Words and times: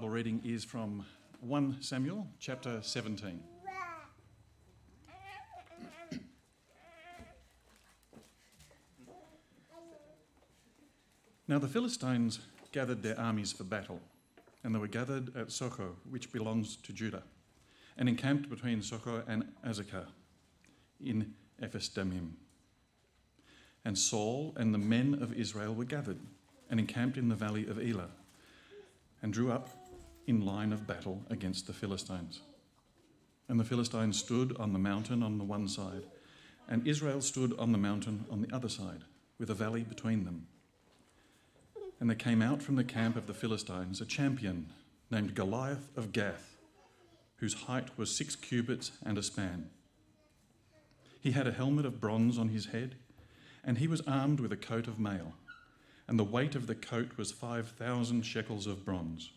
Bible 0.00 0.14
reading 0.14 0.40
is 0.46 0.64
from 0.64 1.04
1 1.40 1.82
Samuel 1.82 2.26
chapter 2.38 2.80
17. 2.80 3.38
Now 11.46 11.58
the 11.58 11.68
Philistines 11.68 12.40
gathered 12.72 13.02
their 13.02 13.20
armies 13.20 13.52
for 13.52 13.64
battle, 13.64 14.00
and 14.64 14.74
they 14.74 14.78
were 14.78 14.86
gathered 14.86 15.36
at 15.36 15.48
Socho, 15.48 15.96
which 16.08 16.32
belongs 16.32 16.76
to 16.76 16.94
Judah, 16.94 17.24
and 17.98 18.08
encamped 18.08 18.48
between 18.48 18.80
Socho 18.80 19.22
and 19.28 19.52
Azekah 19.66 20.06
in 21.04 21.34
Ephes 21.60 21.90
Dammim. 21.90 22.38
And 23.84 23.98
Saul 23.98 24.54
and 24.56 24.72
the 24.72 24.78
men 24.78 25.18
of 25.20 25.34
Israel 25.34 25.74
were 25.74 25.84
gathered 25.84 26.20
and 26.70 26.80
encamped 26.80 27.18
in 27.18 27.28
the 27.28 27.34
valley 27.34 27.66
of 27.66 27.78
Elah, 27.78 28.08
and 29.20 29.30
drew 29.30 29.52
up 29.52 29.68
in 30.26 30.44
line 30.44 30.72
of 30.72 30.86
battle 30.86 31.22
against 31.30 31.66
the 31.66 31.72
Philistines. 31.72 32.40
And 33.48 33.58
the 33.58 33.64
Philistines 33.64 34.18
stood 34.18 34.56
on 34.58 34.72
the 34.72 34.78
mountain 34.78 35.22
on 35.22 35.38
the 35.38 35.44
one 35.44 35.68
side, 35.68 36.04
and 36.68 36.86
Israel 36.86 37.20
stood 37.20 37.58
on 37.58 37.72
the 37.72 37.78
mountain 37.78 38.24
on 38.30 38.42
the 38.42 38.54
other 38.54 38.68
side, 38.68 39.04
with 39.38 39.50
a 39.50 39.54
valley 39.54 39.82
between 39.82 40.24
them. 40.24 40.46
And 41.98 42.08
there 42.08 42.16
came 42.16 42.42
out 42.42 42.62
from 42.62 42.76
the 42.76 42.84
camp 42.84 43.16
of 43.16 43.26
the 43.26 43.34
Philistines 43.34 44.00
a 44.00 44.06
champion 44.06 44.68
named 45.10 45.34
Goliath 45.34 45.90
of 45.96 46.12
Gath, 46.12 46.56
whose 47.36 47.62
height 47.62 47.98
was 47.98 48.16
six 48.16 48.36
cubits 48.36 48.92
and 49.04 49.18
a 49.18 49.22
span. 49.22 49.70
He 51.20 51.32
had 51.32 51.46
a 51.46 51.52
helmet 51.52 51.84
of 51.84 52.00
bronze 52.00 52.38
on 52.38 52.48
his 52.48 52.66
head, 52.66 52.94
and 53.64 53.78
he 53.78 53.88
was 53.88 54.00
armed 54.02 54.40
with 54.40 54.52
a 54.52 54.56
coat 54.56 54.86
of 54.86 54.98
mail, 54.98 55.34
and 56.06 56.18
the 56.18 56.24
weight 56.24 56.54
of 56.54 56.66
the 56.66 56.74
coat 56.74 57.16
was 57.16 57.32
5,000 57.32 58.22
shekels 58.22 58.66
of 58.66 58.84
bronze. 58.84 59.30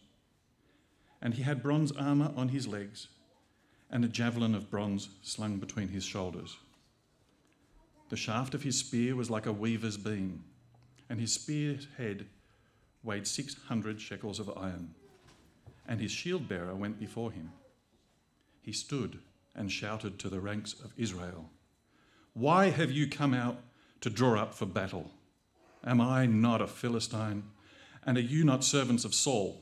And 1.24 1.34
he 1.34 1.42
had 1.42 1.64
bronze 1.64 1.92
armour 1.94 2.32
on 2.36 2.50
his 2.50 2.68
legs, 2.68 3.08
and 3.90 4.04
a 4.04 4.10
javelin 4.10 4.54
of 4.54 4.70
bronze 4.70 5.10
slung 5.24 5.58
between 5.58 5.88
his 5.88 6.04
shoulders. 6.04 6.58
The 8.10 8.18
shaft 8.18 8.54
of 8.54 8.64
his 8.64 8.78
spear 8.78 9.16
was 9.16 9.32
like 9.32 9.46
a 9.46 9.54
weaver's 9.54 9.98
beam, 9.98 10.44
and 11.10 11.20
his 11.20 11.34
spear's 11.34 11.88
head 11.98 12.28
weighed 13.04 13.26
600 13.26 14.02
shekels 14.02 14.40
of 14.40 14.56
iron, 14.58 14.94
and 15.88 16.02
his 16.02 16.12
shield 16.12 16.48
bearer 16.48 16.76
went 16.76 17.00
before 17.00 17.32
him. 17.32 17.52
He 18.62 18.74
stood 18.74 19.20
and 19.56 19.72
shouted 19.72 20.20
to 20.20 20.30
the 20.30 20.42
ranks 20.42 20.74
of 20.74 20.94
Israel 20.98 21.50
Why 22.34 22.70
have 22.70 22.92
you 22.92 23.08
come 23.08 23.34
out 23.34 23.58
to 24.02 24.10
draw 24.10 24.40
up 24.42 24.54
for 24.54 24.66
battle? 24.66 25.10
Am 25.86 26.02
I 26.02 26.26
not 26.26 26.62
a 26.62 26.68
Philistine? 26.68 27.44
And 28.06 28.18
are 28.18 28.22
you 28.22 28.44
not 28.44 28.66
servants 28.66 29.06
of 29.06 29.14
Saul? 29.14 29.62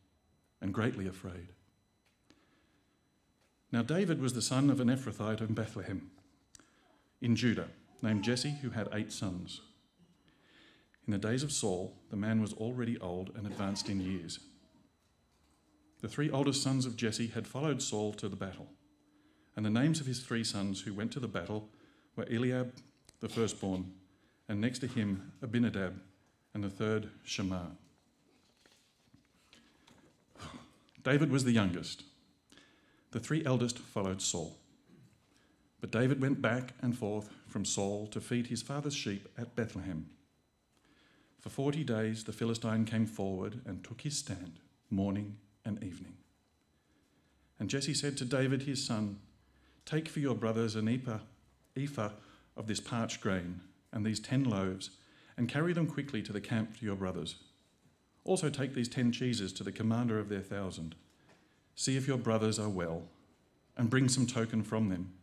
and 0.61 0.73
greatly 0.73 1.07
afraid. 1.07 1.49
Now, 3.71 3.81
David 3.81 4.21
was 4.21 4.33
the 4.33 4.41
son 4.41 4.69
of 4.69 4.79
an 4.79 4.89
Ephrathite 4.89 5.41
in 5.41 5.53
Bethlehem, 5.53 6.11
in 7.21 7.35
Judah, 7.35 7.69
named 8.01 8.23
Jesse, 8.23 8.57
who 8.61 8.71
had 8.71 8.89
eight 8.93 9.11
sons. 9.11 9.61
In 11.07 11.11
the 11.13 11.17
days 11.17 11.43
of 11.43 11.51
Saul, 11.51 11.97
the 12.09 12.17
man 12.17 12.41
was 12.41 12.53
already 12.53 12.97
old 12.99 13.31
and 13.35 13.47
advanced 13.47 13.89
in 13.89 14.01
years. 14.01 14.39
The 16.01 16.07
three 16.07 16.29
oldest 16.29 16.61
sons 16.61 16.85
of 16.85 16.97
Jesse 16.97 17.27
had 17.27 17.47
followed 17.47 17.81
Saul 17.81 18.13
to 18.13 18.27
the 18.27 18.35
battle, 18.35 18.67
and 19.55 19.65
the 19.65 19.69
names 19.69 19.99
of 19.99 20.05
his 20.05 20.19
three 20.19 20.43
sons 20.43 20.81
who 20.81 20.93
went 20.93 21.11
to 21.13 21.19
the 21.19 21.27
battle 21.27 21.69
were 22.15 22.27
Eliab, 22.29 22.73
the 23.19 23.29
firstborn, 23.29 23.91
and 24.49 24.59
next 24.59 24.79
to 24.79 24.87
him 24.87 25.31
Abinadab, 25.41 26.01
and 26.53 26.63
the 26.63 26.69
third 26.69 27.09
Shammah. 27.23 27.77
David 31.03 31.31
was 31.31 31.43
the 31.43 31.51
youngest. 31.51 32.03
The 33.11 33.19
three 33.19 33.43
eldest 33.45 33.79
followed 33.79 34.21
Saul. 34.21 34.57
But 35.79 35.91
David 35.91 36.21
went 36.21 36.41
back 36.41 36.73
and 36.81 36.97
forth 36.97 37.29
from 37.47 37.65
Saul 37.65 38.07
to 38.07 38.21
feed 38.21 38.47
his 38.47 38.61
father's 38.61 38.95
sheep 38.95 39.27
at 39.37 39.55
Bethlehem. 39.55 40.09
For 41.39 41.49
forty 41.49 41.83
days 41.83 42.23
the 42.23 42.33
Philistine 42.33 42.85
came 42.85 43.07
forward 43.07 43.61
and 43.65 43.83
took 43.83 44.01
his 44.01 44.17
stand, 44.17 44.59
morning 44.91 45.37
and 45.65 45.83
evening. 45.83 46.17
And 47.59 47.69
Jesse 47.69 47.95
said 47.95 48.15
to 48.17 48.25
David 48.25 48.63
his 48.63 48.85
son, 48.85 49.19
Take 49.85 50.07
for 50.07 50.19
your 50.19 50.35
brothers 50.35 50.75
an 50.75 50.87
ephah, 50.87 52.09
of 52.55 52.67
this 52.67 52.79
parched 52.79 53.21
grain 53.21 53.61
and 53.91 54.05
these 54.05 54.19
ten 54.19 54.43
loaves, 54.43 54.91
and 55.35 55.49
carry 55.49 55.73
them 55.73 55.87
quickly 55.87 56.21
to 56.21 56.33
the 56.33 56.41
camp 56.41 56.77
to 56.77 56.85
your 56.85 56.95
brothers. 56.95 57.35
Also 58.23 58.49
take 58.49 58.73
these 58.73 58.87
ten 58.87 59.11
cheeses 59.11 59.51
to 59.53 59.63
the 59.63 59.71
commander 59.71 60.19
of 60.19 60.29
their 60.29 60.41
thousand. 60.41 60.95
See 61.75 61.97
if 61.97 62.07
your 62.07 62.17
brothers 62.17 62.59
are 62.59 62.69
well, 62.69 63.03
and 63.77 63.89
bring 63.89 64.09
some 64.09 64.27
token 64.27 64.63
from 64.63 64.89
them. 64.89 65.13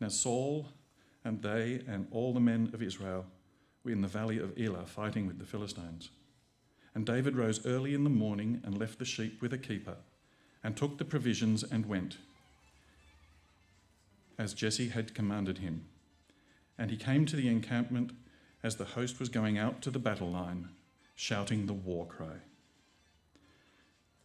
Now 0.00 0.08
Saul 0.08 0.68
and 1.24 1.40
they 1.42 1.82
and 1.88 2.06
all 2.10 2.34
the 2.34 2.40
men 2.40 2.70
of 2.74 2.82
Israel 2.82 3.24
were 3.82 3.92
in 3.92 4.02
the 4.02 4.08
valley 4.08 4.38
of 4.38 4.58
Elah 4.58 4.86
fighting 4.86 5.26
with 5.26 5.38
the 5.38 5.46
Philistines. 5.46 6.10
And 6.94 7.06
David 7.06 7.36
rose 7.36 7.64
early 7.66 7.94
in 7.94 8.04
the 8.04 8.10
morning 8.10 8.60
and 8.64 8.78
left 8.78 8.98
the 8.98 9.04
sheep 9.04 9.40
with 9.40 9.52
a 9.52 9.58
keeper, 9.58 9.96
and 10.62 10.76
took 10.76 10.98
the 10.98 11.04
provisions 11.04 11.62
and 11.62 11.86
went, 11.86 12.18
as 14.38 14.54
Jesse 14.54 14.88
had 14.88 15.14
commanded 15.14 15.58
him. 15.58 15.86
And 16.78 16.90
he 16.90 16.96
came 16.96 17.26
to 17.26 17.36
the 17.36 17.48
encampment 17.48 18.12
as 18.62 18.76
the 18.76 18.84
host 18.84 19.20
was 19.20 19.28
going 19.28 19.58
out 19.58 19.82
to 19.82 19.90
the 19.90 19.98
battle 19.98 20.30
line, 20.30 20.68
shouting 21.14 21.66
the 21.66 21.72
war 21.72 22.06
cry. 22.06 22.36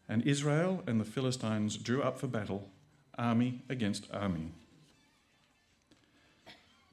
And 0.08 0.26
Israel 0.26 0.84
and 0.88 1.00
the 1.00 1.06
Philistines 1.06 1.78
drew 1.78 2.02
up 2.02 2.20
for 2.20 2.28
battle, 2.28 2.70
army 3.18 3.62
against 3.70 4.12
army. 4.12 4.52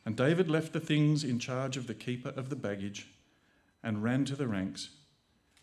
And 0.04 0.16
David 0.16 0.48
left 0.48 0.72
the 0.72 0.80
things 0.80 1.24
in 1.24 1.38
charge 1.38 1.76
of 1.76 1.86
the 1.86 1.94
keeper 1.94 2.28
of 2.36 2.50
the 2.50 2.56
baggage 2.56 3.08
and 3.82 4.02
ran 4.02 4.24
to 4.26 4.36
the 4.36 4.46
ranks 4.46 4.90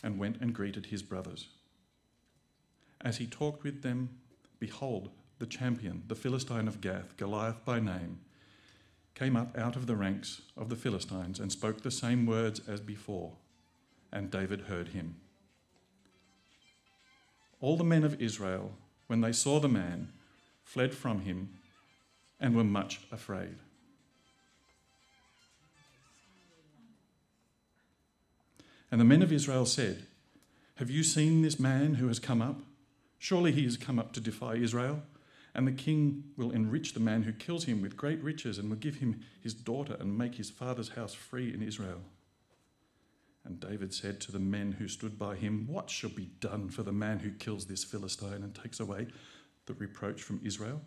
and 0.04 0.18
went 0.18 0.42
and 0.42 0.54
greeted 0.54 0.88
his 0.88 1.04
brothers. 1.04 1.48
As 3.00 3.18
he 3.18 3.28
talked 3.28 3.64
with 3.64 3.84
them, 3.84 4.10
behold, 4.60 5.12
the 5.40 5.46
champion, 5.46 6.04
the 6.08 6.16
Philistine 6.16 6.68
of 6.68 6.82
Gath, 6.82 7.18
Goliath 7.18 7.64
by 7.66 7.80
name, 7.80 8.20
came 9.16 9.36
up 9.36 9.58
out 9.58 9.76
of 9.76 9.88
the 9.88 9.96
ranks 9.96 10.42
of 10.58 10.70
the 10.70 10.76
Philistines 10.76 11.40
and 11.40 11.52
spoke 11.52 11.82
the 11.82 11.92
same 11.92 12.26
words 12.26 12.62
as 12.68 12.80
before, 12.80 13.34
and 14.14 14.32
David 14.32 14.62
heard 14.62 14.90
him. 14.90 15.16
All 17.60 17.76
the 17.76 17.84
men 17.84 18.04
of 18.04 18.22
Israel, 18.22 18.74
when 19.08 19.22
they 19.22 19.32
saw 19.34 19.60
the 19.60 19.68
man, 19.68 20.14
fled 20.64 20.94
from 20.94 21.22
him 21.22 21.50
and 22.40 22.56
were 22.56 22.64
much 22.64 23.02
afraid. 23.12 23.56
And 28.92 29.02
the 29.02 29.06
men 29.06 29.24
of 29.24 29.34
Israel 29.34 29.66
said, 29.66 30.06
Have 30.76 30.92
you 30.92 31.04
seen 31.04 31.42
this 31.42 31.60
man 31.60 31.96
who 31.96 32.08
has 32.08 32.20
come 32.20 32.42
up? 32.42 32.62
Surely 33.18 33.52
he 33.52 33.64
has 33.64 33.78
come 33.78 33.98
up 33.98 34.14
to 34.14 34.22
defy 34.22 34.56
Israel. 34.56 35.02
And 35.56 35.68
the 35.68 35.72
king 35.72 36.26
will 36.38 36.52
enrich 36.52 36.94
the 36.94 37.00
man 37.00 37.24
who 37.24 37.32
kills 37.32 37.66
him 37.66 37.82
with 37.82 37.98
great 37.98 38.22
riches 38.24 38.58
and 38.58 38.70
will 38.70 38.78
give 38.78 38.96
him 38.96 39.22
his 39.42 39.54
daughter 39.54 39.96
and 40.00 40.18
make 40.18 40.36
his 40.36 40.50
father's 40.50 40.90
house 40.90 41.14
free 41.14 41.54
in 41.54 41.64
Israel. 41.64 42.02
And 43.46 43.60
David 43.60 43.94
said 43.94 44.22
to 44.22 44.32
the 44.32 44.40
men 44.40 44.72
who 44.74 44.88
stood 44.88 45.20
by 45.20 45.36
him, 45.36 45.68
What 45.68 45.90
shall 45.90 46.10
be 46.10 46.32
done 46.40 46.70
for 46.70 46.84
the 46.84 46.94
man 46.94 47.20
who 47.20 47.32
kills 47.32 47.66
this 47.66 47.84
Philistine 47.84 48.42
and 48.44 48.56
takes 48.56 48.80
away 48.80 49.08
the 49.66 49.74
reproach 49.74 50.22
from 50.22 50.40
Israel? 50.44 50.82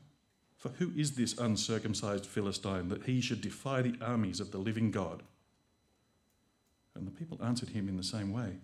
For 0.56 0.70
who 0.70 0.90
is 0.96 1.12
this 1.12 1.36
uncircumcised 1.38 2.24
Philistine 2.24 2.88
that 2.88 3.04
he 3.04 3.20
should 3.20 3.42
defy 3.42 3.82
the 3.82 3.96
armies 4.00 4.40
of 4.40 4.52
the 4.52 4.58
living 4.58 4.90
God? 4.90 5.22
And 6.94 7.06
the 7.06 7.10
people 7.10 7.38
answered 7.44 7.68
him 7.70 7.88
in 7.88 7.96
the 7.98 8.02
same 8.02 8.32
way 8.32 8.56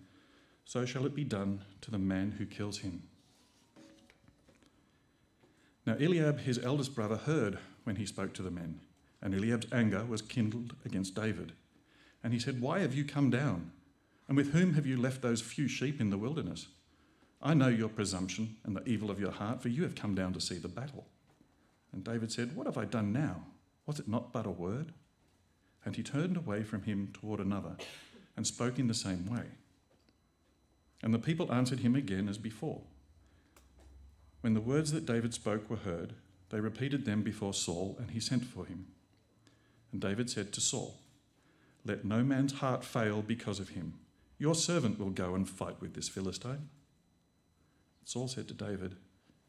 So 0.65 0.85
shall 0.85 1.05
it 1.05 1.13
be 1.13 1.23
done 1.23 1.63
to 1.81 1.91
the 1.91 1.99
man 1.99 2.31
who 2.31 2.47
kills 2.47 2.79
him. 2.79 3.03
Now 5.85 5.97
Eliab, 5.99 6.39
his 6.39 6.57
eldest 6.59 6.95
brother, 6.95 7.17
heard 7.17 7.59
when 7.83 7.97
he 7.97 8.05
spoke 8.07 8.33
to 8.33 8.41
the 8.41 8.49
men, 8.49 8.79
and 9.21 9.35
Eliab's 9.35 9.67
anger 9.71 10.03
was 10.03 10.21
kindled 10.21 10.75
against 10.83 11.13
David. 11.13 11.51
And 12.23 12.33
he 12.33 12.39
said, 12.39 12.61
Why 12.61 12.79
have 12.79 12.95
you 12.95 13.03
come 13.03 13.29
down? 13.29 13.71
And 14.27 14.37
with 14.37 14.53
whom 14.53 14.73
have 14.73 14.85
you 14.85 14.97
left 14.97 15.21
those 15.21 15.41
few 15.41 15.67
sheep 15.67 15.99
in 15.99 16.09
the 16.09 16.17
wilderness? 16.17 16.67
I 17.41 17.53
know 17.53 17.67
your 17.67 17.89
presumption 17.89 18.55
and 18.63 18.75
the 18.75 18.87
evil 18.87 19.11
of 19.11 19.19
your 19.19 19.31
heart, 19.31 19.61
for 19.61 19.69
you 19.69 19.83
have 19.83 19.95
come 19.95 20.15
down 20.15 20.33
to 20.33 20.41
see 20.41 20.57
the 20.57 20.69
battle. 20.69 21.05
And 21.91 22.03
David 22.03 22.31
said, 22.31 22.55
What 22.55 22.65
have 22.65 22.77
I 22.77 22.85
done 22.85 23.11
now? 23.11 23.43
Was 23.85 23.99
it 23.99 24.07
not 24.07 24.31
but 24.31 24.45
a 24.45 24.51
word? 24.51 24.93
And 25.85 25.95
he 25.95 26.03
turned 26.03 26.37
away 26.37 26.63
from 26.63 26.83
him 26.83 27.09
toward 27.13 27.41
another 27.41 27.75
and 28.37 28.47
spoke 28.47 28.79
in 28.79 28.87
the 28.87 28.93
same 28.93 29.29
way. 29.29 29.43
And 31.03 31.13
the 31.13 31.19
people 31.19 31.51
answered 31.51 31.81
him 31.81 31.95
again 31.95 32.29
as 32.29 32.37
before. 32.37 32.81
When 34.39 34.53
the 34.53 34.61
words 34.61 34.93
that 34.93 35.05
David 35.05 35.33
spoke 35.33 35.69
were 35.69 35.77
heard, 35.77 36.13
they 36.49 36.59
repeated 36.61 37.05
them 37.05 37.23
before 37.23 37.53
Saul, 37.53 37.97
and 37.99 38.11
he 38.11 38.19
sent 38.19 38.45
for 38.45 38.65
him. 38.65 38.87
And 39.91 39.99
David 39.99 40.29
said 40.29 40.53
to 40.53 40.61
Saul, 40.61 40.95
Let 41.85 42.05
no 42.05 42.23
man's 42.23 42.53
heart 42.53 42.85
fail 42.85 43.21
because 43.21 43.59
of 43.59 43.69
him. 43.69 43.95
Your 44.43 44.55
servant 44.55 44.99
will 44.99 45.11
go 45.11 45.35
and 45.35 45.47
fight 45.47 45.79
with 45.79 45.93
this 45.93 46.09
Philistine. 46.09 46.67
Saul 48.03 48.27
said 48.27 48.45
to 48.49 48.53
David, 48.53 48.97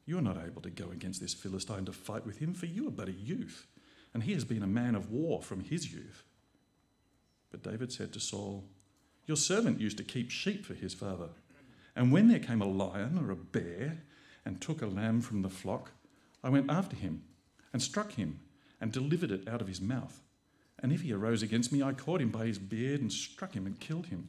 You 0.07 0.19
are 0.19 0.23
not 0.23 0.39
able 0.39 0.63
to 0.63 0.71
go 0.71 0.93
against 0.93 1.21
this 1.21 1.35
Philistine 1.35 1.85
to 1.87 1.93
fight 1.93 2.25
with 2.25 2.39
him, 2.39 2.55
for 2.55 2.67
you 2.67 2.87
are 2.87 2.93
but 2.93 3.09
a 3.09 3.13
youth, 3.13 3.67
and 4.15 4.23
he 4.23 4.35
has 4.35 4.45
been 4.45 4.63
a 4.63 4.69
man 4.69 4.95
of 4.95 5.11
war 5.11 5.43
from 5.43 5.65
his 5.65 5.93
youth. 5.93 6.23
But 7.51 7.65
David 7.65 7.91
said 7.91 8.13
to 8.13 8.21
Saul, 8.21 8.69
Your 9.27 9.37
servant 9.37 9.81
used 9.81 9.97
to 9.97 10.05
keep 10.05 10.31
sheep 10.31 10.65
for 10.65 10.75
his 10.75 10.95
father. 10.95 11.31
And 11.97 12.13
when 12.13 12.29
there 12.29 12.39
came 12.39 12.63
a 12.63 12.65
lion 12.65 13.19
or 13.19 13.33
a 13.33 13.37
bear 13.37 14.05
and 14.45 14.61
took 14.61 14.81
a 14.81 14.87
lamb 14.87 15.23
from 15.23 15.43
the 15.43 15.51
flock, 15.51 15.91
I 16.45 16.51
went 16.51 16.71
after 16.71 16.95
him 16.95 17.25
and 17.73 17.83
struck 17.83 18.13
him 18.13 18.39
and 18.81 18.93
delivered 18.93 19.33
it 19.33 19.49
out 19.49 19.61
of 19.61 19.67
his 19.67 19.81
mouth. 19.81 20.21
And 20.79 20.93
if 20.93 21.01
he 21.01 21.13
arose 21.13 21.43
against 21.43 21.73
me, 21.73 21.83
I 21.83 21.95
caught 21.95 22.21
him 22.21 22.31
by 22.31 22.47
his 22.47 22.59
beard 22.59 23.01
and 23.01 23.13
struck 23.13 23.55
him 23.55 23.67
and 23.67 23.81
killed 23.81 24.07
him. 24.07 24.29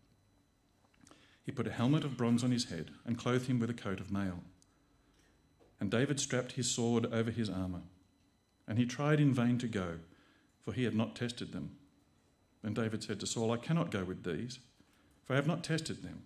He 1.43 1.51
put 1.51 1.67
a 1.67 1.71
helmet 1.71 2.03
of 2.03 2.17
bronze 2.17 2.43
on 2.43 2.51
his 2.51 2.65
head 2.65 2.91
and 3.05 3.17
clothed 3.17 3.47
him 3.47 3.59
with 3.59 3.69
a 3.69 3.73
coat 3.73 3.99
of 3.99 4.11
mail. 4.11 4.39
And 5.79 5.89
David 5.89 6.19
strapped 6.19 6.53
his 6.53 6.69
sword 6.69 7.07
over 7.11 7.31
his 7.31 7.49
armour. 7.49 7.81
And 8.67 8.77
he 8.77 8.85
tried 8.85 9.19
in 9.19 9.33
vain 9.33 9.57
to 9.57 9.67
go, 9.67 9.95
for 10.63 10.73
he 10.73 10.83
had 10.83 10.95
not 10.95 11.15
tested 11.15 11.51
them. 11.51 11.71
And 12.63 12.75
David 12.75 13.03
said 13.03 13.19
to 13.19 13.27
Saul, 13.27 13.51
I 13.51 13.57
cannot 13.57 13.89
go 13.89 14.03
with 14.03 14.23
these, 14.23 14.59
for 15.25 15.33
I 15.33 15.37
have 15.37 15.47
not 15.47 15.63
tested 15.63 16.03
them. 16.03 16.21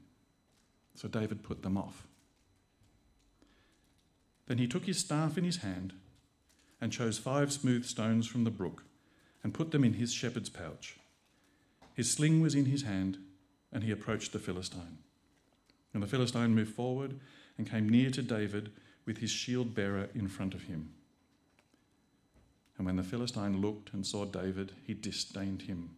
So 0.96 1.08
David 1.08 1.44
put 1.44 1.64
them 1.64 1.78
off. 1.78 2.06
Then 4.48 4.58
he 4.58 4.68
took 4.68 4.86
his 4.86 5.00
staff 5.00 5.38
in 5.38 5.44
his 5.44 5.58
hand 5.58 5.94
and 6.82 6.92
chose 6.92 7.18
five 7.18 7.52
smooth 7.52 7.86
stones 7.86 8.28
from 8.28 8.44
the 8.44 8.52
brook 8.52 8.84
and 9.44 9.54
put 9.54 9.72
them 9.72 9.84
in 9.84 9.94
his 9.94 10.14
shepherd's 10.14 10.50
pouch. 10.50 10.98
His 11.94 12.12
sling 12.12 12.42
was 12.42 12.54
in 12.54 12.66
his 12.66 12.84
hand, 12.84 13.18
and 13.72 13.84
he 13.84 13.92
approached 13.92 14.34
the 14.34 14.40
Philistine. 14.40 14.98
And 15.96 16.04
the 16.04 16.08
Philistine 16.08 16.54
moved 16.54 16.76
forward 16.76 17.22
and 17.58 17.72
came 17.72 17.88
near 17.88 18.10
to 18.12 18.22
David 18.22 18.74
with 19.06 19.20
his 19.20 19.30
shield 19.30 19.74
bearer 19.74 20.10
in 20.14 20.28
front 20.28 20.54
of 20.54 20.64
him. 20.64 20.90
And 22.78 22.86
when 22.86 22.98
the 22.98 23.04
Philistine 23.04 23.62
looked 23.62 23.94
and 23.94 24.06
saw 24.06 24.26
David, 24.26 24.74
he 24.86 24.94
disdained 24.94 25.62
him, 25.62 25.92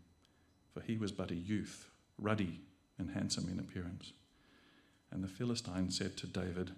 for 0.71 0.81
he 0.81 0.99
was 0.99 1.11
but 1.11 1.31
a 1.31 1.35
youth, 1.35 1.89
ruddy 2.19 2.61
and 2.99 3.09
handsome 3.09 3.49
in 3.51 3.57
appearance. 3.57 4.13
And 5.09 5.23
the 5.23 5.27
Philistine 5.27 5.89
said 5.89 6.15
to 6.17 6.27
David, 6.27 6.73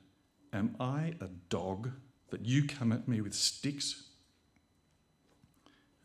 Am 0.53 0.77
I 0.79 1.15
a 1.19 1.27
dog 1.49 1.91
that 2.29 2.45
you 2.45 2.65
come 2.65 2.93
at 2.93 3.09
me 3.09 3.19
with 3.19 3.33
sticks? 3.33 4.03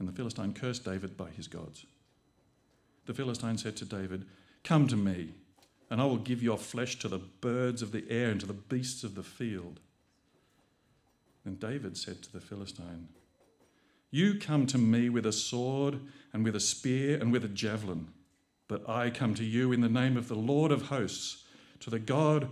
And 0.01 0.09
the 0.09 0.13
Philistine 0.13 0.53
cursed 0.53 0.85
David 0.85 1.17
by 1.17 1.31
his 1.31 1.47
gods. 1.47 1.87
The 3.07 3.15
Philistine 3.15 3.57
said 3.57 3.77
to 3.77 3.85
David, 3.85 4.27
Come 4.65 4.89
to 4.89 4.97
me, 4.97 5.35
and 5.91 6.01
I 6.01 6.05
will 6.05 6.17
give 6.17 6.43
your 6.43 6.59
flesh 6.59 6.99
to 7.01 7.09
the 7.09 7.19
birds 7.19 7.83
of 7.83 7.93
the 7.93 8.05
air 8.11 8.31
and 8.31 8.41
to 8.41 8.47
the 8.47 8.53
beasts 8.53 9.05
of 9.05 9.15
the 9.15 9.23
field. 9.23 9.81
Then 11.45 11.57
David 11.57 11.97
said 11.97 12.23
to 12.23 12.33
the 12.33 12.41
Philistine, 12.41 13.09
You 14.11 14.39
come 14.39 14.67
to 14.67 14.79
me 14.79 15.09
with 15.09 15.27
a 15.27 15.33
sword 15.33 16.01
and 16.33 16.45
with 16.45 16.57
a 16.57 16.61
spear 16.61 17.19
and 17.19 17.31
with 17.31 17.45
a 17.45 17.49
javelin, 17.49 18.09
but 18.67 18.89
I 18.89 19.11
come 19.11 19.35
to 19.35 19.45
you 19.45 19.73
in 19.73 19.81
the 19.81 19.89
name 19.89 20.17
of 20.17 20.29
the 20.29 20.35
Lord 20.35 20.73
of 20.73 20.83
hosts, 20.83 21.45
to 21.81 21.91
the 21.91 21.99
God 21.99 22.49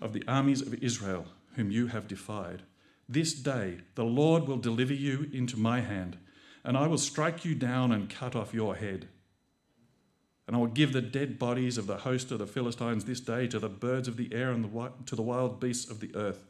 of 0.00 0.12
the 0.12 0.24
armies 0.26 0.60
of 0.60 0.74
Israel, 0.82 1.26
whom 1.54 1.70
you 1.70 1.86
have 1.86 2.08
defied. 2.08 2.62
This 3.08 3.32
day 3.32 3.78
the 3.94 4.04
Lord 4.04 4.48
will 4.48 4.56
deliver 4.56 4.94
you 4.94 5.30
into 5.32 5.56
my 5.56 5.80
hand, 5.80 6.16
and 6.64 6.76
I 6.76 6.88
will 6.88 6.98
strike 6.98 7.44
you 7.44 7.54
down 7.54 7.92
and 7.92 8.10
cut 8.10 8.34
off 8.34 8.54
your 8.54 8.74
head. 8.74 9.08
And 10.46 10.56
I 10.56 10.58
will 10.58 10.66
give 10.66 10.92
the 10.92 11.00
dead 11.00 11.38
bodies 11.38 11.78
of 11.78 11.86
the 11.86 11.98
host 11.98 12.30
of 12.32 12.38
the 12.38 12.46
Philistines 12.46 13.04
this 13.04 13.20
day 13.20 13.46
to 13.46 13.58
the 13.58 13.68
birds 13.68 14.08
of 14.08 14.16
the 14.16 14.32
air 14.32 14.50
and 14.50 14.64
the, 14.64 14.92
to 15.06 15.16
the 15.16 15.22
wild 15.22 15.60
beasts 15.60 15.90
of 15.90 16.00
the 16.00 16.14
earth, 16.16 16.44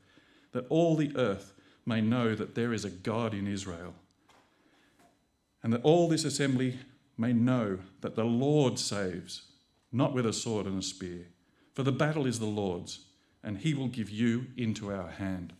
that 0.52 0.66
all 0.68 0.96
the 0.96 1.14
earth 1.16 1.52
may 1.84 2.00
know 2.00 2.34
that 2.34 2.54
there 2.54 2.72
is 2.72 2.84
a 2.84 2.90
God 2.90 3.34
in 3.34 3.46
Israel, 3.46 3.94
and 5.62 5.72
that 5.72 5.82
all 5.82 6.08
this 6.08 6.24
assembly 6.24 6.78
may 7.18 7.32
know 7.32 7.78
that 8.00 8.16
the 8.16 8.24
Lord 8.24 8.78
saves, 8.78 9.42
not 9.92 10.14
with 10.14 10.26
a 10.26 10.32
sword 10.32 10.66
and 10.66 10.78
a 10.78 10.82
spear, 10.82 11.26
for 11.74 11.82
the 11.82 11.92
battle 11.92 12.26
is 12.26 12.38
the 12.38 12.46
Lord's, 12.46 13.00
and 13.42 13.58
he 13.58 13.74
will 13.74 13.88
give 13.88 14.10
you 14.10 14.46
into 14.56 14.92
our 14.92 15.08
hand. 15.08 15.52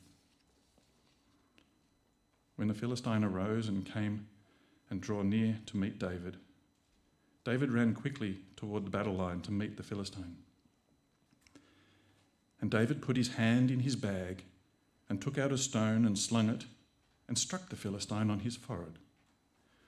When 2.56 2.68
the 2.68 2.74
Philistine 2.74 3.24
arose 3.24 3.68
and 3.68 3.84
came 3.84 4.26
and 4.90 5.00
drew 5.00 5.24
near 5.24 5.58
to 5.66 5.76
meet 5.76 5.98
David, 5.98 6.36
David 7.44 7.72
ran 7.72 7.94
quickly 7.94 8.38
toward 8.56 8.86
the 8.86 8.90
battle 8.90 9.14
line 9.14 9.40
to 9.42 9.50
meet 9.50 9.76
the 9.76 9.82
Philistine. 9.82 10.36
And 12.60 12.70
David 12.70 13.02
put 13.02 13.16
his 13.16 13.34
hand 13.34 13.70
in 13.70 13.80
his 13.80 13.96
bag 13.96 14.44
and 15.08 15.20
took 15.20 15.36
out 15.36 15.52
a 15.52 15.58
stone 15.58 16.06
and 16.06 16.16
slung 16.16 16.48
it 16.48 16.64
and 17.26 17.36
struck 17.36 17.68
the 17.68 17.76
Philistine 17.76 18.30
on 18.30 18.40
his 18.40 18.56
forehead. 18.56 18.98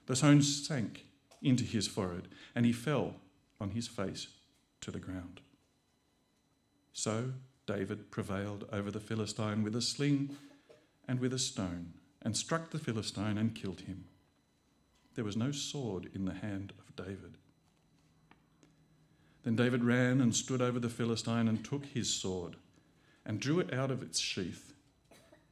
The 0.07 0.17
stone 0.17 0.43
sank 0.43 1.07
into 1.41 1.63
his 1.65 1.87
forehead 1.87 2.29
and 2.55 2.67
he 2.67 2.73
fell 2.73 3.15
on 3.61 3.71
his 3.71 3.87
face 3.87 4.27
to 4.81 4.91
the 4.91 4.99
ground. 4.99 5.41
So 6.93 7.33
David 7.67 8.11
prevailed 8.11 8.69
over 8.73 8.91
the 8.91 9.01
Philistine 9.01 9.63
with 9.63 9.77
a 9.77 9.83
sling 9.83 10.37
and 11.07 11.21
with 11.21 11.33
a 11.33 11.39
stone 11.39 11.95
and 12.23 12.37
struck 12.37 12.71
the 12.71 12.79
Philistine 12.79 13.39
and 13.39 13.55
killed 13.55 13.83
him. 13.83 14.05
There 15.15 15.25
was 15.25 15.37
no 15.37 15.53
sword 15.53 16.11
in 16.15 16.25
the 16.25 16.35
hand 16.35 16.73
of 16.79 16.97
David. 16.97 17.37
Then 19.45 19.57
David 19.57 19.85
ran 19.85 20.21
and 20.21 20.35
stood 20.35 20.63
over 20.63 20.81
the 20.81 20.89
Philistine 20.89 21.49
and 21.49 21.63
took 21.63 21.85
his 21.87 22.09
sword 22.09 22.57
and 23.27 23.39
drew 23.39 23.61
it 23.61 23.73
out 23.73 23.91
of 23.91 24.03
its 24.03 24.19
sheath 24.19 24.73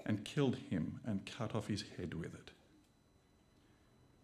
and 0.05 0.25
killed 0.25 0.57
him 0.71 1.01
and 1.05 1.27
cut 1.27 1.55
off 1.55 1.69
his 1.69 1.85
head 1.97 2.15
with 2.15 2.35
it. 2.35 2.51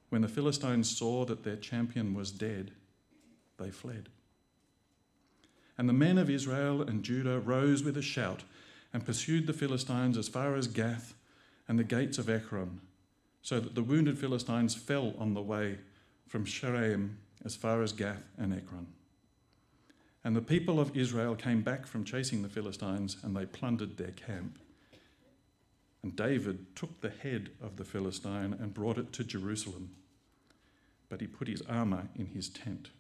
When 0.09 0.23
the 0.23 0.29
Philistines 0.29 0.97
saw 0.97 1.27
that 1.27 1.45
their 1.45 1.57
champion 1.57 2.15
was 2.15 2.31
dead, 2.31 2.73
they 3.59 3.71
fled. 3.71 4.09
And 5.77 5.89
the 5.89 5.93
men 5.93 6.19
of 6.19 6.31
Israel 6.31 6.83
and 6.83 7.05
Judah 7.05 7.39
rose 7.39 7.85
with 7.85 7.97
a 7.97 8.03
shout 8.03 8.45
and 8.93 9.05
pursued 9.05 9.47
the 9.47 9.53
Philistines 9.53 10.17
as 10.17 10.29
far 10.29 10.57
as 10.57 10.67
Gath 10.67 11.15
and 11.69 11.79
the 11.79 11.85
gates 11.85 12.17
of 12.17 12.31
Ekron, 12.31 12.81
so 13.43 13.61
that 13.61 13.75
the 13.75 13.83
wounded 13.83 14.19
Philistines 14.19 14.75
fell 14.75 15.15
on 15.19 15.35
the 15.35 15.43
way 15.43 15.79
from 16.27 16.47
Shaaraim 16.47 17.17
as 17.45 17.55
far 17.55 17.83
as 17.83 17.93
Gath 17.93 18.25
and 18.39 18.55
Ekron. 18.55 18.87
And 20.25 20.35
the 20.35 20.43
people 20.43 20.81
of 20.81 20.97
Israel 20.97 21.35
came 21.37 21.63
back 21.63 21.87
from 21.87 22.05
chasing 22.05 22.43
the 22.43 22.49
Philistines, 22.49 23.17
and 23.23 23.37
they 23.37 23.47
plundered 23.47 23.97
their 23.97 24.11
camp. 24.11 24.59
And 26.03 26.15
David 26.15 26.77
took 26.77 27.01
the 27.01 27.11
head 27.11 27.51
of 27.63 27.77
the 27.77 27.85
Philistine 27.85 28.55
and 28.59 28.75
brought 28.75 28.99
it 28.99 29.13
to 29.15 29.25
Jerusalem. 29.25 29.91
But 31.09 31.21
he 31.21 31.27
put 31.27 31.49
his 31.49 31.63
armour 31.63 32.09
in 32.17 32.27
his 32.27 32.49
tent. 32.49 32.91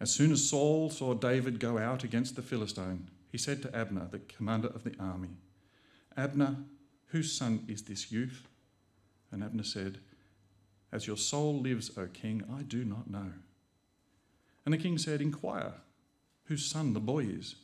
As 0.00 0.12
soon 0.12 0.32
as 0.32 0.48
Saul 0.48 0.90
saw 0.90 1.14
David 1.14 1.58
go 1.58 1.78
out 1.78 2.04
against 2.04 2.36
the 2.36 2.42
Philistine, 2.42 3.08
he 3.32 3.38
said 3.38 3.62
to 3.62 3.76
Abner, 3.76 4.08
the 4.10 4.18
commander 4.18 4.68
of 4.68 4.84
the 4.84 4.94
army, 5.00 5.36
Abner, 6.16 6.56
whose 7.06 7.32
son 7.32 7.64
is 7.68 7.82
this 7.82 8.12
youth? 8.12 8.46
And 9.32 9.42
Abner 9.42 9.64
said, 9.64 9.98
As 10.92 11.06
your 11.06 11.16
soul 11.16 11.58
lives, 11.58 11.90
O 11.96 12.06
king, 12.06 12.44
I 12.52 12.62
do 12.62 12.84
not 12.84 13.10
know. 13.10 13.32
And 14.64 14.72
the 14.72 14.78
king 14.78 14.98
said, 14.98 15.20
Inquire 15.20 15.74
whose 16.44 16.64
son 16.64 16.92
the 16.92 17.00
boy 17.00 17.24
is. 17.24 17.56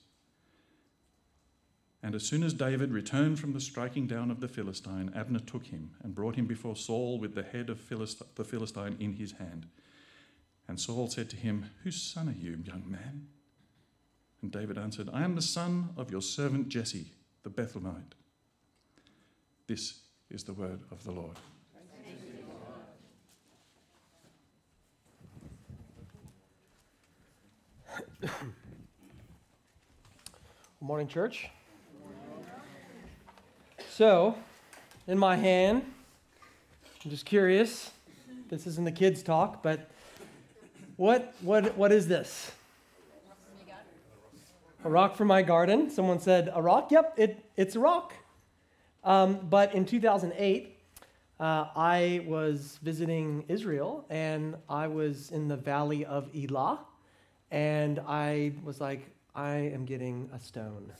And 2.02 2.14
as 2.14 2.22
soon 2.24 2.42
as 2.42 2.54
David 2.54 2.92
returned 2.92 3.38
from 3.38 3.52
the 3.52 3.60
striking 3.60 4.06
down 4.06 4.30
of 4.30 4.40
the 4.40 4.48
Philistine, 4.48 5.12
Abner 5.14 5.40
took 5.40 5.66
him 5.66 5.90
and 6.02 6.14
brought 6.14 6.36
him 6.36 6.46
before 6.46 6.76
Saul 6.76 7.18
with 7.18 7.34
the 7.34 7.42
head 7.42 7.68
of 7.68 7.78
Philist- 7.78 8.34
the 8.36 8.44
Philistine 8.44 8.96
in 8.98 9.14
his 9.14 9.32
hand. 9.32 9.66
And 10.66 10.80
Saul 10.80 11.08
said 11.08 11.28
to 11.30 11.36
him, 11.36 11.66
Whose 11.82 12.00
son 12.00 12.28
are 12.28 12.32
you, 12.32 12.62
young 12.64 12.90
man? 12.90 13.28
And 14.40 14.50
David 14.50 14.78
answered, 14.78 15.10
I 15.12 15.24
am 15.24 15.34
the 15.34 15.42
son 15.42 15.90
of 15.98 16.10
your 16.10 16.22
servant 16.22 16.68
Jesse, 16.68 17.12
the 17.42 17.50
Bethlehemite. 17.50 18.14
This 19.66 20.00
is 20.30 20.44
the 20.44 20.54
word 20.54 20.80
of 20.90 21.04
the 21.04 21.12
Lord. 21.12 21.36
Good 28.20 28.30
morning, 30.80 31.08
church. 31.08 31.48
So, 33.90 34.36
in 35.06 35.18
my 35.18 35.36
hand, 35.36 35.82
I'm 37.04 37.10
just 37.10 37.24
curious. 37.24 37.90
This 38.48 38.66
isn't 38.66 38.84
the 38.84 38.92
kids' 38.92 39.22
talk, 39.22 39.62
but 39.62 39.90
what, 40.96 41.34
what, 41.40 41.76
what 41.76 41.92
is 41.92 42.06
this? 42.08 42.52
A 44.84 44.90
rock 44.90 45.16
from 45.16 45.28
my 45.28 45.42
garden. 45.42 45.90
Someone 45.90 46.20
said, 46.20 46.50
A 46.54 46.62
rock? 46.62 46.90
Yep, 46.90 47.14
it, 47.16 47.44
it's 47.56 47.76
a 47.76 47.80
rock. 47.80 48.14
Um, 49.04 49.46
but 49.48 49.74
in 49.74 49.84
2008, 49.84 50.76
uh, 51.38 51.42
I 51.74 52.24
was 52.26 52.78
visiting 52.82 53.44
Israel 53.48 54.04
and 54.10 54.56
I 54.68 54.86
was 54.86 55.30
in 55.30 55.48
the 55.48 55.56
valley 55.56 56.04
of 56.04 56.28
Elah. 56.34 56.80
And 57.50 58.00
I 58.06 58.52
was 58.64 58.80
like, 58.80 59.10
I 59.34 59.54
am 59.54 59.84
getting 59.84 60.30
a 60.32 60.38
stone 60.38 60.92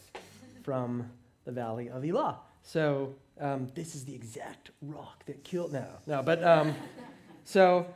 from 0.63 1.09
the 1.45 1.53
valley 1.53 1.89
of 1.91 2.05
Elah. 2.05 2.39
So 2.63 3.15
um, 3.41 3.69
this 3.75 3.95
is 3.95 4.05
the 4.05 4.15
exact 4.15 4.71
rock 4.83 5.25
that 5.27 5.43
killed. 5.45 5.73
No, 5.73 5.87
no, 6.07 6.23
but 6.23 6.43
um, 6.45 6.75
so 7.45 7.87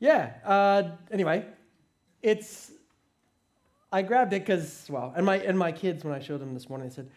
yeah. 0.00 0.34
Uh, 0.44 0.90
anyway, 1.10 1.44
it's 2.22 2.72
I 3.92 4.02
grabbed 4.02 4.32
it 4.32 4.40
because 4.44 4.86
well, 4.90 5.12
and 5.16 5.24
my 5.24 5.36
and 5.38 5.58
my 5.58 5.72
kids 5.72 6.04
when 6.04 6.14
I 6.14 6.20
showed 6.20 6.40
them 6.40 6.54
this 6.54 6.68
morning, 6.68 6.88
they 6.88 6.94
said, 6.94 7.10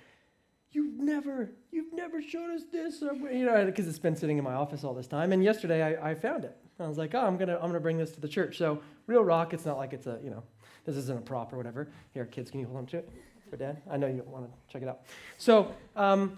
"You've 0.71 0.99
never, 0.99 1.51
you've 1.71 1.93
never 1.93 2.21
showed 2.21 2.51
us 2.51 2.63
this," 2.71 3.01
or, 3.03 3.13
you 3.31 3.45
know, 3.45 3.65
because 3.65 3.87
it's 3.87 3.99
been 3.99 4.15
sitting 4.15 4.37
in 4.37 4.43
my 4.43 4.53
office 4.53 4.83
all 4.83 4.93
this 4.93 5.07
time. 5.07 5.31
And 5.31 5.43
yesterday 5.43 5.97
I, 5.97 6.11
I 6.11 6.15
found 6.15 6.45
it. 6.45 6.55
I 6.79 6.87
was 6.87 6.97
like, 6.97 7.13
"Oh, 7.13 7.25
I'm 7.25 7.37
gonna, 7.37 7.55
I'm 7.55 7.67
gonna 7.67 7.79
bring 7.79 7.97
this 7.97 8.11
to 8.11 8.21
the 8.21 8.27
church." 8.27 8.57
So 8.57 8.81
real 9.07 9.23
rock. 9.23 9.53
It's 9.53 9.65
not 9.65 9.77
like 9.77 9.93
it's 9.93 10.07
a, 10.07 10.19
you 10.23 10.29
know, 10.29 10.43
this 10.85 10.95
isn't 10.95 11.17
a 11.17 11.21
prop 11.21 11.53
or 11.53 11.57
whatever. 11.57 11.87
Here, 12.13 12.25
kids, 12.25 12.51
can 12.51 12.59
you 12.59 12.65
hold 12.65 12.79
on 12.79 12.85
to 12.87 12.97
it 12.97 13.09
for 13.49 13.57
Dad? 13.57 13.81
I 13.89 13.97
know 13.97 14.07
you 14.07 14.23
want 14.25 14.45
to 14.45 14.51
check 14.71 14.81
it 14.81 14.87
out. 14.87 15.01
So. 15.37 15.73
Um, 15.95 16.37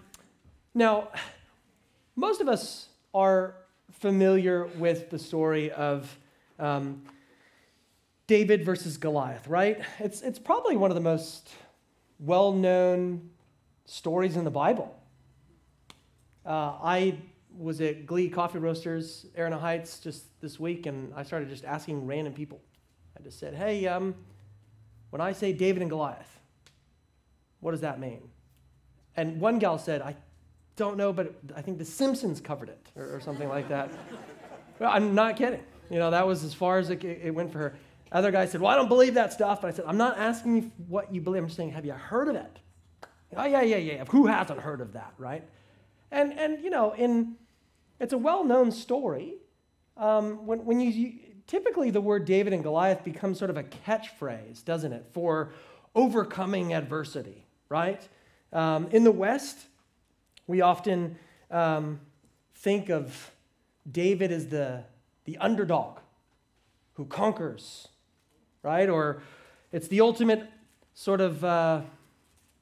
now, 0.76 1.10
most 2.16 2.40
of 2.40 2.48
us 2.48 2.88
are 3.14 3.54
familiar 3.92 4.66
with 4.66 5.08
the 5.08 5.20
story 5.20 5.70
of 5.70 6.18
um, 6.58 7.02
David 8.26 8.64
versus 8.64 8.96
Goliath, 8.96 9.46
right? 9.46 9.80
It's, 10.00 10.20
it's 10.22 10.40
probably 10.40 10.76
one 10.76 10.90
of 10.90 10.96
the 10.96 11.00
most 11.00 11.48
well 12.18 12.52
known 12.52 13.30
stories 13.84 14.36
in 14.36 14.42
the 14.42 14.50
Bible. 14.50 14.92
Uh, 16.44 16.74
I 16.82 17.18
was 17.56 17.80
at 17.80 18.04
Glee 18.04 18.28
Coffee 18.28 18.58
Roasters, 18.58 19.26
Arana 19.38 19.58
Heights, 19.58 20.00
just 20.00 20.24
this 20.40 20.58
week, 20.58 20.86
and 20.86 21.14
I 21.14 21.22
started 21.22 21.48
just 21.50 21.64
asking 21.64 22.04
random 22.04 22.32
people. 22.32 22.60
I 23.16 23.22
just 23.22 23.38
said, 23.38 23.54
hey, 23.54 23.86
um, 23.86 24.16
when 25.14 25.20
I 25.20 25.30
say 25.30 25.52
David 25.52 25.80
and 25.80 25.88
Goliath, 25.88 26.40
what 27.60 27.70
does 27.70 27.82
that 27.82 28.00
mean? 28.00 28.20
And 29.16 29.40
one 29.40 29.60
gal 29.60 29.78
said, 29.78 30.02
I 30.02 30.16
don't 30.74 30.96
know, 30.96 31.12
but 31.12 31.36
I 31.54 31.62
think 31.62 31.78
The 31.78 31.84
Simpsons 31.84 32.40
covered 32.40 32.68
it 32.68 32.88
or, 32.96 33.14
or 33.14 33.20
something 33.20 33.48
like 33.48 33.68
that. 33.68 33.92
well, 34.80 34.90
I'm 34.92 35.14
not 35.14 35.36
kidding. 35.36 35.62
You 35.88 36.00
know, 36.00 36.10
that 36.10 36.26
was 36.26 36.42
as 36.42 36.52
far 36.52 36.78
as 36.78 36.90
it, 36.90 37.04
it 37.04 37.32
went 37.32 37.52
for 37.52 37.58
her. 37.58 37.76
Other 38.10 38.32
guy 38.32 38.44
said, 38.46 38.60
Well, 38.60 38.72
I 38.72 38.74
don't 38.74 38.88
believe 38.88 39.14
that 39.14 39.32
stuff. 39.32 39.62
But 39.62 39.68
I 39.68 39.70
said, 39.76 39.84
I'm 39.86 39.96
not 39.96 40.18
asking 40.18 40.56
you 40.56 40.72
what 40.88 41.14
you 41.14 41.20
believe. 41.20 41.44
I'm 41.44 41.48
just 41.48 41.58
saying, 41.58 41.70
Have 41.70 41.84
you 41.84 41.92
heard 41.92 42.26
of 42.26 42.34
it? 42.34 42.58
Oh, 43.36 43.44
yeah, 43.44 43.62
yeah, 43.62 43.76
yeah. 43.76 44.04
Who 44.06 44.26
hasn't 44.26 44.58
heard 44.58 44.80
of 44.80 44.94
that, 44.94 45.14
right? 45.16 45.44
And, 46.10 46.32
and 46.32 46.60
you 46.60 46.70
know, 46.70 46.90
in, 46.90 47.36
it's 48.00 48.12
a 48.12 48.18
well 48.18 48.42
known 48.42 48.72
story. 48.72 49.36
Um, 49.96 50.44
when, 50.44 50.64
when 50.64 50.80
you, 50.80 50.90
you, 50.90 51.12
typically 51.46 51.90
the 51.90 52.00
word 52.00 52.24
David 52.24 52.52
and 52.52 52.62
Goliath 52.62 53.04
becomes 53.04 53.38
sort 53.38 53.50
of 53.50 53.56
a 53.56 53.64
catchphrase, 53.64 54.64
doesn't 54.64 54.92
it, 54.92 55.06
for 55.12 55.52
overcoming 55.94 56.74
adversity, 56.74 57.44
right? 57.68 58.06
Um, 58.52 58.88
in 58.90 59.04
the 59.04 59.12
West, 59.12 59.66
we 60.46 60.60
often 60.60 61.16
um, 61.50 62.00
think 62.56 62.88
of 62.88 63.30
David 63.90 64.32
as 64.32 64.48
the, 64.48 64.84
the 65.24 65.36
underdog 65.38 65.98
who 66.94 67.04
conquers, 67.04 67.88
right? 68.62 68.88
Or 68.88 69.22
it's 69.72 69.88
the 69.88 70.00
ultimate 70.00 70.48
sort 70.94 71.20
of, 71.20 71.44
uh, 71.44 71.82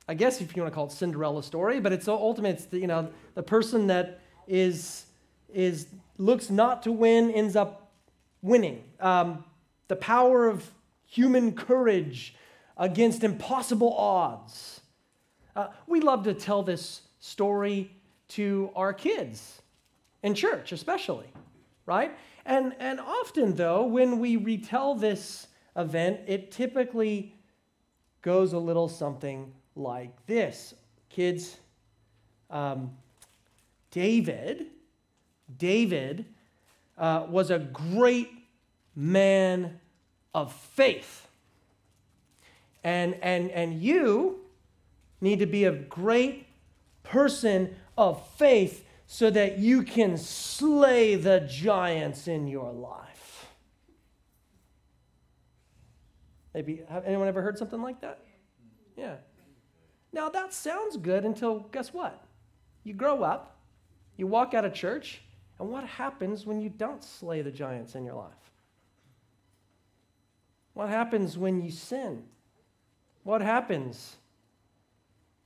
I 0.08 0.14
guess 0.14 0.40
if 0.40 0.56
you 0.56 0.62
want 0.62 0.72
to 0.72 0.74
call 0.74 0.86
it 0.86 0.92
Cinderella 0.92 1.42
story, 1.42 1.80
but 1.80 1.92
it's 1.92 2.06
the 2.06 2.12
ultimate, 2.12 2.56
it's 2.56 2.64
the, 2.66 2.78
you 2.78 2.86
know, 2.86 3.08
the 3.34 3.42
person 3.42 3.86
that 3.88 4.20
is, 4.48 5.06
is 5.52 5.86
looks 6.18 6.50
not 6.50 6.82
to 6.84 6.92
win 6.92 7.30
ends 7.30 7.56
up 7.56 7.81
winning. 8.42 8.84
Um, 9.00 9.44
the 9.88 9.96
power 9.96 10.48
of 10.48 10.68
human 11.06 11.52
courage 11.52 12.34
against 12.76 13.22
impossible 13.22 13.94
odds. 13.94 14.80
Uh, 15.54 15.68
we 15.86 16.00
love 16.00 16.24
to 16.24 16.34
tell 16.34 16.62
this 16.62 17.02
story 17.20 17.94
to 18.28 18.70
our 18.74 18.92
kids 18.92 19.62
in 20.22 20.34
church, 20.34 20.72
especially, 20.72 21.26
right? 21.86 22.16
And, 22.44 22.74
and 22.80 22.98
often, 22.98 23.54
though, 23.54 23.84
when 23.84 24.18
we 24.18 24.36
retell 24.36 24.94
this 24.94 25.46
event, 25.76 26.20
it 26.26 26.50
typically 26.50 27.34
goes 28.22 28.52
a 28.52 28.58
little 28.58 28.88
something 28.88 29.52
like 29.76 30.26
this. 30.26 30.74
Kids, 31.08 31.56
um, 32.50 32.90
David, 33.90 34.66
David 35.58 36.24
uh, 36.98 37.26
was 37.28 37.50
a 37.50 37.58
great 37.58 38.30
man 38.94 39.80
of 40.34 40.52
faith. 40.52 41.26
And, 42.84 43.14
and, 43.22 43.50
and 43.50 43.80
you 43.80 44.40
need 45.20 45.38
to 45.38 45.46
be 45.46 45.64
a 45.64 45.72
great 45.72 46.46
person 47.02 47.74
of 47.96 48.26
faith 48.36 48.84
so 49.06 49.30
that 49.30 49.58
you 49.58 49.82
can 49.82 50.16
slay 50.16 51.14
the 51.14 51.40
giants 51.40 52.28
in 52.28 52.46
your 52.46 52.72
life. 52.72 53.46
Maybe, 56.54 56.82
have 56.88 57.04
anyone 57.04 57.28
ever 57.28 57.42
heard 57.42 57.58
something 57.58 57.80
like 57.82 58.00
that? 58.00 58.20
Yeah. 58.96 59.16
Now 60.12 60.28
that 60.28 60.52
sounds 60.52 60.96
good 60.96 61.24
until 61.24 61.60
guess 61.72 61.94
what? 61.94 62.24
You 62.84 62.94
grow 62.94 63.22
up, 63.22 63.56
you 64.16 64.26
walk 64.26 64.54
out 64.54 64.64
of 64.64 64.74
church, 64.74 65.22
and 65.62 65.70
what 65.70 65.84
happens 65.84 66.44
when 66.44 66.60
you 66.60 66.68
don't 66.68 67.04
slay 67.04 67.40
the 67.40 67.50
giants 67.52 67.94
in 67.94 68.04
your 68.04 68.16
life? 68.16 68.50
What 70.74 70.88
happens 70.88 71.38
when 71.38 71.62
you 71.62 71.70
sin? 71.70 72.24
What 73.22 73.42
happens 73.42 74.16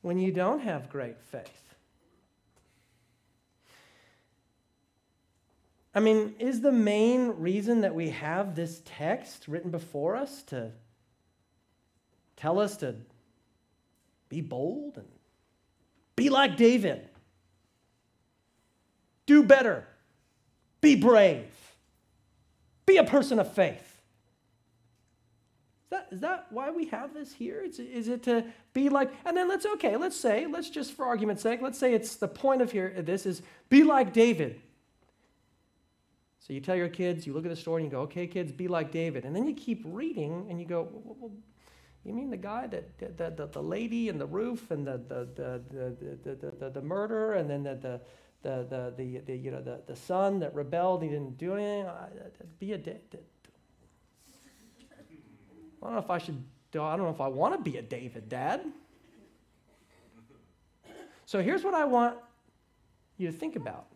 when 0.00 0.18
you 0.18 0.32
don't 0.32 0.60
have 0.60 0.88
great 0.88 1.20
faith? 1.20 1.74
I 5.94 6.00
mean, 6.00 6.34
is 6.38 6.62
the 6.62 6.72
main 6.72 7.32
reason 7.32 7.82
that 7.82 7.94
we 7.94 8.08
have 8.08 8.54
this 8.54 8.80
text 8.86 9.46
written 9.46 9.70
before 9.70 10.16
us 10.16 10.42
to 10.44 10.70
tell 12.38 12.58
us 12.58 12.78
to 12.78 12.94
be 14.30 14.40
bold 14.40 14.96
and 14.96 15.08
be 16.16 16.30
like 16.30 16.56
David? 16.56 17.06
Do 19.26 19.42
better. 19.42 19.86
Be 20.86 20.94
brave. 20.94 21.50
Be 22.86 22.98
a 22.98 23.02
person 23.02 23.40
of 23.40 23.52
faith. 23.52 24.00
Is 25.82 25.90
that, 25.90 26.08
is 26.12 26.20
that 26.20 26.46
why 26.50 26.70
we 26.70 26.86
have 26.86 27.12
this 27.12 27.32
here? 27.32 27.60
Is, 27.60 27.80
is 27.80 28.06
it 28.06 28.22
to 28.22 28.44
be 28.72 28.88
like, 28.88 29.10
and 29.24 29.36
then 29.36 29.48
let's, 29.48 29.66
okay, 29.66 29.96
let's 29.96 30.16
say, 30.16 30.46
let's 30.46 30.70
just 30.70 30.92
for 30.92 31.04
argument's 31.04 31.42
sake, 31.42 31.60
let's 31.60 31.76
say 31.76 31.92
it's 31.92 32.14
the 32.14 32.28
point 32.28 32.62
of 32.62 32.70
here, 32.70 32.94
this 32.98 33.26
is 33.26 33.42
be 33.68 33.82
like 33.82 34.12
David. 34.12 34.60
So 36.38 36.52
you 36.52 36.60
tell 36.60 36.76
your 36.76 36.88
kids, 36.88 37.26
you 37.26 37.32
look 37.32 37.44
at 37.44 37.50
the 37.50 37.56
story 37.56 37.82
and 37.82 37.90
you 37.90 37.98
go, 37.98 38.02
okay, 38.02 38.28
kids, 38.28 38.52
be 38.52 38.68
like 38.68 38.92
David. 38.92 39.24
And 39.24 39.34
then 39.34 39.48
you 39.48 39.54
keep 39.54 39.82
reading 39.84 40.46
and 40.48 40.60
you 40.60 40.66
go, 40.66 40.82
well, 40.92 41.16
well, 41.18 41.32
you 42.04 42.12
mean 42.12 42.30
the 42.30 42.36
guy 42.36 42.68
that, 42.68 42.96
the, 42.98 43.32
the, 43.36 43.46
the 43.48 43.60
lady 43.60 44.08
and 44.08 44.20
the 44.20 44.26
roof 44.26 44.70
and 44.70 44.86
the, 44.86 44.98
the, 45.08 45.26
the, 45.34 45.62
the, 46.22 46.36
the, 46.36 46.50
the, 46.60 46.70
the 46.70 46.82
murder 46.82 47.32
and 47.32 47.50
then 47.50 47.64
the, 47.64 47.74
the, 47.74 48.00
the, 48.42 48.66
the, 48.68 48.94
the, 48.96 49.18
the, 49.20 49.36
you 49.36 49.50
know, 49.50 49.62
the, 49.62 49.80
the 49.86 49.96
son 49.96 50.38
that 50.40 50.54
rebelled, 50.54 51.02
he 51.02 51.08
didn't 51.08 51.38
do 51.38 51.54
anything. 51.54 51.86
Be 52.58 52.72
a, 52.72 52.76
I 52.76 52.80
don't 55.82 55.92
know 55.92 55.98
if 55.98 56.10
I 56.10 56.18
should, 56.18 56.42
I 56.74 56.96
don't 56.96 57.02
know 57.02 57.10
if 57.10 57.20
I 57.20 57.28
want 57.28 57.54
to 57.54 57.70
be 57.70 57.78
a 57.78 57.82
David, 57.82 58.28
Dad. 58.28 58.62
So 61.24 61.42
here's 61.42 61.64
what 61.64 61.74
I 61.74 61.84
want 61.84 62.16
you 63.18 63.26
to 63.26 63.32
think 63.32 63.56
about. 63.56 63.86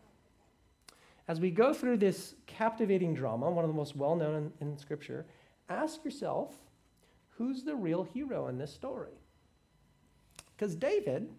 As 1.28 1.40
we 1.40 1.50
go 1.50 1.72
through 1.72 1.98
this 1.98 2.34
captivating 2.46 3.14
drama, 3.14 3.48
one 3.50 3.64
of 3.64 3.70
the 3.70 3.76
most 3.76 3.94
well 3.94 4.16
known 4.16 4.52
in, 4.60 4.68
in 4.68 4.78
Scripture, 4.78 5.26
ask 5.68 6.04
yourself 6.04 6.56
who's 7.30 7.62
the 7.62 7.74
real 7.74 8.02
hero 8.02 8.48
in 8.48 8.58
this 8.58 8.72
story? 8.72 9.12
Because 10.56 10.74
David, 10.74 11.30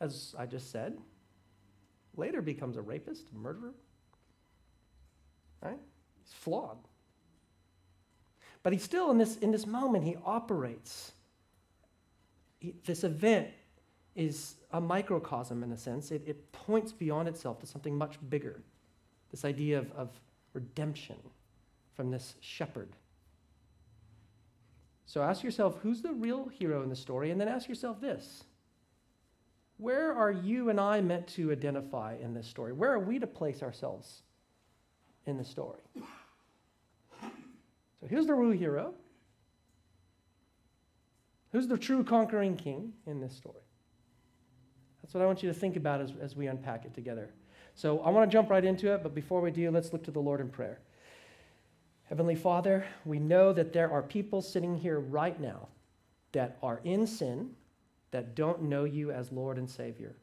as 0.00 0.34
I 0.38 0.46
just 0.46 0.72
said, 0.72 0.96
later 2.20 2.40
becomes 2.40 2.76
a 2.76 2.82
rapist, 2.82 3.26
a 3.34 3.38
murderer. 3.38 3.74
Right? 5.60 5.78
He's 6.22 6.32
flawed. 6.32 6.78
But 8.62 8.72
he's 8.72 8.84
still 8.84 9.10
in 9.10 9.18
this, 9.18 9.36
in 9.38 9.50
this 9.50 9.66
moment, 9.66 10.04
he 10.04 10.16
operates. 10.24 11.12
He, 12.58 12.74
this 12.84 13.04
event 13.04 13.48
is 14.14 14.56
a 14.72 14.80
microcosm 14.80 15.62
in 15.62 15.72
a 15.72 15.76
sense. 15.76 16.10
It, 16.10 16.22
it 16.26 16.52
points 16.52 16.92
beyond 16.92 17.28
itself 17.28 17.58
to 17.60 17.66
something 17.66 17.96
much 17.96 18.18
bigger. 18.28 18.60
This 19.30 19.44
idea 19.44 19.78
of, 19.78 19.90
of 19.92 20.10
redemption 20.52 21.16
from 21.94 22.10
this 22.10 22.34
shepherd. 22.40 22.90
So 25.06 25.22
ask 25.22 25.42
yourself 25.42 25.78
who's 25.82 26.02
the 26.02 26.12
real 26.12 26.48
hero 26.48 26.82
in 26.82 26.88
the 26.88 26.96
story? 26.96 27.30
And 27.30 27.40
then 27.40 27.48
ask 27.48 27.68
yourself 27.68 28.00
this 28.00 28.44
Where 29.80 30.12
are 30.12 30.30
you 30.30 30.68
and 30.68 30.78
I 30.78 31.00
meant 31.00 31.26
to 31.28 31.50
identify 31.50 32.16
in 32.20 32.34
this 32.34 32.46
story? 32.46 32.74
Where 32.74 32.92
are 32.92 32.98
we 32.98 33.18
to 33.18 33.26
place 33.26 33.62
ourselves 33.62 34.22
in 35.24 35.38
the 35.38 35.44
story? 35.44 35.80
So 37.22 38.06
here's 38.06 38.26
the 38.26 38.34
real 38.34 38.50
hero. 38.50 38.92
Who's 41.52 41.66
the 41.66 41.78
true 41.78 42.04
conquering 42.04 42.56
king 42.56 42.92
in 43.06 43.20
this 43.20 43.34
story? 43.34 43.62
That's 45.02 45.14
what 45.14 45.22
I 45.22 45.26
want 45.26 45.42
you 45.42 45.48
to 45.48 45.58
think 45.58 45.76
about 45.76 46.02
as, 46.02 46.12
as 46.20 46.36
we 46.36 46.46
unpack 46.46 46.84
it 46.84 46.92
together. 46.94 47.30
So 47.74 48.00
I 48.00 48.10
want 48.10 48.30
to 48.30 48.32
jump 48.32 48.50
right 48.50 48.64
into 48.64 48.92
it, 48.92 49.02
but 49.02 49.14
before 49.14 49.40
we 49.40 49.50
do, 49.50 49.70
let's 49.70 49.94
look 49.94 50.04
to 50.04 50.10
the 50.10 50.20
Lord 50.20 50.42
in 50.42 50.50
prayer. 50.50 50.80
Heavenly 52.04 52.34
Father, 52.36 52.84
we 53.06 53.18
know 53.18 53.54
that 53.54 53.72
there 53.72 53.90
are 53.90 54.02
people 54.02 54.42
sitting 54.42 54.76
here 54.76 55.00
right 55.00 55.40
now 55.40 55.68
that 56.32 56.58
are 56.62 56.82
in 56.84 57.06
sin, 57.06 57.52
that 58.10 58.34
don't 58.34 58.62
know 58.62 58.84
you 58.84 59.10
as 59.10 59.32
Lord 59.32 59.58
and 59.58 59.68
Savior. 59.68 60.16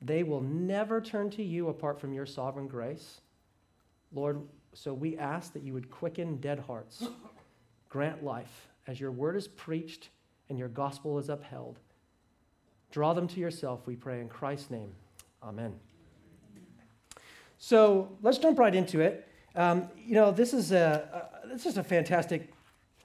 They 0.00 0.22
will 0.22 0.40
never 0.40 1.00
turn 1.00 1.30
to 1.30 1.42
you 1.42 1.68
apart 1.68 2.00
from 2.00 2.12
your 2.12 2.26
sovereign 2.26 2.66
grace. 2.66 3.20
Lord, 4.12 4.42
so 4.74 4.92
we 4.92 5.16
ask 5.16 5.52
that 5.52 5.62
you 5.62 5.72
would 5.72 5.90
quicken 5.90 6.36
dead 6.36 6.58
hearts, 6.60 7.06
grant 7.88 8.24
life 8.24 8.68
as 8.86 9.00
your 9.00 9.12
word 9.12 9.36
is 9.36 9.48
preached 9.48 10.08
and 10.48 10.58
your 10.58 10.68
gospel 10.68 11.18
is 11.18 11.28
upheld. 11.28 11.78
Draw 12.90 13.14
them 13.14 13.28
to 13.28 13.40
yourself, 13.40 13.86
we 13.86 13.96
pray 13.96 14.20
in 14.20 14.28
Christ's 14.28 14.70
name. 14.70 14.92
Amen. 15.42 15.74
So 17.58 18.16
let's 18.22 18.38
jump 18.38 18.58
right 18.58 18.74
into 18.74 19.00
it. 19.00 19.28
Um, 19.54 19.88
you 19.96 20.14
know, 20.14 20.30
this 20.30 20.52
is 20.52 20.72
a, 20.72 21.30
a, 21.44 21.48
this 21.48 21.64
is 21.64 21.78
a 21.78 21.84
fantastic 21.84 22.52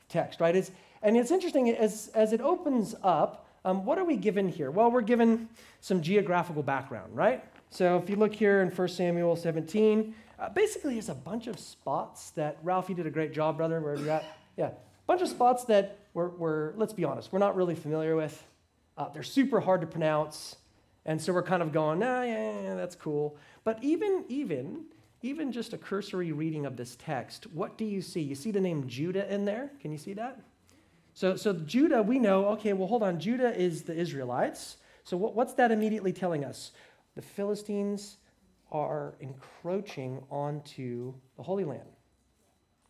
text, 0.09 0.39
right? 0.39 0.55
It's, 0.55 0.71
and 1.01 1.15
it's 1.15 1.31
interesting 1.31 1.69
as, 1.69 2.09
as 2.15 2.33
it 2.33 2.41
opens 2.41 2.95
up. 3.03 3.46
Um, 3.67 3.83
what 3.83 3.97
are 3.97 4.05
we 4.05 4.15
given 4.15 4.47
here? 4.47 4.71
Well, 4.71 4.89
we're 4.89 5.01
given 5.01 5.49
some 5.81 6.01
geographical 6.01 6.63
background, 6.63 7.13
right? 7.13 7.43
So 7.69 7.97
if 7.97 8.09
you 8.09 8.15
look 8.15 8.33
here 8.33 8.61
in 8.61 8.69
1 8.69 8.87
Samuel 8.87 9.35
17, 9.35 10.15
uh, 10.39 10.47
basically 10.47 10.93
there's 10.93 11.09
a 11.09 11.13
bunch 11.13 11.47
of 11.47 11.59
spots 11.59 12.29
that 12.31 12.59
Ralph, 12.63 12.87
you 12.87 12.95
did 12.95 13.07
a 13.07 13.09
great 13.09 13.33
job, 13.33 13.57
brother. 13.57 13.81
Where 13.81 13.97
you're 13.97 14.09
at? 14.09 14.23
Yeah, 14.55 14.67
a 14.67 14.73
bunch 15.05 15.21
of 15.21 15.27
spots 15.27 15.65
that 15.65 15.99
we're, 16.13 16.29
we're, 16.29 16.75
let's 16.77 16.93
be 16.93 17.03
honest, 17.03 17.33
we're 17.33 17.39
not 17.39 17.57
really 17.57 17.75
familiar 17.75 18.15
with. 18.15 18.41
Uh, 18.97 19.09
they're 19.09 19.21
super 19.21 19.59
hard 19.59 19.81
to 19.81 19.87
pronounce, 19.87 20.55
and 21.05 21.21
so 21.21 21.33
we're 21.33 21.43
kind 21.43 21.61
of 21.61 21.73
going, 21.73 21.99
nah, 21.99 22.21
yeah, 22.21 22.61
yeah, 22.61 22.75
that's 22.75 22.95
cool. 22.95 23.35
But 23.65 23.83
even, 23.83 24.23
even, 24.29 24.85
even 25.23 25.51
just 25.51 25.73
a 25.73 25.77
cursory 25.77 26.31
reading 26.31 26.65
of 26.65 26.77
this 26.77 26.95
text, 26.95 27.47
what 27.47 27.77
do 27.77 27.83
you 27.83 28.01
see? 28.01 28.21
You 28.21 28.35
see 28.35 28.51
the 28.51 28.61
name 28.61 28.87
Judah 28.87 29.29
in 29.29 29.43
there? 29.43 29.71
Can 29.81 29.91
you 29.91 29.97
see 29.97 30.13
that? 30.13 30.39
So, 31.17 31.35
so 31.35 31.51
Judah, 31.51 32.03
we 32.03 32.19
know, 32.19 32.45
okay, 32.49 32.73
well, 32.73 32.87
hold 32.87 33.01
on. 33.01 33.19
Judah 33.19 33.51
is 33.59 33.81
the 33.81 33.95
Israelites. 33.95 34.77
So, 35.03 35.17
what, 35.17 35.33
what's 35.33 35.55
that 35.55 35.71
immediately 35.71 36.13
telling 36.13 36.45
us? 36.45 36.73
The 37.15 37.23
Philistines 37.23 38.17
are 38.71 39.15
encroaching 39.19 40.21
onto 40.29 41.15
the 41.35 41.41
Holy 41.41 41.63
Land, 41.63 41.89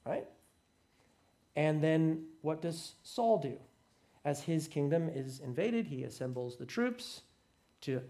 right? 0.06 0.28
And 1.56 1.82
then 1.82 2.26
what 2.42 2.62
does 2.62 2.96
Saul 3.02 3.38
do? 3.38 3.58
As 4.26 4.42
his 4.42 4.68
kingdom 4.68 5.08
is 5.08 5.40
invaded, 5.40 5.88
he 5.88 6.04
assembles 6.04 6.58
the 6.58 6.66
troops 6.66 7.22
to 7.80 8.02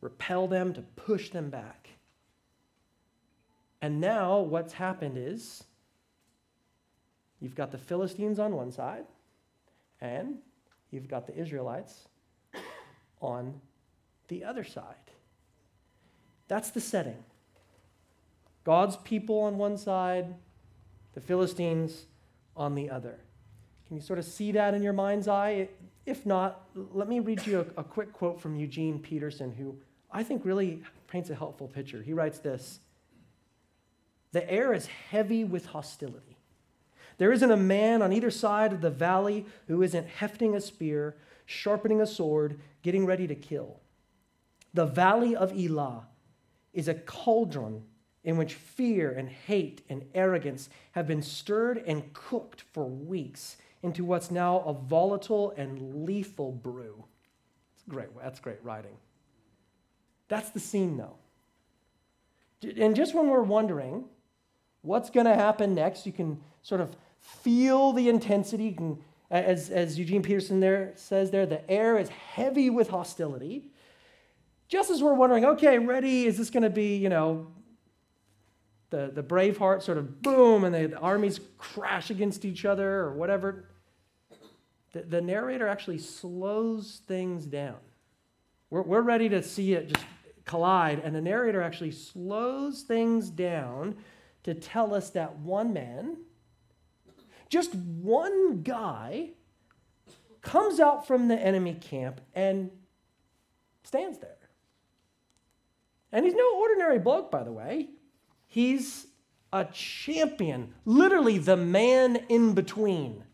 repel 0.00 0.48
them, 0.48 0.72
to 0.72 0.82
push 0.82 1.30
them 1.30 1.48
back. 1.48 1.90
And 3.80 4.00
now 4.00 4.40
what's 4.40 4.72
happened 4.72 5.16
is 5.16 5.62
you've 7.38 7.54
got 7.54 7.70
the 7.70 7.78
Philistines 7.78 8.40
on 8.40 8.56
one 8.56 8.72
side, 8.72 9.04
and 10.00 10.38
you've 10.90 11.08
got 11.08 11.26
the 11.26 11.36
Israelites 11.36 12.08
on 13.20 13.60
the 14.28 14.44
other 14.44 14.64
side. 14.64 14.94
That's 16.48 16.70
the 16.70 16.80
setting. 16.80 17.22
God's 18.64 18.96
people 18.96 19.40
on 19.40 19.56
one 19.58 19.76
side, 19.76 20.34
the 21.14 21.20
Philistines 21.20 22.06
on 22.56 22.74
the 22.74 22.90
other. 22.90 23.18
Can 23.86 23.96
you 23.96 24.02
sort 24.02 24.18
of 24.18 24.24
see 24.24 24.52
that 24.52 24.74
in 24.74 24.82
your 24.82 24.92
mind's 24.92 25.28
eye? 25.28 25.68
If 26.06 26.26
not, 26.26 26.66
let 26.74 27.08
me 27.08 27.20
read 27.20 27.46
you 27.46 27.66
a, 27.76 27.80
a 27.80 27.84
quick 27.84 28.12
quote 28.12 28.40
from 28.40 28.56
Eugene 28.56 28.98
Peterson, 28.98 29.52
who 29.52 29.76
I 30.10 30.22
think 30.22 30.44
really 30.44 30.82
paints 31.06 31.30
a 31.30 31.34
helpful 31.34 31.68
picture. 31.68 32.02
He 32.02 32.12
writes 32.12 32.38
this 32.38 32.80
The 34.32 34.48
air 34.50 34.72
is 34.72 34.86
heavy 34.86 35.44
with 35.44 35.66
hostility. 35.66 36.39
There 37.20 37.32
isn't 37.32 37.50
a 37.50 37.56
man 37.56 38.00
on 38.00 38.14
either 38.14 38.30
side 38.30 38.72
of 38.72 38.80
the 38.80 38.88
valley 38.88 39.44
who 39.68 39.82
isn't 39.82 40.08
hefting 40.08 40.54
a 40.54 40.60
spear, 40.60 41.16
sharpening 41.44 42.00
a 42.00 42.06
sword, 42.06 42.58
getting 42.80 43.04
ready 43.04 43.26
to 43.26 43.34
kill. 43.34 43.78
The 44.72 44.86
valley 44.86 45.36
of 45.36 45.52
Elah 45.52 46.06
is 46.72 46.88
a 46.88 46.94
cauldron 46.94 47.82
in 48.24 48.38
which 48.38 48.54
fear 48.54 49.10
and 49.10 49.28
hate 49.28 49.82
and 49.90 50.06
arrogance 50.14 50.70
have 50.92 51.06
been 51.06 51.20
stirred 51.20 51.84
and 51.86 52.10
cooked 52.14 52.64
for 52.72 52.86
weeks 52.86 53.58
into 53.82 54.02
what's 54.02 54.30
now 54.30 54.60
a 54.60 54.72
volatile 54.72 55.52
and 55.58 56.06
lethal 56.06 56.52
brew. 56.52 57.04
It's 57.74 57.84
great. 57.86 58.08
That's 58.18 58.40
great 58.40 58.64
writing. 58.64 58.96
That's 60.28 60.48
the 60.48 60.60
scene, 60.60 60.96
though. 60.96 61.16
And 62.78 62.96
just 62.96 63.14
when 63.14 63.28
we're 63.28 63.42
wondering 63.42 64.06
what's 64.80 65.10
going 65.10 65.26
to 65.26 65.34
happen 65.34 65.74
next, 65.74 66.06
you 66.06 66.12
can 66.12 66.40
sort 66.62 66.80
of 66.80 66.96
feel 67.42 67.92
the 67.92 68.08
intensity. 68.08 68.78
As, 69.30 69.70
as 69.70 69.98
Eugene 69.98 70.22
Peterson 70.22 70.60
there 70.60 70.92
says 70.96 71.30
there, 71.30 71.46
the 71.46 71.68
air 71.70 71.98
is 71.98 72.08
heavy 72.08 72.68
with 72.68 72.90
hostility. 72.90 73.70
Just 74.68 74.90
as 74.90 75.02
we're 75.02 75.14
wondering, 75.14 75.44
okay, 75.44 75.78
ready, 75.78 76.26
is 76.26 76.36
this 76.36 76.50
going 76.50 76.62
to 76.62 76.70
be, 76.70 76.96
you 76.96 77.08
know, 77.08 77.48
the, 78.90 79.10
the 79.14 79.22
Braveheart 79.22 79.82
sort 79.82 79.98
of 79.98 80.20
boom 80.20 80.64
and 80.64 80.74
the 80.74 80.98
armies 80.98 81.40
crash 81.58 82.10
against 82.10 82.44
each 82.44 82.64
other 82.64 82.96
or 83.00 83.14
whatever, 83.14 83.68
the, 84.92 85.02
the 85.02 85.20
narrator 85.20 85.68
actually 85.68 85.98
slows 85.98 87.02
things 87.06 87.46
down. 87.46 87.76
We're, 88.68 88.82
we're 88.82 89.02
ready 89.02 89.28
to 89.28 89.42
see 89.42 89.74
it 89.74 89.92
just 89.92 90.04
collide, 90.44 91.00
and 91.04 91.14
the 91.14 91.20
narrator 91.20 91.62
actually 91.62 91.92
slows 91.92 92.82
things 92.82 93.30
down 93.30 93.94
to 94.42 94.54
tell 94.54 94.92
us 94.94 95.10
that 95.10 95.36
one 95.38 95.72
man, 95.72 96.16
just 97.50 97.74
one 97.74 98.62
guy, 98.62 99.30
comes 100.40 100.80
out 100.80 101.06
from 101.06 101.28
the 101.28 101.38
enemy 101.38 101.74
camp 101.74 102.20
and 102.34 102.70
stands 103.82 104.18
there. 104.18 104.36
And 106.12 106.24
he's 106.24 106.34
no 106.34 106.56
ordinary 106.56 106.98
bloke, 106.98 107.30
by 107.30 107.42
the 107.42 107.52
way. 107.52 107.90
He's 108.46 109.06
a 109.52 109.64
champion, 109.66 110.74
literally 110.84 111.38
the 111.38 111.56
man 111.56 112.16
in 112.28 112.54
between. 112.54 113.24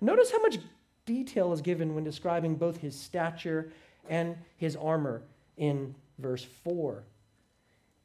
Notice 0.00 0.32
how 0.32 0.40
much 0.40 0.58
detail 1.06 1.52
is 1.52 1.60
given 1.60 1.94
when 1.94 2.04
describing 2.04 2.56
both 2.56 2.78
his 2.78 2.98
stature 2.98 3.72
and 4.08 4.36
his 4.56 4.74
armor 4.74 5.22
in 5.56 5.94
verse 6.18 6.44
4. 6.64 7.04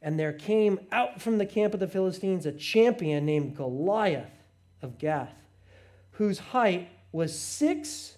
And 0.01 0.19
there 0.19 0.33
came 0.33 0.79
out 0.91 1.21
from 1.21 1.37
the 1.37 1.45
camp 1.45 1.73
of 1.73 1.79
the 1.79 1.87
Philistines 1.87 2.45
a 2.45 2.51
champion 2.51 3.25
named 3.25 3.55
Goliath 3.55 4.36
of 4.81 4.97
Gath, 4.97 5.33
whose 6.11 6.39
height 6.39 6.89
was 7.11 7.37
six 7.37 8.17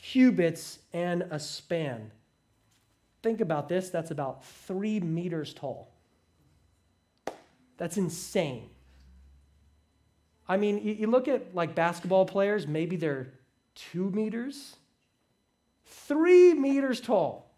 cubits 0.00 0.78
and 0.92 1.22
a 1.30 1.38
span. 1.38 2.10
Think 3.22 3.40
about 3.40 3.68
this 3.68 3.88
that's 3.88 4.10
about 4.10 4.44
three 4.44 4.98
meters 5.00 5.54
tall. 5.54 5.92
That's 7.76 7.96
insane. 7.96 8.68
I 10.48 10.56
mean, 10.56 10.78
you, 10.82 11.06
look 11.06 11.28
at 11.28 11.54
like 11.54 11.74
basketball 11.74 12.26
players, 12.26 12.66
maybe 12.66 12.96
they're 12.96 13.32
two 13.74 14.10
meters, 14.10 14.76
three 15.86 16.52
meters 16.52 17.00
tall. 17.00 17.54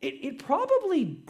it, 0.00 0.14
it 0.22 0.38
probably 0.38 1.22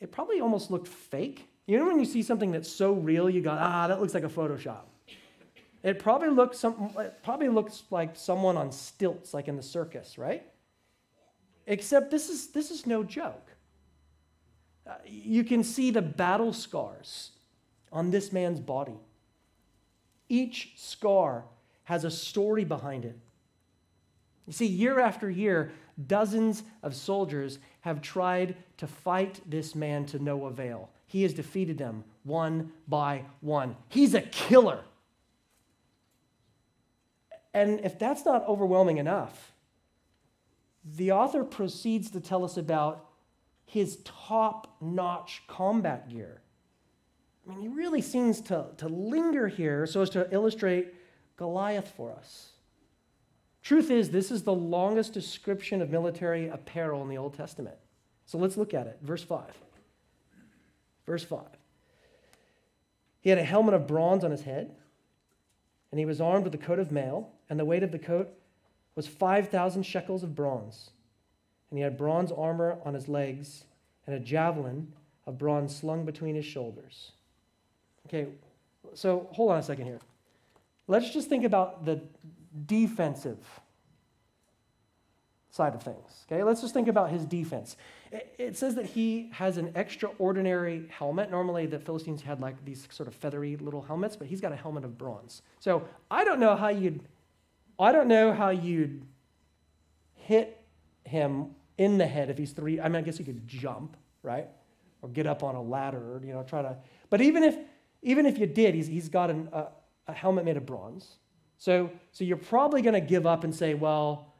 it 0.00 0.10
probably 0.10 0.40
almost 0.40 0.70
looked 0.70 0.88
fake. 0.88 1.49
You 1.70 1.78
know 1.78 1.86
when 1.86 2.00
you 2.00 2.04
see 2.04 2.24
something 2.24 2.50
that's 2.50 2.68
so 2.68 2.94
real, 2.94 3.30
you 3.30 3.40
go, 3.40 3.56
ah, 3.56 3.86
that 3.86 4.00
looks 4.00 4.12
like 4.12 4.24
a 4.24 4.28
Photoshop. 4.28 4.86
It 5.84 6.00
probably 6.00 6.30
looks 6.30 6.58
some, 6.58 6.90
it 6.98 7.22
probably 7.22 7.48
looks 7.48 7.84
like 7.92 8.16
someone 8.16 8.56
on 8.56 8.72
stilts, 8.72 9.32
like 9.32 9.46
in 9.46 9.54
the 9.54 9.62
circus, 9.62 10.18
right? 10.18 10.44
Except 11.68 12.10
this 12.10 12.28
is 12.28 12.48
this 12.48 12.72
is 12.72 12.88
no 12.88 13.04
joke. 13.04 13.52
Uh, 14.84 14.94
you 15.06 15.44
can 15.44 15.62
see 15.62 15.92
the 15.92 16.02
battle 16.02 16.52
scars 16.52 17.30
on 17.92 18.10
this 18.10 18.32
man's 18.32 18.58
body. 18.58 18.98
Each 20.28 20.72
scar 20.74 21.44
has 21.84 22.02
a 22.02 22.10
story 22.10 22.64
behind 22.64 23.04
it. 23.04 23.16
You 24.48 24.54
see, 24.54 24.66
year 24.66 24.98
after 24.98 25.30
year, 25.30 25.70
dozens 26.08 26.64
of 26.82 26.96
soldiers 26.96 27.60
have 27.82 28.02
tried 28.02 28.56
to 28.78 28.88
fight 28.88 29.40
this 29.46 29.76
man 29.76 30.04
to 30.06 30.18
no 30.18 30.46
avail. 30.46 30.90
He 31.10 31.24
has 31.24 31.34
defeated 31.34 31.76
them 31.76 32.04
one 32.22 32.70
by 32.86 33.24
one. 33.40 33.74
He's 33.88 34.14
a 34.14 34.20
killer. 34.20 34.78
And 37.52 37.80
if 37.80 37.98
that's 37.98 38.24
not 38.24 38.46
overwhelming 38.46 38.98
enough, 38.98 39.50
the 40.84 41.10
author 41.10 41.42
proceeds 41.42 42.12
to 42.12 42.20
tell 42.20 42.44
us 42.44 42.56
about 42.56 43.06
his 43.64 43.98
top 44.04 44.76
notch 44.80 45.42
combat 45.48 46.08
gear. 46.08 46.42
I 47.44 47.50
mean, 47.50 47.60
he 47.60 47.66
really 47.66 48.02
seems 48.02 48.40
to, 48.42 48.66
to 48.76 48.86
linger 48.86 49.48
here 49.48 49.86
so 49.86 50.02
as 50.02 50.10
to 50.10 50.32
illustrate 50.32 50.94
Goliath 51.36 51.92
for 51.96 52.12
us. 52.12 52.50
Truth 53.64 53.90
is, 53.90 54.10
this 54.10 54.30
is 54.30 54.44
the 54.44 54.54
longest 54.54 55.12
description 55.12 55.82
of 55.82 55.90
military 55.90 56.46
apparel 56.46 57.02
in 57.02 57.08
the 57.08 57.18
Old 57.18 57.34
Testament. 57.34 57.78
So 58.26 58.38
let's 58.38 58.56
look 58.56 58.74
at 58.74 58.86
it. 58.86 59.00
Verse 59.02 59.24
5. 59.24 59.69
Verse 61.10 61.24
5. 61.24 61.40
He 63.20 63.30
had 63.30 63.38
a 63.40 63.42
helmet 63.42 63.74
of 63.74 63.88
bronze 63.88 64.22
on 64.22 64.30
his 64.30 64.42
head, 64.42 64.76
and 65.90 65.98
he 65.98 66.06
was 66.06 66.20
armed 66.20 66.44
with 66.44 66.54
a 66.54 66.58
coat 66.58 66.78
of 66.78 66.92
mail, 66.92 67.32
and 67.48 67.58
the 67.58 67.64
weight 67.64 67.82
of 67.82 67.90
the 67.90 67.98
coat 67.98 68.28
was 68.94 69.08
5,000 69.08 69.82
shekels 69.82 70.22
of 70.22 70.36
bronze. 70.36 70.90
And 71.68 71.78
he 71.78 71.82
had 71.82 71.98
bronze 71.98 72.30
armor 72.30 72.78
on 72.84 72.94
his 72.94 73.08
legs, 73.08 73.64
and 74.06 74.14
a 74.14 74.20
javelin 74.20 74.92
of 75.26 75.36
bronze 75.36 75.74
slung 75.74 76.04
between 76.04 76.36
his 76.36 76.44
shoulders. 76.44 77.10
Okay, 78.06 78.28
so 78.94 79.26
hold 79.32 79.50
on 79.50 79.58
a 79.58 79.64
second 79.64 79.86
here. 79.86 79.98
Let's 80.86 81.10
just 81.10 81.28
think 81.28 81.42
about 81.42 81.84
the 81.84 82.02
defensive 82.66 83.44
side 85.50 85.74
of 85.74 85.82
things. 85.82 86.24
Okay, 86.30 86.44
let's 86.44 86.60
just 86.60 86.72
think 86.72 86.86
about 86.86 87.10
his 87.10 87.24
defense. 87.24 87.76
It, 88.12 88.56
says 88.56 88.74
that 88.74 88.86
he 88.86 89.30
has 89.32 89.56
an 89.56 89.70
extraordinary 89.76 90.88
helmet. 90.90 91.30
Normally, 91.30 91.66
the 91.66 91.78
Philistines 91.78 92.22
had 92.22 92.40
like 92.40 92.64
these 92.64 92.88
sort 92.90 93.06
of 93.06 93.14
feathery 93.14 93.56
little 93.56 93.82
helmets, 93.82 94.16
but 94.16 94.26
he's 94.26 94.40
got 94.40 94.50
a 94.52 94.56
helmet 94.56 94.84
of 94.84 94.98
bronze. 94.98 95.42
So 95.60 95.86
I 96.10 96.24
don't 96.24 96.40
know 96.40 96.56
how 96.56 96.68
you'd, 96.68 97.02
I 97.78 97.92
don't 97.92 98.08
know 98.08 98.32
how 98.32 98.50
you'd 98.50 99.06
hit 100.14 100.60
him 101.04 101.54
in 101.78 101.98
the 101.98 102.06
head 102.06 102.30
if 102.30 102.38
he's 102.38 102.52
three. 102.52 102.80
I 102.80 102.88
mean, 102.88 102.96
I 102.96 103.02
guess 103.02 103.16
he 103.16 103.22
could 103.22 103.46
jump, 103.46 103.96
right, 104.24 104.48
or 105.02 105.08
get 105.08 105.28
up 105.28 105.44
on 105.44 105.54
a 105.54 105.62
ladder, 105.62 106.20
you 106.24 106.32
know, 106.32 106.42
try 106.42 106.62
to. 106.62 106.76
But 107.10 107.20
even 107.20 107.44
if, 107.44 107.56
even 108.02 108.26
if 108.26 108.38
you 108.38 108.46
did, 108.46 108.74
he's, 108.74 108.88
he's 108.88 109.08
got 109.08 109.30
an, 109.30 109.48
a, 109.52 109.68
a 110.08 110.12
helmet 110.12 110.44
made 110.44 110.56
of 110.56 110.66
bronze. 110.66 111.18
So, 111.58 111.90
so 112.10 112.24
you're 112.24 112.36
probably 112.36 112.82
going 112.82 112.94
to 112.94 113.00
give 113.00 113.26
up 113.26 113.44
and 113.44 113.54
say, 113.54 113.74
well, 113.74 114.34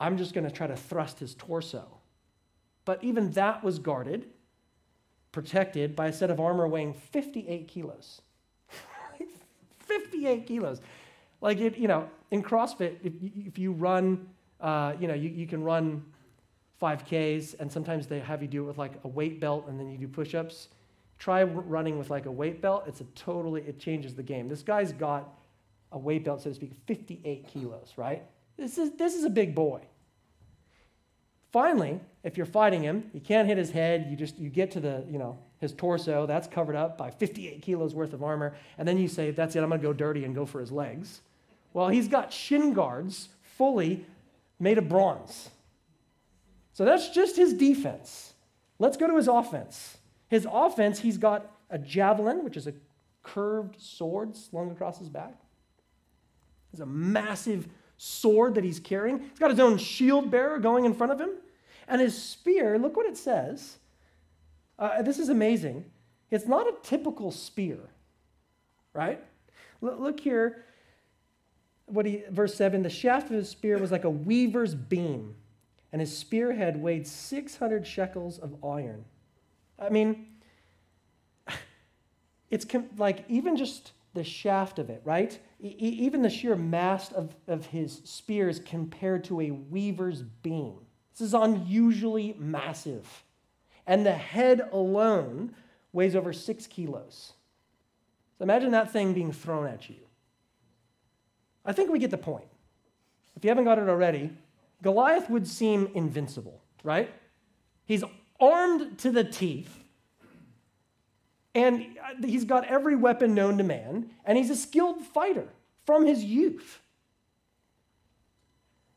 I'm 0.00 0.16
just 0.16 0.32
going 0.32 0.44
to 0.44 0.50
try 0.50 0.66
to 0.66 0.76
thrust 0.76 1.18
his 1.18 1.34
torso. 1.34 1.99
But 2.90 3.04
even 3.04 3.30
that 3.34 3.62
was 3.62 3.78
guarded, 3.78 4.26
protected 5.30 5.94
by 5.94 6.08
a 6.08 6.12
set 6.12 6.28
of 6.28 6.40
armor 6.40 6.66
weighing 6.66 6.92
58 6.92 7.68
kilos. 7.68 8.20
58 9.78 10.44
kilos. 10.44 10.80
Like, 11.40 11.60
it, 11.60 11.78
you 11.78 11.86
know, 11.86 12.10
in 12.32 12.42
CrossFit, 12.42 12.96
if, 13.04 13.12
if 13.22 13.60
you 13.60 13.70
run, 13.70 14.26
uh, 14.60 14.94
you 14.98 15.06
know, 15.06 15.14
you, 15.14 15.28
you 15.28 15.46
can 15.46 15.62
run 15.62 16.04
5Ks, 16.82 17.60
and 17.60 17.70
sometimes 17.70 18.08
they 18.08 18.18
have 18.18 18.42
you 18.42 18.48
do 18.48 18.64
it 18.64 18.66
with 18.66 18.78
like 18.78 18.98
a 19.04 19.08
weight 19.08 19.38
belt, 19.38 19.66
and 19.68 19.78
then 19.78 19.88
you 19.88 19.96
do 19.96 20.08
push 20.08 20.34
ups. 20.34 20.66
Try 21.20 21.44
running 21.44 21.96
with 21.96 22.10
like 22.10 22.26
a 22.26 22.32
weight 22.32 22.60
belt. 22.60 22.82
It's 22.88 23.00
a 23.00 23.04
totally, 23.14 23.60
it 23.68 23.78
changes 23.78 24.16
the 24.16 24.24
game. 24.24 24.48
This 24.48 24.62
guy's 24.62 24.90
got 24.90 25.32
a 25.92 25.98
weight 25.98 26.24
belt, 26.24 26.42
so 26.42 26.50
to 26.50 26.56
speak, 26.56 26.72
58 26.88 27.46
kilos, 27.46 27.92
right? 27.96 28.24
This 28.56 28.78
is, 28.78 28.90
this 28.96 29.14
is 29.14 29.22
a 29.22 29.30
big 29.30 29.54
boy. 29.54 29.80
Finally, 31.52 32.00
if 32.22 32.36
you're 32.36 32.46
fighting 32.46 32.82
him, 32.82 33.10
you 33.12 33.20
can't 33.20 33.48
hit 33.48 33.58
his 33.58 33.70
head, 33.70 34.06
you 34.08 34.16
just 34.16 34.38
you 34.38 34.48
get 34.48 34.70
to 34.72 34.80
the, 34.80 35.04
you 35.10 35.18
know, 35.18 35.38
his 35.58 35.72
torso, 35.72 36.26
that's 36.26 36.46
covered 36.46 36.76
up 36.76 36.96
by 36.96 37.10
58 37.10 37.60
kilos 37.60 37.94
worth 37.94 38.12
of 38.12 38.22
armor, 38.22 38.54
and 38.78 38.86
then 38.86 38.98
you 38.98 39.08
say, 39.08 39.30
that's 39.30 39.56
it, 39.56 39.62
I'm 39.62 39.68
gonna 39.68 39.82
go 39.82 39.92
dirty 39.92 40.24
and 40.24 40.34
go 40.34 40.46
for 40.46 40.60
his 40.60 40.70
legs. 40.70 41.20
Well, 41.72 41.88
he's 41.88 42.08
got 42.08 42.32
shin 42.32 42.72
guards 42.72 43.28
fully 43.42 44.06
made 44.58 44.78
of 44.78 44.88
bronze. 44.88 45.50
So 46.72 46.84
that's 46.84 47.10
just 47.10 47.36
his 47.36 47.52
defense. 47.52 48.32
Let's 48.78 48.96
go 48.96 49.06
to 49.06 49.16
his 49.16 49.28
offense. 49.28 49.98
His 50.28 50.46
offense, 50.50 51.00
he's 51.00 51.18
got 51.18 51.50
a 51.68 51.78
javelin, 51.78 52.44
which 52.44 52.56
is 52.56 52.66
a 52.66 52.74
curved 53.22 53.80
sword 53.80 54.36
slung 54.36 54.70
across 54.70 54.98
his 54.98 55.08
back. 55.08 55.34
There's 56.72 56.80
a 56.80 56.86
massive 56.86 57.68
sword 58.02 58.54
that 58.54 58.64
he's 58.64 58.80
carrying. 58.80 59.18
He's 59.18 59.38
got 59.38 59.50
his 59.50 59.60
own 59.60 59.76
shield 59.76 60.30
bearer 60.30 60.58
going 60.58 60.86
in 60.86 60.94
front 60.94 61.12
of 61.12 61.20
him. 61.20 61.32
And 61.86 62.00
his 62.00 62.16
spear, 62.16 62.78
look 62.78 62.96
what 62.96 63.04
it 63.04 63.18
says. 63.18 63.76
Uh, 64.78 65.02
this 65.02 65.18
is 65.18 65.28
amazing. 65.28 65.84
It's 66.30 66.46
not 66.46 66.66
a 66.66 66.72
typical 66.82 67.30
spear, 67.30 67.90
right? 68.94 69.22
L- 69.82 69.98
look 69.98 70.18
here. 70.18 70.64
What 71.84 72.06
he, 72.06 72.22
verse 72.30 72.54
7 72.54 72.82
the 72.82 72.88
shaft 72.88 73.26
of 73.26 73.36
his 73.36 73.50
spear 73.50 73.76
was 73.76 73.92
like 73.92 74.04
a 74.04 74.10
weaver's 74.10 74.74
beam, 74.74 75.34
and 75.92 76.00
his 76.00 76.16
spearhead 76.16 76.80
weighed 76.80 77.06
600 77.06 77.86
shekels 77.86 78.38
of 78.38 78.64
iron. 78.64 79.04
I 79.78 79.90
mean, 79.90 80.26
it's 82.50 82.64
com- 82.64 82.88
like 82.96 83.26
even 83.28 83.58
just 83.58 83.92
the 84.14 84.24
shaft 84.24 84.78
of 84.78 84.90
it, 84.90 85.02
right? 85.04 85.38
E- 85.62 85.76
even 85.78 86.22
the 86.22 86.30
sheer 86.30 86.56
mass 86.56 87.12
of, 87.12 87.34
of 87.46 87.66
his 87.66 88.00
spear 88.04 88.48
is 88.48 88.58
compared 88.60 89.24
to 89.24 89.40
a 89.40 89.50
weaver's 89.50 90.22
beam. 90.22 90.74
This 91.12 91.28
is 91.28 91.34
unusually 91.34 92.34
massive. 92.38 93.24
And 93.86 94.04
the 94.04 94.12
head 94.12 94.68
alone 94.72 95.54
weighs 95.92 96.16
over 96.16 96.32
six 96.32 96.66
kilos. 96.66 97.32
So 98.38 98.42
imagine 98.42 98.70
that 98.72 98.92
thing 98.92 99.12
being 99.12 99.32
thrown 99.32 99.66
at 99.66 99.90
you. 99.90 99.96
I 101.64 101.72
think 101.72 101.90
we 101.90 101.98
get 101.98 102.10
the 102.10 102.18
point. 102.18 102.46
If 103.36 103.44
you 103.44 103.50
haven't 103.50 103.64
got 103.64 103.78
it 103.78 103.88
already, 103.88 104.30
Goliath 104.82 105.28
would 105.28 105.46
seem 105.46 105.90
invincible, 105.94 106.62
right? 106.82 107.12
He's 107.84 108.02
armed 108.40 108.98
to 108.98 109.10
the 109.10 109.24
teeth. 109.24 109.79
And 111.54 111.98
he's 112.24 112.44
got 112.44 112.64
every 112.66 112.94
weapon 112.94 113.34
known 113.34 113.58
to 113.58 113.64
man, 113.64 114.10
and 114.24 114.38
he's 114.38 114.50
a 114.50 114.56
skilled 114.56 115.02
fighter 115.02 115.48
from 115.84 116.06
his 116.06 116.22
youth. 116.22 116.80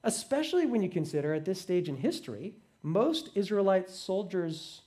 Especially 0.03 0.65
when 0.65 0.83
you 0.83 0.89
consider 0.89 1.33
at 1.33 1.45
this 1.45 1.59
stage 1.59 1.89
in 1.89 1.97
history, 1.97 2.53
most 2.83 3.29
Israelite 3.35 3.89
soldiers 3.89 4.81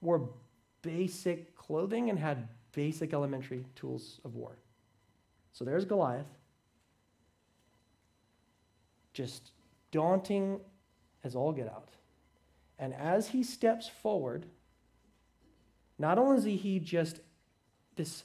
wore 0.00 0.30
basic 0.82 1.54
clothing 1.56 2.08
and 2.08 2.18
had 2.18 2.48
basic 2.72 3.12
elementary 3.12 3.66
tools 3.74 4.20
of 4.24 4.34
war. 4.34 4.56
So 5.52 5.64
there's 5.64 5.84
Goliath. 5.84 6.26
Just 9.12 9.50
daunting 9.90 10.60
as 11.22 11.34
all 11.36 11.52
get 11.52 11.68
out. 11.68 11.90
And 12.78 12.94
as 12.94 13.28
he 13.28 13.42
steps 13.42 13.88
forward, 13.88 14.46
not 16.02 16.18
only 16.18 16.54
is 16.54 16.60
he 16.60 16.80
just 16.80 17.20
this 17.94 18.24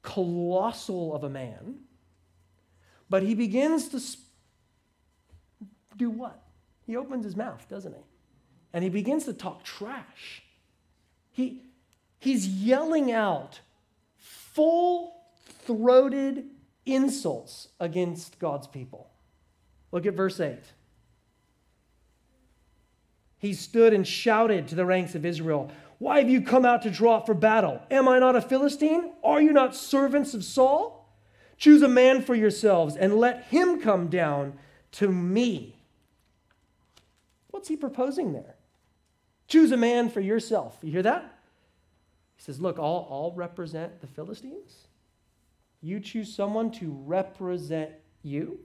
colossal 0.00 1.14
of 1.14 1.22
a 1.22 1.28
man, 1.28 1.80
but 3.10 3.22
he 3.22 3.34
begins 3.34 3.88
to 3.88 4.00
sp- 4.00 4.24
do 5.98 6.08
what? 6.08 6.42
He 6.86 6.96
opens 6.96 7.24
his 7.24 7.36
mouth, 7.36 7.68
doesn't 7.68 7.92
he? 7.92 8.00
And 8.72 8.82
he 8.82 8.88
begins 8.88 9.26
to 9.26 9.34
talk 9.34 9.62
trash. 9.62 10.42
He, 11.32 11.60
he's 12.18 12.48
yelling 12.48 13.12
out 13.12 13.60
full 14.16 15.14
throated 15.66 16.46
insults 16.86 17.68
against 17.78 18.38
God's 18.38 18.66
people. 18.66 19.10
Look 19.92 20.06
at 20.06 20.14
verse 20.14 20.40
8. 20.40 20.58
He 23.38 23.52
stood 23.52 23.92
and 23.92 24.06
shouted 24.06 24.68
to 24.68 24.74
the 24.74 24.86
ranks 24.86 25.14
of 25.14 25.26
Israel 25.26 25.70
why 25.98 26.18
have 26.18 26.30
you 26.30 26.40
come 26.40 26.64
out 26.64 26.82
to 26.82 26.90
draw 26.90 27.16
up 27.16 27.26
for 27.26 27.34
battle? 27.34 27.82
Am 27.90 28.08
I 28.08 28.18
not 28.18 28.36
a 28.36 28.40
Philistine? 28.40 29.12
Are 29.24 29.42
you 29.42 29.52
not 29.52 29.74
servants 29.74 30.32
of 30.32 30.44
Saul? 30.44 31.12
Choose 31.56 31.82
a 31.82 31.88
man 31.88 32.22
for 32.22 32.36
yourselves 32.36 32.96
and 32.96 33.14
let 33.14 33.44
him 33.44 33.80
come 33.80 34.08
down 34.08 34.58
to 34.92 35.08
me. 35.08 35.82
What's 37.48 37.68
he 37.68 37.76
proposing 37.76 38.32
there? 38.32 38.54
Choose 39.48 39.72
a 39.72 39.76
man 39.76 40.08
for 40.08 40.20
yourself. 40.20 40.78
You 40.82 40.92
hear 40.92 41.02
that? 41.02 41.38
He 42.36 42.42
says, 42.42 42.60
Look, 42.60 42.78
I'll, 42.78 43.08
I'll 43.10 43.32
represent 43.34 44.00
the 44.00 44.06
Philistines. 44.06 44.86
You 45.80 45.98
choose 45.98 46.32
someone 46.32 46.70
to 46.72 46.90
represent 47.06 47.90
you. 48.22 48.60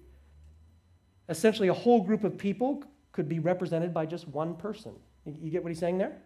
Essentially, 1.29 1.69
a 1.69 1.73
whole 1.73 2.03
group 2.03 2.23
of 2.23 2.37
people 2.37 2.83
could 3.11 3.27
be 3.27 3.39
represented 3.39 3.93
by 3.93 4.05
just 4.05 4.27
one 4.27 4.55
person. 4.55 4.93
You 5.25 5.49
get 5.49 5.63
what 5.63 5.69
he's 5.69 5.79
saying 5.79 5.97
there? 5.97 6.21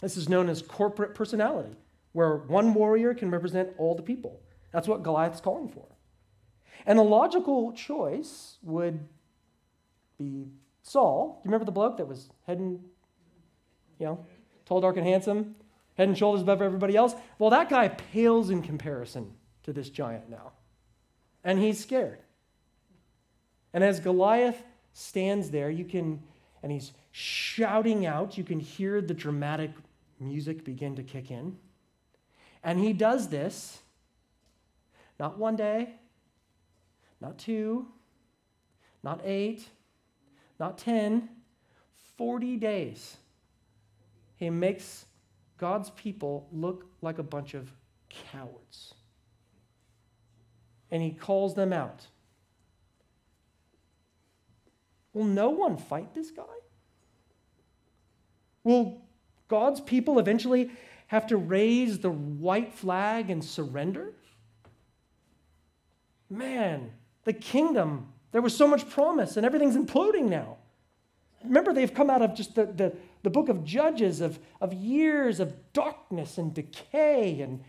This 0.00 0.16
is 0.16 0.28
known 0.28 0.48
as 0.48 0.62
corporate 0.62 1.14
personality, 1.14 1.76
where 2.12 2.36
one 2.36 2.74
warrior 2.74 3.14
can 3.14 3.30
represent 3.30 3.70
all 3.78 3.94
the 3.94 4.02
people. 4.02 4.40
That's 4.72 4.86
what 4.86 5.02
Goliath's 5.02 5.40
calling 5.40 5.68
for. 5.68 5.86
And 6.86 6.98
the 6.98 7.02
logical 7.02 7.72
choice 7.72 8.58
would 8.62 9.00
be 10.18 10.48
Saul. 10.82 11.40
Do 11.42 11.48
you 11.48 11.50
remember 11.50 11.64
the 11.64 11.72
bloke 11.72 11.96
that 11.96 12.06
was 12.06 12.30
heading, 12.46 12.80
you 13.98 14.06
know, 14.06 14.24
tall, 14.64 14.80
dark, 14.80 14.96
and 14.96 15.06
handsome, 15.06 15.56
head 15.96 16.08
and 16.08 16.16
shoulders 16.16 16.42
above 16.42 16.62
everybody 16.62 16.96
else? 16.96 17.14
Well, 17.38 17.50
that 17.50 17.68
guy 17.68 17.88
pales 17.88 18.50
in 18.50 18.62
comparison 18.62 19.32
to 19.64 19.72
this 19.72 19.90
giant 19.90 20.30
now. 20.30 20.52
And 21.42 21.58
he's 21.58 21.80
scared. 21.80 22.20
And 23.72 23.82
as 23.84 24.00
Goliath 24.00 24.62
stands 24.92 25.50
there, 25.50 25.70
you 25.70 25.84
can, 25.84 26.22
and 26.62 26.72
he's 26.72 26.92
shouting 27.10 28.06
out, 28.06 28.38
you 28.38 28.44
can 28.44 28.60
hear 28.60 29.00
the 29.00 29.14
dramatic 29.14 29.70
music 30.20 30.64
begin 30.64 30.96
to 30.96 31.02
kick 31.02 31.30
in. 31.30 31.56
And 32.62 32.80
he 32.80 32.92
does 32.92 33.28
this 33.28 33.80
not 35.18 35.38
one 35.38 35.56
day, 35.56 35.94
not 37.20 37.38
two, 37.38 37.86
not 39.02 39.20
eight, 39.24 39.68
not 40.58 40.78
10, 40.78 41.28
40 42.16 42.56
days. 42.56 43.16
He 44.36 44.50
makes 44.50 45.06
God's 45.56 45.90
people 45.90 46.48
look 46.52 46.86
like 47.02 47.18
a 47.18 47.22
bunch 47.22 47.54
of 47.54 47.72
cowards. 48.08 48.94
And 50.90 51.02
he 51.02 51.10
calls 51.10 51.54
them 51.54 51.72
out. 51.72 52.06
Will 55.12 55.24
no 55.24 55.50
one 55.50 55.76
fight 55.76 56.14
this 56.14 56.30
guy? 56.30 56.42
Will 58.62 59.02
God's 59.48 59.80
people 59.80 60.18
eventually 60.18 60.70
have 61.08 61.26
to 61.28 61.36
raise 61.36 61.98
the 61.98 62.10
white 62.10 62.74
flag 62.74 63.30
and 63.30 63.42
surrender? 63.42 64.12
Man, 66.30 66.92
the 67.24 67.32
kingdom, 67.32 68.12
there 68.32 68.42
was 68.42 68.54
so 68.54 68.68
much 68.68 68.88
promise, 68.90 69.36
and 69.36 69.46
everything's 69.46 69.76
imploding 69.76 70.28
now. 70.28 70.58
Remember, 71.44 71.72
they've 71.72 71.92
come 71.92 72.10
out 72.10 72.20
of 72.20 72.34
just 72.34 72.54
the, 72.54 72.66
the, 72.66 72.96
the 73.22 73.30
book 73.30 73.48
of 73.48 73.64
Judges 73.64 74.20
of, 74.20 74.38
of 74.60 74.72
years 74.72 75.40
of 75.40 75.54
darkness 75.72 76.36
and 76.36 76.52
decay. 76.52 77.40
And, 77.40 77.62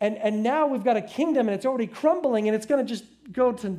and, 0.00 0.16
and 0.18 0.42
now 0.42 0.66
we've 0.66 0.84
got 0.84 0.96
a 0.96 1.02
kingdom 1.02 1.48
and 1.48 1.54
it's 1.54 1.66
already 1.66 1.86
crumbling 1.86 2.48
and 2.48 2.56
it's 2.56 2.66
going 2.66 2.84
to 2.84 2.88
just 2.88 3.04
go 3.30 3.52
to 3.52 3.78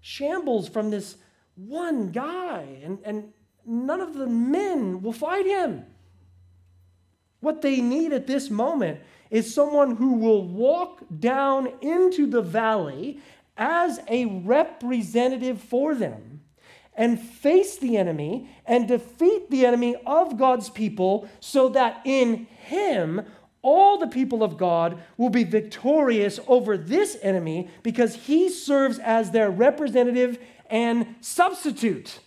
shambles 0.00 0.68
from 0.68 0.90
this 0.90 1.16
one 1.54 2.10
guy. 2.10 2.80
And, 2.82 2.98
and 3.04 3.32
none 3.66 4.00
of 4.00 4.14
the 4.14 4.26
men 4.26 5.02
will 5.02 5.12
fight 5.12 5.46
him. 5.46 5.84
What 7.42 7.60
they 7.60 7.80
need 7.80 8.12
at 8.12 8.28
this 8.28 8.50
moment 8.50 9.00
is 9.28 9.52
someone 9.52 9.96
who 9.96 10.14
will 10.14 10.46
walk 10.46 11.02
down 11.18 11.68
into 11.80 12.26
the 12.26 12.40
valley 12.40 13.18
as 13.56 13.98
a 14.08 14.26
representative 14.26 15.60
for 15.60 15.94
them 15.96 16.40
and 16.94 17.20
face 17.20 17.78
the 17.78 17.96
enemy 17.96 18.48
and 18.64 18.86
defeat 18.86 19.50
the 19.50 19.66
enemy 19.66 19.96
of 20.06 20.38
God's 20.38 20.70
people 20.70 21.28
so 21.40 21.68
that 21.70 22.00
in 22.04 22.46
him 22.46 23.22
all 23.60 23.98
the 23.98 24.06
people 24.06 24.44
of 24.44 24.56
God 24.56 25.02
will 25.16 25.30
be 25.30 25.42
victorious 25.42 26.38
over 26.46 26.76
this 26.76 27.16
enemy 27.22 27.68
because 27.82 28.14
he 28.14 28.48
serves 28.48 29.00
as 29.00 29.32
their 29.32 29.50
representative 29.50 30.38
and 30.70 31.16
substitute. 31.20 32.20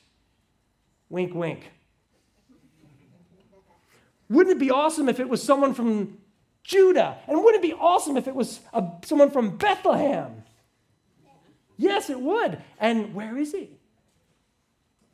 Wink, 1.10 1.34
wink. 1.34 1.71
Wouldn't 4.30 4.56
it 4.56 4.60
be 4.60 4.72
awesome 4.72 5.10
if 5.10 5.20
it 5.20 5.30
was 5.30 5.42
someone 5.42 5.74
from 5.74 6.18
Judah? 6.64 7.18
And 7.28 7.44
wouldn't 7.44 7.64
it 7.64 7.68
be 7.68 7.74
awesome 7.74 8.18
if 8.18 8.28
it 8.28 8.36
was 8.36 8.60
a, 8.74 8.84
someone 9.04 9.32
from 9.32 9.58
Bethlehem? 9.58 10.44
Yes, 11.78 12.10
it 12.10 12.20
would. 12.20 12.62
And 12.80 13.14
where 13.14 13.38
is 13.38 13.52
he? 13.52 13.72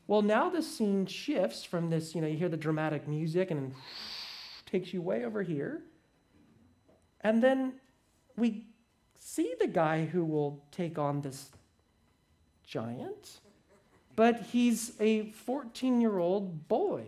Well, 0.07 0.21
now 0.21 0.49
the 0.49 0.61
scene 0.61 1.05
shifts 1.05 1.63
from 1.63 1.89
this, 1.89 2.13
you 2.13 2.21
know, 2.21 2.27
you 2.27 2.37
hear 2.37 2.49
the 2.49 2.57
dramatic 2.57 3.07
music 3.07 3.51
and 3.51 3.73
takes 4.65 4.93
you 4.93 5.01
way 5.01 5.25
over 5.25 5.41
here. 5.41 5.81
And 7.21 7.41
then 7.41 7.73
we 8.35 8.65
see 9.19 9.53
the 9.59 9.67
guy 9.67 10.05
who 10.05 10.25
will 10.25 10.63
take 10.71 10.97
on 10.97 11.21
this 11.21 11.51
giant, 12.65 13.39
but 14.15 14.41
he's 14.51 14.93
a 14.99 15.31
14 15.31 16.01
year 16.01 16.17
old 16.17 16.67
boy, 16.67 17.05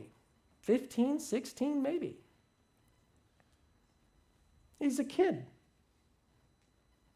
15, 0.64 1.20
16, 1.20 1.82
maybe. 1.82 2.18
He's 4.80 5.00
a 5.00 5.04
kid, 5.04 5.46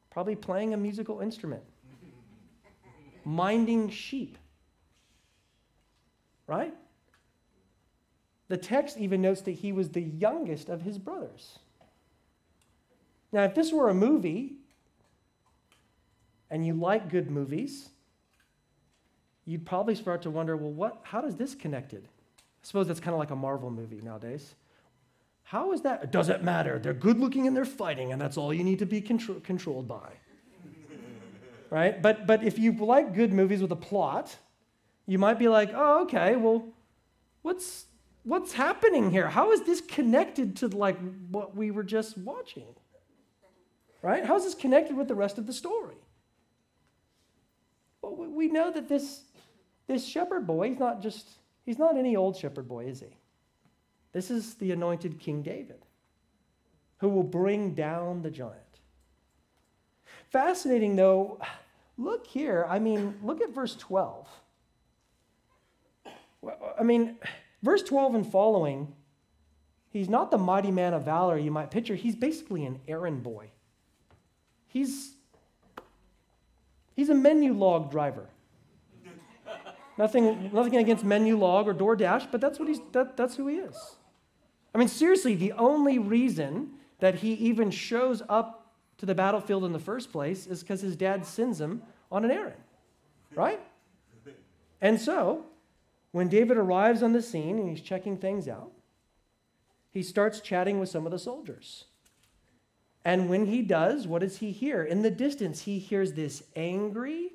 probably 0.10 0.36
playing 0.36 0.74
a 0.74 0.78
musical 0.78 1.20
instrument 1.20 1.64
minding 3.28 3.90
sheep. 3.90 4.38
Right? 6.48 6.74
The 8.48 8.56
text 8.56 8.98
even 8.98 9.22
notes 9.22 9.42
that 9.42 9.52
he 9.52 9.74
was 9.74 9.90
the 9.90 10.02
youngest 10.02 10.70
of 10.70 10.82
his 10.82 10.98
brothers. 10.98 11.60
Now, 13.34 13.44
if 13.44 13.54
this 13.54 13.74
were 13.74 13.90
a 13.90 13.94
movie, 13.94 14.56
and 16.50 16.66
you 16.66 16.74
like 16.74 17.10
good 17.10 17.30
movies, 17.30 17.90
you'd 19.46 19.66
probably 19.66 19.96
start 19.96 20.22
to 20.22 20.30
wonder, 20.30 20.56
well, 20.56 20.72
what, 20.72 21.02
how 21.04 21.20
does 21.20 21.36
this 21.36 21.54
connected? 21.54 22.08
Suppose 22.68 22.90
that's 22.90 23.00
kind 23.00 23.14
of 23.14 23.20
like 23.20 23.32
a 23.32 23.36
Marvel 23.36 23.72
movie 23.72 24.02
nowadays. 24.04 24.54
How 25.44 25.72
is 25.72 25.84
that? 25.84 26.12
Does 26.12 26.28
it 26.28 26.44
matter. 26.44 26.80
They're 26.80 26.94
good 26.94 27.18
looking 27.18 27.48
and 27.48 27.56
they're 27.56 27.64
fighting, 27.64 28.12
and 28.12 28.20
that's 28.22 28.36
all 28.36 28.54
you 28.54 28.66
need 28.66 28.80
to 28.80 28.86
be 28.86 29.00
contro- 29.00 29.40
controlled 29.40 29.88
by 29.88 30.10
right? 31.70 32.02
But, 32.02 32.28
but 32.28 32.44
if 32.44 32.60
you 32.60 32.74
like 32.74 33.14
good 33.14 33.32
movies 33.32 33.62
with 33.62 33.72
a 33.72 33.78
plot, 33.78 34.36
you 35.06 35.18
might 35.18 35.40
be 35.40 35.48
like, 35.48 35.72
oh, 35.74 36.02
okay, 36.02 36.36
well, 36.36 36.68
what's, 37.42 37.86
what's 38.24 38.52
happening 38.52 39.12
here? 39.12 39.30
How 39.30 39.54
is 39.54 39.62
this 39.62 39.80
connected 39.80 40.58
to 40.58 40.68
like 40.68 40.98
what 41.32 41.56
we 41.56 41.72
were 41.72 41.84
just 41.84 42.18
watching? 42.18 42.76
Right? 44.02 44.26
How 44.26 44.36
is 44.36 44.44
this 44.44 44.56
connected 44.56 44.98
with 44.98 45.08
the 45.08 45.16
rest 45.16 45.38
of 45.38 45.48
the 45.48 45.54
story? 45.54 45.96
Well, 48.02 48.14
we 48.14 48.50
know 48.50 48.74
that 48.74 48.90
this, 48.90 49.22
this 49.88 50.06
shepherd 50.06 50.46
boy, 50.46 50.72
he's 50.72 50.80
not 50.80 51.02
just, 51.02 51.30
he's 51.68 51.78
not 51.78 51.98
any 51.98 52.16
old 52.16 52.36
shepherd 52.36 52.68
boy, 52.68 52.86
is 52.86 53.02
he? 53.02 53.16
This 54.14 54.32
is 54.32 54.56
the 54.56 54.72
anointed 54.72 55.20
King 55.20 55.44
David 55.44 55.86
who 57.00 57.10
will 57.10 57.24
bring 57.24 57.76
down 57.76 58.24
the 58.24 58.32
giant. 58.32 58.56
Fascinating, 60.32 60.96
though, 60.96 61.40
look 61.98 62.26
here. 62.26 62.66
I 62.68 62.80
mean, 62.80 63.20
look 63.22 63.42
at 63.42 63.54
verse 63.54 63.76
12. 63.76 64.28
I 66.80 66.84
mean, 66.84 67.18
verse 67.62 67.84
12 67.84 68.16
and 68.16 68.32
following, 68.32 68.96
he's 69.90 70.10
not 70.10 70.32
the 70.32 70.38
mighty 70.38 70.72
man 70.72 70.94
of 70.94 71.04
valor 71.04 71.38
you 71.38 71.52
might 71.52 71.70
picture. 71.70 71.96
He's 71.96 72.16
basically 72.16 72.66
an 72.66 72.80
errand 72.88 73.24
boy. 73.24 73.52
He's, 74.68 75.16
he's 76.96 77.10
a 77.10 77.14
Menulog 77.14 77.92
driver. 77.92 78.30
Nothing, 79.98 80.52
nothing 80.54 80.78
against 80.78 81.04
Menulog 81.04 81.66
or 81.66 81.74
DoorDash, 81.74 82.32
but 82.32 82.40
that's, 82.40 82.60
what 82.60 82.68
he's, 82.68 82.80
that, 82.92 83.18
that's 83.18 83.36
who 83.36 83.48
he 83.48 83.58
is. 83.58 83.96
I 84.74 84.78
mean, 84.78 84.88
seriously, 84.88 85.36
the 85.36 85.54
only 85.54 85.98
reason 85.98 86.72
that 87.00 87.16
he 87.16 87.34
even 87.34 87.72
shows 87.72 88.22
up 88.30 88.76
to 89.00 89.06
the 89.06 89.16
battlefield 89.16 89.64
in 89.64 89.74
the 89.74 89.80
first 89.80 90.12
place 90.12 90.46
is 90.48 90.62
because 90.62 90.82
his 90.82 90.96
dad 90.96 91.26
sends 91.26 91.60
him 91.60 91.82
on 92.12 92.26
an 92.26 92.32
errand, 92.32 92.62
right? 93.36 93.60
And 94.82 95.00
so, 95.02 95.46
when 96.12 96.28
David 96.28 96.58
arrives 96.58 97.02
on 97.02 97.14
the 97.14 97.22
scene 97.22 97.58
and 97.58 97.70
he's 97.70 97.82
checking 97.82 98.18
things 98.18 98.48
out, 98.48 98.72
he 99.92 100.04
starts 100.04 100.42
chatting 100.42 100.80
with 100.80 100.90
some 100.90 101.06
of 101.06 101.12
the 101.12 101.20
soldiers. 101.20 101.86
And 103.04 103.30
when 103.30 103.46
he 103.46 103.62
does, 103.62 104.06
what 104.06 104.22
does 104.22 104.38
he 104.38 104.52
hear? 104.52 104.84
In 104.84 105.02
the 105.02 105.10
distance, 105.10 105.62
he 105.62 105.80
hears 105.80 106.14
this 106.14 106.44
angry, 106.56 107.32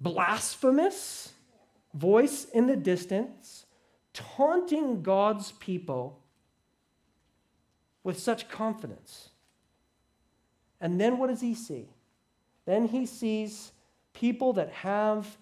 blasphemous 0.00 1.32
voice 1.94 2.44
in 2.44 2.66
the 2.66 2.76
distance, 2.76 3.66
taunting 4.14 5.02
God's 5.02 5.52
people 5.52 6.20
with 8.02 8.18
such 8.18 8.48
confidence. 8.48 9.30
And 10.80 11.00
then 11.00 11.18
what 11.18 11.28
does 11.28 11.40
he 11.40 11.54
see? 11.54 11.88
Then 12.64 12.88
he 12.88 13.04
sees 13.04 13.72
people 14.12 14.54
that 14.54 14.70
have 14.70 15.36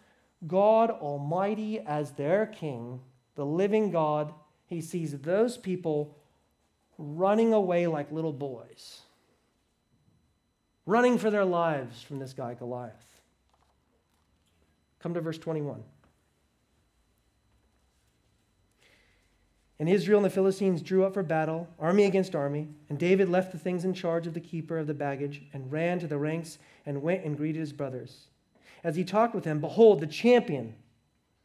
God 0.46 0.90
Almighty 0.90 1.80
as 1.80 2.12
their 2.12 2.46
king, 2.46 3.00
the 3.34 3.46
living 3.46 3.90
God, 3.90 4.32
he 4.66 4.80
sees 4.80 5.12
those 5.12 5.56
people 5.56 6.16
running 6.98 7.52
away 7.52 7.86
like 7.86 8.12
little 8.12 8.32
boys, 8.32 9.00
running 10.86 11.18
for 11.18 11.30
their 11.30 11.44
lives 11.44 12.02
from 12.02 12.18
this 12.18 12.32
guy, 12.32 12.54
Goliath. 12.54 13.07
Come 15.00 15.14
to 15.14 15.20
verse 15.20 15.38
21. 15.38 15.82
And 19.80 19.88
Israel 19.88 20.18
and 20.18 20.24
the 20.24 20.30
Philistines 20.30 20.82
drew 20.82 21.04
up 21.04 21.14
for 21.14 21.22
battle, 21.22 21.68
army 21.78 22.04
against 22.04 22.34
army. 22.34 22.68
And 22.88 22.98
David 22.98 23.28
left 23.28 23.52
the 23.52 23.58
things 23.58 23.84
in 23.84 23.94
charge 23.94 24.26
of 24.26 24.34
the 24.34 24.40
keeper 24.40 24.76
of 24.76 24.88
the 24.88 24.94
baggage 24.94 25.42
and 25.52 25.70
ran 25.70 26.00
to 26.00 26.08
the 26.08 26.18
ranks 26.18 26.58
and 26.84 27.02
went 27.02 27.24
and 27.24 27.36
greeted 27.36 27.60
his 27.60 27.72
brothers. 27.72 28.26
As 28.82 28.96
he 28.96 29.04
talked 29.04 29.34
with 29.34 29.44
them, 29.44 29.60
behold, 29.60 30.00
the 30.00 30.06
champion, 30.06 30.74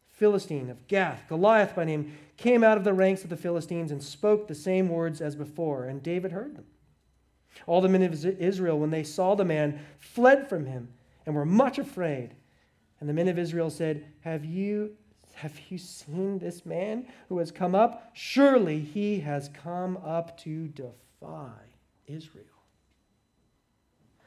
Philistine 0.09 0.69
of 0.69 0.87
Gath, 0.87 1.25
Goliath 1.27 1.75
by 1.75 1.83
name, 1.83 2.15
came 2.37 2.63
out 2.63 2.77
of 2.77 2.83
the 2.83 2.93
ranks 2.93 3.23
of 3.23 3.29
the 3.29 3.37
Philistines 3.37 3.91
and 3.91 4.01
spoke 4.01 4.47
the 4.47 4.55
same 4.55 4.89
words 4.89 5.21
as 5.21 5.35
before, 5.35 5.85
and 5.85 6.01
David 6.01 6.31
heard 6.31 6.55
them. 6.55 6.65
All 7.67 7.81
the 7.81 7.89
men 7.89 8.03
of 8.03 8.25
Israel, 8.25 8.79
when 8.79 8.89
they 8.89 9.03
saw 9.03 9.35
the 9.35 9.45
man, 9.45 9.79
fled 9.99 10.47
from 10.47 10.65
him 10.65 10.89
and 11.25 11.35
were 11.35 11.45
much 11.45 11.77
afraid. 11.77 12.35
And 13.03 13.09
the 13.09 13.13
men 13.13 13.27
of 13.27 13.37
Israel 13.37 13.69
said, 13.69 14.05
Have 14.21 14.45
you 14.45 14.91
have 15.33 15.59
you 15.67 15.77
seen 15.77 16.39
this 16.39 16.65
man 16.65 17.05
who 17.27 17.39
has 17.39 17.51
come 17.51 17.75
up? 17.75 18.11
Surely 18.13 18.79
he 18.79 19.19
has 19.19 19.49
come 19.49 19.97
up 19.97 20.37
to 20.43 20.69
defy 20.69 21.51
Israel. 22.07 22.45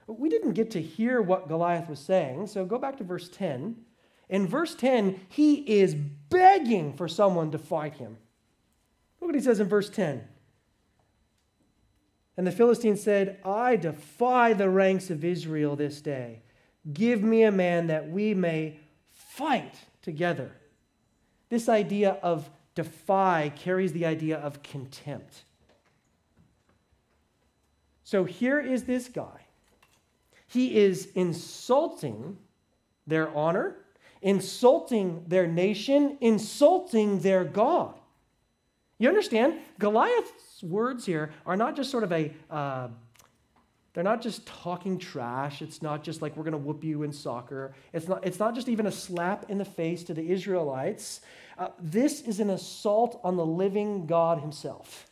We 0.07 0.29
didn't 0.29 0.53
get 0.53 0.73
to 0.73 0.83
hear 0.83 1.23
what 1.23 1.49
Goliath 1.49 1.89
was 1.89 2.01
saying, 2.01 2.49
so 2.49 2.67
go 2.67 2.77
back 2.77 2.99
to 2.99 3.05
verse 3.05 3.31
10. 3.31 3.77
In 4.29 4.47
verse 4.47 4.75
10, 4.75 5.21
he 5.27 5.55
is 5.81 5.95
begging 5.95 6.93
for 6.93 7.09
someone 7.09 7.51
to 7.53 7.59
fight 7.59 7.95
him. 7.95 8.19
Look 9.23 9.29
what 9.29 9.35
he 9.35 9.41
says 9.41 9.59
in 9.59 9.71
verse 9.71 9.89
10. 9.89 10.23
And 12.37 12.47
the 12.47 12.53
Philistine 12.53 12.99
said, 12.99 13.41
I 13.43 13.77
defy 13.77 14.53
the 14.53 14.69
ranks 14.69 15.09
of 15.09 15.25
Israel 15.25 15.77
this 15.77 16.03
day. 16.03 16.43
Give 16.92 17.22
me 17.22 17.42
a 17.42 17.53
man 17.53 17.88
that 17.88 18.11
we 18.11 18.35
may 18.35 18.79
fight 19.11 19.75
together. 20.03 20.53
This 21.49 21.68
idea 21.68 22.18
of 22.22 22.49
defy 22.75 23.53
carries 23.57 23.92
the 23.92 24.07
idea 24.07 24.38
of 24.38 24.62
contempt. 24.62 25.44
So 28.05 28.25
here 28.25 28.61
is 28.61 28.85
this 28.85 29.09
guy. 29.09 29.46
He 30.46 30.77
is 30.77 31.09
insulting 31.14 32.38
their 33.07 33.35
honor, 33.37 33.77
insulting 34.22 35.25
their 35.27 35.46
nation, 35.46 36.16
insulting 36.20 37.18
their 37.20 37.44
God. 37.44 37.94
You 38.99 39.09
understand? 39.09 39.61
Goliath's 39.79 40.62
words 40.62 41.05
here 41.05 41.33
are 41.44 41.57
not 41.57 41.77
just 41.77 41.90
sort 41.90 42.05
of 42.05 42.12
a 42.12 42.33
uh, 42.51 42.88
they're 43.97 44.05
not 44.05 44.21
just 44.21 44.47
talking 44.47 44.99
trash. 44.99 45.63
It's 45.63 45.81
not 45.81 46.05
just 46.05 46.21
like 46.21 46.37
we're 46.37 46.43
going 46.43 46.53
to 46.53 46.59
whoop 46.59 46.85
you 46.85 47.03
in 47.03 47.15
soccer. 47.15 47.73
It's 47.95 48.07
not, 48.07 48.27
it's 48.27 48.39
not 48.39 48.55
just 48.55 48.69
even 48.69 48.85
a 48.85 48.93
slap 48.93 49.49
in 49.49 49.57
the 49.57 49.65
face 49.65 50.05
to 50.05 50.13
the 50.13 50.31
Israelites. 50.31 51.23
Uh, 51.57 51.69
this 51.81 52.21
is 52.21 52.39
an 52.39 52.51
assault 52.51 53.19
on 53.25 53.39
the 53.39 53.47
living 53.47 54.05
God 54.05 54.41
himself. 54.41 55.07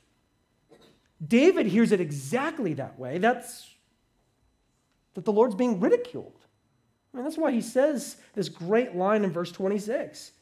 David 1.27 1.65
hears 1.65 1.93
it 1.93 2.01
exactly 2.03 2.75
that 2.75 2.99
way. 2.99 3.17
That's 3.17 3.71
that 5.15 5.25
the 5.25 5.33
Lord's 5.33 5.55
being 5.55 5.81
ridiculed. 5.81 6.39
I 7.15 7.17
mean, 7.17 7.25
that's 7.25 7.39
why 7.39 7.53
he 7.53 7.63
says 7.63 8.19
this 8.35 8.51
great 8.51 8.95
line 8.95 9.25
in 9.25 9.33
verse 9.33 9.51
26. 9.51 10.33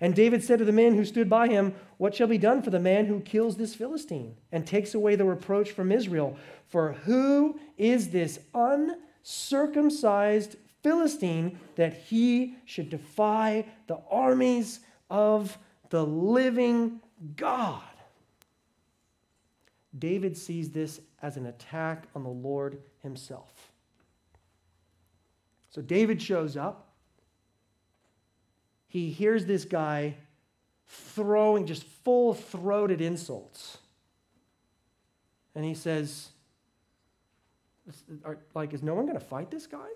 And 0.00 0.14
David 0.14 0.44
said 0.44 0.58
to 0.58 0.64
the 0.64 0.72
men 0.72 0.94
who 0.94 1.04
stood 1.04 1.30
by 1.30 1.48
him, 1.48 1.74
What 1.96 2.14
shall 2.14 2.26
be 2.26 2.38
done 2.38 2.62
for 2.62 2.70
the 2.70 2.80
man 2.80 3.06
who 3.06 3.20
kills 3.20 3.56
this 3.56 3.74
Philistine 3.74 4.36
and 4.52 4.66
takes 4.66 4.94
away 4.94 5.16
the 5.16 5.24
reproach 5.24 5.70
from 5.70 5.90
Israel? 5.90 6.36
For 6.66 6.92
who 6.92 7.58
is 7.78 8.10
this 8.10 8.38
uncircumcised 8.54 10.56
Philistine 10.82 11.58
that 11.76 11.94
he 11.94 12.56
should 12.66 12.90
defy 12.90 13.64
the 13.86 13.98
armies 14.10 14.80
of 15.08 15.56
the 15.88 16.04
living 16.04 17.00
God? 17.36 17.82
David 19.98 20.36
sees 20.36 20.70
this 20.70 21.00
as 21.22 21.38
an 21.38 21.46
attack 21.46 22.06
on 22.14 22.22
the 22.22 22.28
Lord 22.28 22.82
himself. 23.02 23.72
So 25.70 25.80
David 25.80 26.20
shows 26.20 26.56
up 26.56 26.86
he 28.96 29.10
hears 29.10 29.44
this 29.44 29.66
guy 29.66 30.14
throwing 30.88 31.66
just 31.66 31.84
full 31.84 32.32
throated 32.32 33.02
insults. 33.02 33.76
And 35.54 35.64
he 35.64 35.74
says, 35.74 36.28
like, 38.54 38.72
is 38.72 38.82
no 38.82 38.94
one 38.94 39.04
going 39.04 39.18
to 39.18 39.24
fight 39.24 39.50
this 39.50 39.66
guy? 39.66 39.88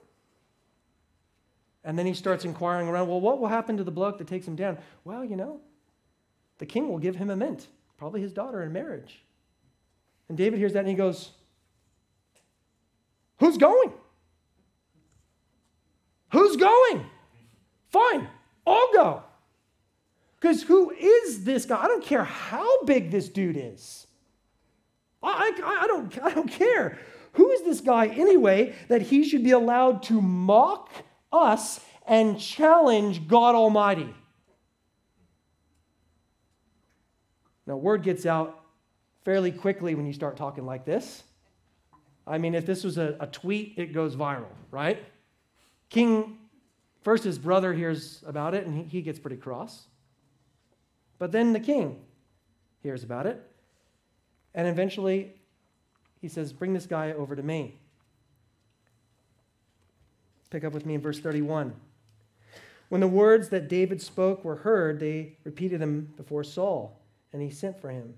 And 1.82 1.98
then 1.98 2.04
he 2.04 2.12
starts 2.12 2.44
inquiring 2.44 2.88
around, 2.88 3.08
well, 3.08 3.20
what 3.20 3.40
will 3.40 3.48
happen 3.48 3.78
to 3.78 3.84
the 3.84 3.90
bloke 3.90 4.18
that 4.18 4.26
takes 4.26 4.46
him 4.46 4.54
down? 4.54 4.76
Well, 5.04 5.24
you 5.24 5.36
know, 5.36 5.60
the 6.58 6.66
king 6.66 6.88
will 6.90 6.98
give 6.98 7.16
him 7.16 7.30
a 7.30 7.36
mint, 7.36 7.68
probably 7.96 8.20
his 8.20 8.34
daughter 8.34 8.62
in 8.62 8.72
marriage. 8.72 9.22
And 10.28 10.36
David 10.36 10.58
hears 10.58 10.74
that 10.74 10.80
and 10.80 10.88
he 10.88 10.94
goes, 10.94 11.30
Who's 13.38 13.56
going? 13.56 13.94
Who's 16.32 16.56
going? 16.56 17.06
Fine, 17.88 18.28
I'll 18.72 18.92
go. 18.92 19.22
Because 20.40 20.62
who 20.62 20.90
is 20.90 21.44
this 21.44 21.66
guy? 21.66 21.82
I 21.82 21.86
don't 21.86 22.04
care 22.04 22.24
how 22.24 22.84
big 22.84 23.10
this 23.10 23.28
dude 23.28 23.56
is. 23.58 24.06
I, 25.22 25.52
I, 25.62 25.84
I, 25.84 25.86
don't, 25.86 26.22
I 26.22 26.30
don't 26.32 26.50
care. 26.50 26.98
Who 27.32 27.50
is 27.50 27.62
this 27.62 27.80
guy 27.80 28.06
anyway 28.06 28.74
that 28.88 29.02
he 29.02 29.28
should 29.28 29.44
be 29.44 29.50
allowed 29.50 30.02
to 30.04 30.20
mock 30.20 30.90
us 31.32 31.80
and 32.06 32.40
challenge 32.40 33.28
God 33.28 33.54
Almighty? 33.54 34.12
Now, 37.66 37.76
word 37.76 38.02
gets 38.02 38.26
out 38.26 38.64
fairly 39.24 39.52
quickly 39.52 39.94
when 39.94 40.06
you 40.06 40.12
start 40.12 40.36
talking 40.36 40.66
like 40.66 40.84
this. 40.84 41.22
I 42.26 42.38
mean, 42.38 42.54
if 42.54 42.66
this 42.66 42.82
was 42.82 42.98
a, 42.98 43.16
a 43.20 43.26
tweet, 43.26 43.74
it 43.76 43.92
goes 43.92 44.16
viral, 44.16 44.48
right? 44.70 45.04
King 45.88 46.38
First, 47.02 47.24
his 47.24 47.38
brother 47.38 47.72
hears 47.72 48.22
about 48.26 48.54
it 48.54 48.66
and 48.66 48.86
he, 48.90 49.00
gets 49.00 49.18
pretty 49.18 49.36
cross. 49.36 49.86
But 51.18 51.32
then 51.32 51.52
the 51.52 51.60
king 51.60 52.00
hears 52.82 53.02
about 53.02 53.26
it. 53.26 53.42
And 54.54 54.68
eventually, 54.68 55.32
he 56.20 56.28
says, 56.28 56.52
Bring 56.52 56.74
this 56.74 56.86
guy 56.86 57.12
over 57.12 57.34
to 57.34 57.42
me. 57.42 57.76
Pick 60.50 60.64
up 60.64 60.72
with 60.72 60.84
me 60.84 60.94
in 60.94 61.00
verse 61.00 61.20
31. 61.20 61.74
When 62.88 63.00
the 63.00 63.08
words 63.08 63.50
that 63.50 63.68
David 63.68 64.02
spoke 64.02 64.44
were 64.44 64.56
heard, 64.56 64.98
they 64.98 65.36
repeated 65.44 65.80
them 65.80 66.12
before 66.16 66.42
Saul, 66.42 66.98
and 67.32 67.40
he 67.40 67.48
sent 67.48 67.80
for 67.80 67.88
him. 67.88 68.14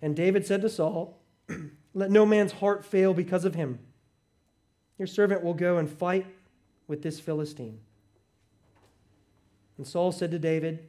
And 0.00 0.16
David 0.16 0.46
said 0.46 0.62
to 0.62 0.70
Saul, 0.70 1.18
Let 1.94 2.10
no 2.10 2.24
man's 2.24 2.52
heart 2.52 2.84
fail 2.84 3.12
because 3.12 3.44
of 3.44 3.54
him. 3.54 3.78
Your 4.98 5.06
servant 5.06 5.44
will 5.44 5.54
go 5.54 5.76
and 5.76 5.90
fight 5.90 6.26
with 6.86 7.02
this 7.02 7.20
Philistine. 7.20 7.80
And 9.78 9.86
Saul 9.86 10.12
said 10.12 10.30
to 10.32 10.38
David, 10.38 10.88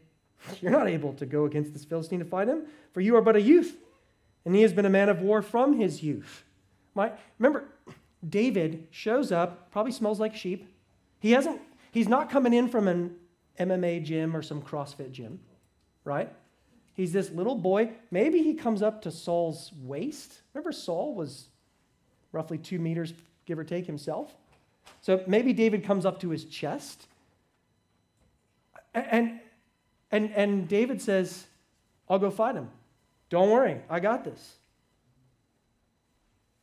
You're 0.62 0.72
not 0.72 0.88
able 0.88 1.14
to 1.14 1.26
go 1.26 1.46
against 1.46 1.74
this 1.74 1.86
Philistine 1.86 2.20
to 2.20 2.26
fight 2.26 2.48
him, 2.48 2.64
for 2.94 3.02
you 3.02 3.16
are 3.16 3.22
but 3.22 3.36
a 3.36 3.42
youth, 3.42 3.78
and 4.46 4.56
he 4.56 4.64
has 4.64 4.74
been 4.74 4.86
a 4.86 4.90
man 4.90 5.10
of 5.10 5.22
war 5.22 5.42
from 5.42 5.80
his 5.80 6.04
youth. 6.04 6.44
My, 6.96 7.12
remember, 7.38 7.66
David 8.28 8.88
shows 8.92 9.32
up, 9.32 9.72
probably 9.72 9.92
smells 9.92 10.20
like 10.20 10.36
sheep. 10.36 10.68
He 11.20 11.32
hasn't, 11.32 11.62
he's 11.92 12.08
not 12.08 12.30
coming 12.30 12.54
in 12.54 12.68
from 12.68 12.88
an 12.88 13.16
MMA 13.60 14.04
gym 14.04 14.36
or 14.36 14.42
some 14.42 14.62
CrossFit 14.62 15.12
gym, 15.12 15.40
right? 16.04 16.34
He's 16.96 17.14
this 17.14 17.30
little 17.32 17.56
boy. 17.56 17.92
Maybe 18.12 18.42
he 18.42 18.54
comes 18.54 18.82
up 18.82 19.02
to 19.04 19.12
Saul's 19.12 19.72
waist. 19.84 20.42
Remember, 20.54 20.72
Saul 20.72 21.16
was 21.16 21.48
roughly 22.32 22.58
two 22.58 22.80
meters, 22.80 23.14
give 23.46 23.58
or 23.58 23.64
take, 23.64 23.86
himself. 23.86 24.36
So 25.02 25.24
maybe 25.28 25.54
David 25.54 25.84
comes 25.84 26.06
up 26.06 26.20
to 26.22 26.30
his 26.30 26.46
chest. 26.46 27.08
And, 28.94 29.40
and, 30.12 30.32
and 30.32 30.68
David 30.68 31.02
says, 31.02 31.46
I'll 32.10 32.20
go 32.20 32.32
fight 32.32 32.56
him. 32.56 32.70
Don't 33.30 33.50
worry, 33.50 33.82
I 33.90 34.00
got 34.00 34.24
this. 34.24 34.56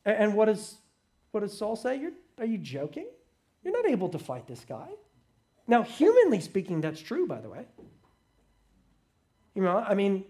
And 0.05 0.35
what 0.35 0.45
does, 0.45 0.75
what 1.31 1.41
does 1.41 1.57
Saul 1.57 1.75
say? 1.75 1.99
You're, 1.99 2.11
are 2.37 2.45
you 2.45 2.57
joking? 2.57 3.07
You're 3.63 3.73
not 3.73 3.89
able 3.89 4.09
to 4.09 4.19
fight 4.19 4.47
this 4.47 4.65
guy. 4.67 4.87
Now, 5.67 5.83
humanly 5.83 6.39
speaking, 6.39 6.79
that's 6.79 7.01
true, 7.01 7.27
by 7.27 7.41
the 7.41 7.49
way. 7.49 7.65
You 9.53 9.63
know, 9.63 9.77
I 9.77 9.95
mean, 9.95 10.23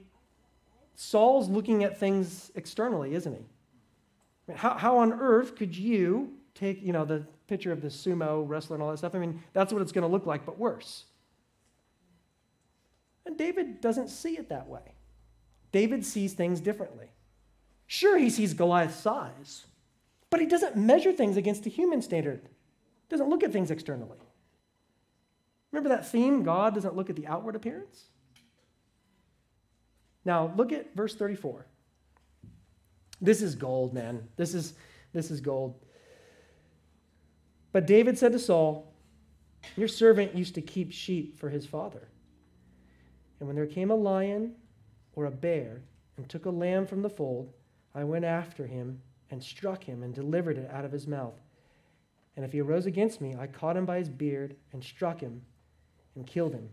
Saul's 0.95 1.48
looking 1.48 1.84
at 1.84 2.00
things 2.00 2.52
externally, 2.56 3.14
isn't 3.14 3.34
he? 3.34 4.54
How, 4.54 4.78
how 4.78 4.98
on 4.98 5.14
earth 5.14 5.56
could 5.56 5.76
you 5.76 6.34
take, 6.56 6.82
you 6.82 6.93
know, 6.93 7.06
the 7.06 7.24
picture 7.48 7.72
of 7.72 7.82
the 7.82 7.89
sumo 7.89 8.48
wrestler 8.48 8.78
and 8.78 8.84
all 8.84 8.89
that 8.89 8.98
stuff? 8.98 9.14
I 9.14 9.20
mean, 9.20 9.43
that's 9.54 9.72
what 9.72 9.82
it's 9.82 9.91
going 9.91 10.04
to 10.04 10.08
look 10.08 10.26
like, 10.26 10.45
but 10.45 10.58
worse. 10.58 11.04
David 13.36 13.82
doesn't 13.82 14.09
see 14.09 14.38
it 14.38 14.49
that 14.49 14.67
way. 14.67 14.93
David 15.71 16.05
sees 16.05 16.34
things 16.34 16.61
differently. 16.61 17.07
Sure, 17.88 18.17
he 18.17 18.30
sees 18.30 18.53
Goliath's 18.53 18.95
size, 18.95 19.65
but 20.30 20.39
he 20.39 20.45
doesn't 20.45 20.75
measure 20.75 21.11
things 21.11 21.38
against 21.38 21.65
a 21.65 21.69
human 21.69 22.01
standard. 22.01 22.47
Doesn't 23.09 23.30
look 23.30 23.43
at 23.43 23.51
things 23.51 23.71
externally. 23.71 24.19
Remember 25.71 25.89
that 25.89 26.09
theme? 26.09 26.43
God 26.43 26.73
doesn't 26.73 26.95
look 26.95 27.09
at 27.09 27.15
the 27.15 27.28
outward 27.28 27.55
appearance? 27.55 28.05
Now, 30.25 30.53
look 30.57 30.71
at 30.71 30.93
verse 30.95 31.15
34. 31.15 31.65
This 33.21 33.41
is 33.41 33.55
gold, 33.55 33.93
man. 33.93 34.28
This 34.36 34.53
is, 34.53 34.73
this 35.13 35.32
is 35.32 35.41
gold. 35.41 35.75
But 37.71 37.88
David 37.88 38.17
said 38.17 38.32
to 38.34 38.39
Saul, 38.39 38.93
Your 39.75 39.88
servant 39.88 40.36
used 40.36 40.55
to 40.55 40.61
keep 40.61 40.91
sheep 40.91 41.39
for 41.39 41.49
his 41.49 41.65
father. 41.65 42.09
And 43.39 43.47
when 43.47 43.55
there 43.55 43.65
came 43.65 43.91
a 43.91 43.95
lion 43.95 44.55
or 45.15 45.25
a 45.25 45.31
bear 45.31 45.81
and 46.17 46.27
took 46.27 46.45
a 46.45 46.51
lamb 46.51 46.85
from 46.85 47.01
the 47.01 47.09
fold, 47.09 47.53
I 47.93 48.03
went 48.03 48.25
after 48.25 48.65
him 48.65 49.01
and 49.29 49.43
struck 49.43 49.83
him 49.83 50.03
and 50.03 50.13
delivered 50.13 50.57
it 50.57 50.69
out 50.71 50.85
of 50.85 50.91
his 50.91 51.07
mouth. 51.07 51.39
And 52.35 52.45
if 52.45 52.51
he 52.51 52.61
arose 52.61 52.85
against 52.85 53.19
me, 53.19 53.35
I 53.38 53.47
caught 53.47 53.77
him 53.77 53.85
by 53.85 53.97
his 53.97 54.09
beard 54.09 54.55
and 54.71 54.83
struck 54.83 55.19
him 55.19 55.41
and 56.15 56.25
killed 56.25 56.53
him. 56.53 56.69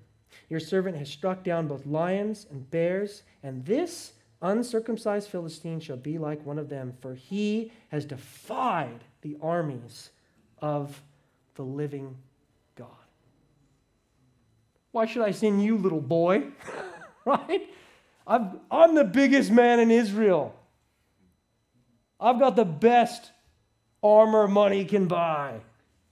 Your 0.48 0.60
servant 0.60 0.96
has 0.96 1.08
struck 1.08 1.42
down 1.42 1.68
both 1.68 1.86
lions 1.86 2.46
and 2.50 2.70
bears, 2.70 3.22
and 3.42 3.64
this 3.64 4.12
uncircumcised 4.42 5.28
Philistine 5.28 5.80
shall 5.80 5.96
be 5.96 6.18
like 6.18 6.44
one 6.44 6.58
of 6.58 6.68
them, 6.68 6.92
for 7.00 7.14
he 7.14 7.72
has 7.88 8.04
defied 8.04 9.04
the 9.22 9.36
armies 9.40 10.10
of 10.58 11.02
the 11.54 11.62
living. 11.62 12.16
Why 14.94 15.06
should 15.06 15.22
I 15.22 15.32
send 15.32 15.60
you, 15.60 15.76
little 15.76 16.00
boy? 16.00 16.44
right? 17.24 17.68
i 18.28 18.36
am 18.70 18.94
the 18.94 19.02
biggest 19.02 19.50
man 19.50 19.80
in 19.80 19.90
Israel. 19.90 20.54
I've 22.20 22.38
got 22.38 22.54
the 22.54 22.64
best 22.64 23.32
armor 24.04 24.46
money 24.46 24.84
can 24.84 25.08
buy. 25.08 25.58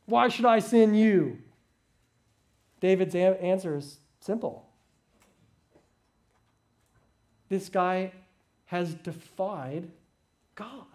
Why 0.07 0.26
should 0.26 0.47
I 0.47 0.59
send 0.59 0.99
you? 0.99 1.39
David's 2.80 3.14
answer 3.14 3.76
is 3.76 4.01
simple. 4.18 4.66
This 7.49 7.68
guy 7.68 8.11
has 8.64 8.95
defied 8.95 9.89
God. 10.57 10.87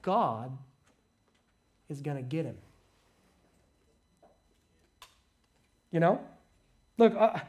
God 0.00 0.56
is 1.90 2.00
going 2.00 2.16
to 2.16 2.22
get 2.22 2.46
him. 2.46 2.56
You 5.90 6.00
know? 6.00 6.20
Look, 6.98 7.14
uh, 7.16 7.40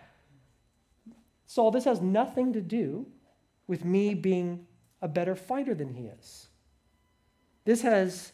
Saul, 1.45 1.71
this 1.71 1.85
has 1.85 2.01
nothing 2.01 2.53
to 2.53 2.61
do 2.61 3.05
with 3.67 3.85
me 3.85 4.13
being 4.13 4.65
a 5.01 5.07
better 5.07 5.35
fighter 5.35 5.73
than 5.73 5.93
he 5.93 6.05
is. 6.05 6.47
This 7.65 7.81
has 7.81 8.31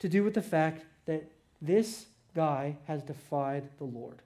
to 0.00 0.08
do 0.08 0.22
with 0.24 0.34
the 0.34 0.42
fact 0.42 0.84
that 1.06 1.30
this 1.60 2.06
guy 2.34 2.76
has 2.86 3.02
defied 3.02 3.68
the 3.78 3.84
Lord. 3.84 4.22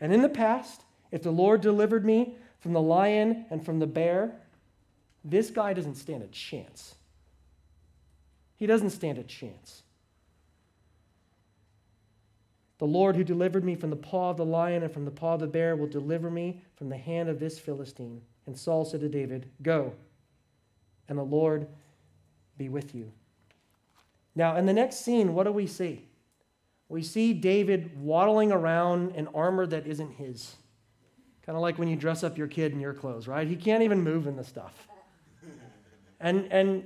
And 0.00 0.12
in 0.12 0.22
the 0.22 0.28
past, 0.28 0.82
if 1.10 1.22
the 1.22 1.30
Lord 1.30 1.60
delivered 1.60 2.04
me 2.04 2.36
from 2.60 2.72
the 2.72 2.80
lion 2.80 3.46
and 3.50 3.64
from 3.64 3.78
the 3.78 3.86
bear, 3.86 4.34
this 5.24 5.50
guy 5.50 5.72
doesn't 5.72 5.94
stand 5.94 6.22
a 6.22 6.26
chance. 6.26 6.96
He 8.56 8.66
doesn't 8.66 8.90
stand 8.90 9.18
a 9.18 9.22
chance. 9.22 9.83
The 12.84 12.90
Lord 12.90 13.16
who 13.16 13.24
delivered 13.24 13.64
me 13.64 13.76
from 13.76 13.88
the 13.88 13.96
paw 13.96 14.28
of 14.28 14.36
the 14.36 14.44
lion 14.44 14.82
and 14.82 14.92
from 14.92 15.06
the 15.06 15.10
paw 15.10 15.32
of 15.32 15.40
the 15.40 15.46
bear 15.46 15.74
will 15.74 15.86
deliver 15.86 16.30
me 16.30 16.60
from 16.76 16.90
the 16.90 16.98
hand 16.98 17.30
of 17.30 17.40
this 17.40 17.58
Philistine. 17.58 18.20
And 18.44 18.54
Saul 18.54 18.84
said 18.84 19.00
to 19.00 19.08
David, 19.08 19.48
Go, 19.62 19.94
and 21.08 21.18
the 21.18 21.22
Lord 21.22 21.66
be 22.58 22.68
with 22.68 22.94
you. 22.94 23.10
Now, 24.34 24.56
in 24.56 24.66
the 24.66 24.72
next 24.74 24.96
scene, 24.96 25.32
what 25.32 25.44
do 25.44 25.52
we 25.52 25.66
see? 25.66 26.06
We 26.90 27.02
see 27.02 27.32
David 27.32 27.98
waddling 27.98 28.52
around 28.52 29.14
in 29.14 29.28
armor 29.28 29.66
that 29.66 29.86
isn't 29.86 30.16
his. 30.16 30.54
Kind 31.40 31.56
of 31.56 31.62
like 31.62 31.78
when 31.78 31.88
you 31.88 31.96
dress 31.96 32.22
up 32.22 32.36
your 32.36 32.48
kid 32.48 32.72
in 32.72 32.80
your 32.80 32.92
clothes, 32.92 33.26
right? 33.26 33.48
He 33.48 33.56
can't 33.56 33.82
even 33.82 34.02
move 34.02 34.26
in 34.26 34.36
the 34.36 34.44
stuff. 34.44 34.88
And, 36.20 36.52
and 36.52 36.84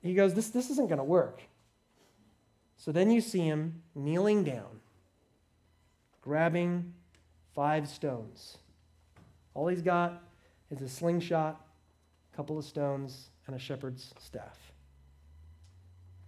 he 0.00 0.14
goes, 0.14 0.32
This, 0.32 0.48
this 0.48 0.70
isn't 0.70 0.88
going 0.88 0.96
to 0.96 1.04
work. 1.04 1.42
So 2.78 2.90
then 2.90 3.10
you 3.10 3.20
see 3.20 3.40
him 3.40 3.82
kneeling 3.94 4.44
down, 4.44 4.79
grabbing 6.20 6.92
five 7.54 7.88
stones. 7.88 8.58
All 9.54 9.68
he's 9.68 9.82
got 9.82 10.22
is 10.70 10.80
a 10.82 10.88
slingshot, 10.88 11.60
a 12.32 12.36
couple 12.36 12.58
of 12.58 12.64
stones, 12.64 13.30
and 13.46 13.56
a 13.56 13.58
shepherd's 13.58 14.14
staff. 14.18 14.58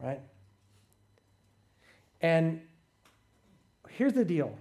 Right? 0.01 0.21
And 2.21 2.61
here's 3.89 4.13
the 4.13 4.25
deal. 4.25 4.57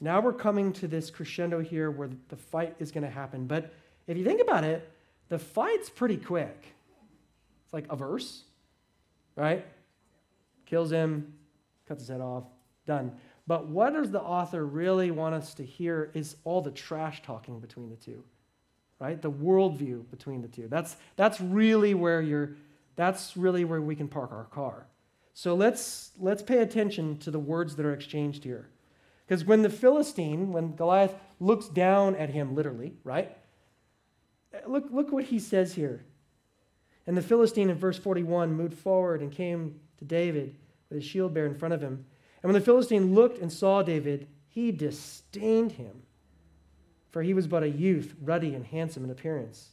Now 0.00 0.20
we're 0.20 0.32
coming 0.32 0.72
to 0.74 0.88
this 0.88 1.10
crescendo 1.10 1.60
here 1.60 1.90
where 1.90 2.10
the 2.28 2.36
fight 2.36 2.76
is 2.78 2.90
going 2.90 3.04
to 3.04 3.10
happen. 3.10 3.46
But 3.46 3.72
if 4.06 4.16
you 4.16 4.24
think 4.24 4.40
about 4.40 4.64
it, 4.64 4.90
the 5.28 5.38
fight's 5.38 5.90
pretty 5.90 6.16
quick. 6.16 6.74
It's 7.64 7.72
like 7.72 7.86
a 7.90 7.96
verse, 7.96 8.44
right? 9.34 9.66
Kills 10.66 10.90
him, 10.90 11.34
cuts 11.88 12.02
his 12.02 12.08
head 12.08 12.20
off, 12.20 12.44
done. 12.86 13.12
But 13.46 13.68
what 13.68 13.92
does 13.92 14.10
the 14.10 14.20
author 14.20 14.66
really 14.66 15.10
want 15.10 15.34
us 15.34 15.54
to 15.54 15.64
hear 15.64 16.10
is 16.14 16.36
all 16.44 16.60
the 16.60 16.70
trash 16.70 17.22
talking 17.22 17.60
between 17.60 17.90
the 17.90 17.96
two 17.96 18.24
right? 18.98 19.20
The 19.20 19.30
worldview 19.30 20.10
between 20.10 20.42
the 20.42 20.48
two. 20.48 20.68
That's, 20.68 20.96
that's 21.16 21.40
really 21.40 21.94
where 21.94 22.20
you're, 22.20 22.56
that's 22.96 23.36
really 23.36 23.64
where 23.64 23.80
we 23.80 23.96
can 23.96 24.08
park 24.08 24.32
our 24.32 24.44
car. 24.44 24.86
So 25.34 25.54
let's, 25.54 26.12
let's 26.18 26.42
pay 26.42 26.58
attention 26.58 27.18
to 27.18 27.30
the 27.30 27.38
words 27.38 27.76
that 27.76 27.84
are 27.84 27.92
exchanged 27.92 28.44
here. 28.44 28.68
Because 29.26 29.44
when 29.44 29.62
the 29.62 29.70
Philistine, 29.70 30.52
when 30.52 30.76
Goliath 30.76 31.14
looks 31.40 31.68
down 31.68 32.16
at 32.16 32.30
him, 32.30 32.54
literally, 32.54 32.94
right? 33.04 33.36
Look, 34.66 34.86
look 34.90 35.12
what 35.12 35.24
he 35.24 35.38
says 35.38 35.74
here. 35.74 36.04
And 37.06 37.16
the 37.16 37.22
Philistine 37.22 37.68
in 37.68 37.76
verse 37.76 37.98
41 37.98 38.52
moved 38.52 38.78
forward 38.78 39.20
and 39.20 39.30
came 39.30 39.78
to 39.98 40.04
David 40.04 40.56
with 40.88 41.02
his 41.02 41.04
shield 41.04 41.34
bearer 41.34 41.46
in 41.46 41.54
front 41.54 41.74
of 41.74 41.82
him. 41.82 42.06
And 42.46 42.52
when 42.52 42.60
the 42.60 42.64
Philistine 42.64 43.12
looked 43.12 43.40
and 43.40 43.52
saw 43.52 43.82
David, 43.82 44.28
he 44.46 44.70
disdained 44.70 45.72
him 45.72 46.02
for 47.10 47.24
he 47.24 47.34
was 47.34 47.48
but 47.48 47.64
a 47.64 47.68
youth, 47.68 48.14
ruddy 48.22 48.54
and 48.54 48.64
handsome 48.64 49.02
in 49.02 49.10
appearance. 49.10 49.70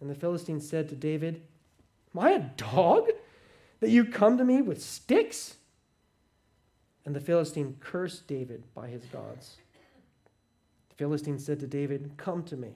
And 0.00 0.08
the 0.08 0.14
Philistine 0.14 0.60
said 0.60 0.88
to 0.90 0.94
David, 0.94 1.42
Am 2.14 2.22
I 2.22 2.30
a 2.30 2.38
dog 2.38 3.08
that 3.80 3.90
you 3.90 4.04
come 4.04 4.38
to 4.38 4.44
me 4.44 4.62
with 4.62 4.80
sticks? 4.80 5.56
And 7.04 7.16
the 7.16 7.20
Philistine 7.20 7.78
cursed 7.80 8.28
David 8.28 8.62
by 8.76 8.86
his 8.86 9.04
gods. 9.06 9.56
The 10.90 10.94
Philistine 10.94 11.40
said 11.40 11.58
to 11.58 11.66
David, 11.66 12.12
Come 12.16 12.44
to 12.44 12.56
me, 12.56 12.74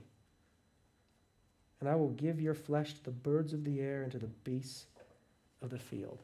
and 1.78 1.88
I 1.88 1.94
will 1.94 2.10
give 2.10 2.40
your 2.40 2.54
flesh 2.54 2.94
to 2.94 3.04
the 3.04 3.12
birds 3.12 3.52
of 3.52 3.62
the 3.62 3.80
air 3.80 4.02
and 4.02 4.10
to 4.10 4.18
the 4.18 4.26
beasts 4.26 4.86
of 5.60 5.70
the 5.70 5.78
field. 5.78 6.18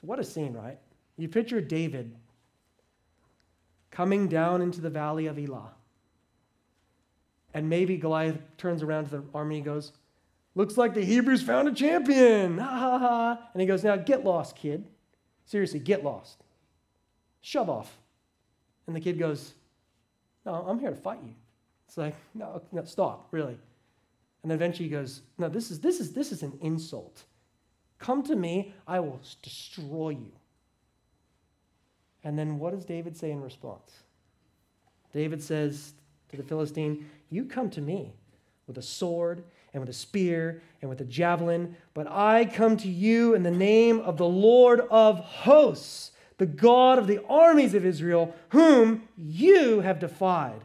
So, 0.00 0.06
what 0.06 0.20
a 0.20 0.24
scene, 0.24 0.52
right? 0.52 0.78
You 1.16 1.28
picture 1.28 1.60
David 1.60 2.16
coming 3.90 4.28
down 4.28 4.62
into 4.62 4.80
the 4.80 4.90
valley 4.90 5.26
of 5.26 5.38
Elah 5.38 5.72
and 7.54 7.68
maybe 7.68 7.96
Goliath 7.96 8.38
turns 8.56 8.82
around 8.82 9.06
to 9.06 9.18
the 9.18 9.24
army 9.34 9.56
and 9.56 9.64
goes, 9.64 9.92
Looks 10.54 10.76
like 10.76 10.94
the 10.94 11.04
Hebrews 11.04 11.42
found 11.42 11.68
a 11.68 11.72
champion. 11.72 12.58
Ha 12.60 12.66
ha 12.66 12.98
ha. 12.98 13.50
And 13.52 13.60
he 13.60 13.66
goes, 13.66 13.84
Now 13.84 13.96
get 13.96 14.24
lost, 14.24 14.56
kid. 14.56 14.84
Seriously, 15.44 15.80
get 15.80 16.04
lost. 16.04 16.42
Shove 17.40 17.70
off. 17.70 17.98
And 18.86 18.94
the 18.94 19.00
kid 19.00 19.18
goes, 19.18 19.54
No, 20.44 20.54
I'm 20.54 20.78
here 20.78 20.90
to 20.90 20.96
fight 20.96 21.20
you. 21.24 21.34
It's 21.86 21.96
like, 21.96 22.14
no, 22.34 22.62
no, 22.70 22.84
stop, 22.84 23.28
really. 23.32 23.58
And 24.42 24.52
eventually 24.52 24.88
he 24.88 24.92
goes, 24.92 25.22
No, 25.38 25.48
this 25.48 25.70
is 25.70 25.80
this 25.80 26.00
is 26.00 26.12
this 26.12 26.32
is 26.32 26.42
an 26.42 26.56
insult. 26.60 27.24
Come 27.98 28.22
to 28.24 28.36
me, 28.36 28.74
I 28.86 29.00
will 29.00 29.20
destroy 29.42 30.10
you. 30.10 30.32
And 32.24 32.38
then 32.38 32.58
what 32.58 32.72
does 32.72 32.84
David 32.84 33.16
say 33.16 33.30
in 33.30 33.40
response? 33.40 34.02
David 35.12 35.42
says 35.42 35.92
to 36.28 36.36
the 36.36 36.42
Philistine, 36.42 37.08
You 37.30 37.44
come 37.44 37.70
to 37.70 37.80
me 37.80 38.14
with 38.66 38.78
a 38.78 38.82
sword 38.82 39.42
and 39.72 39.80
with 39.80 39.90
a 39.90 39.94
spear 39.94 40.62
and 40.80 40.88
with 40.88 41.00
a 41.00 41.04
javelin, 41.04 41.76
but 41.94 42.06
I 42.06 42.44
come 42.44 42.76
to 42.78 42.88
you 42.88 43.34
in 43.34 43.42
the 43.42 43.50
name 43.50 44.00
of 44.00 44.16
the 44.16 44.26
Lord 44.26 44.80
of 44.90 45.18
hosts, 45.18 46.12
the 46.38 46.46
God 46.46 46.98
of 46.98 47.06
the 47.06 47.24
armies 47.28 47.74
of 47.74 47.84
Israel, 47.84 48.34
whom 48.50 49.08
you 49.16 49.80
have 49.80 49.98
defied. 49.98 50.62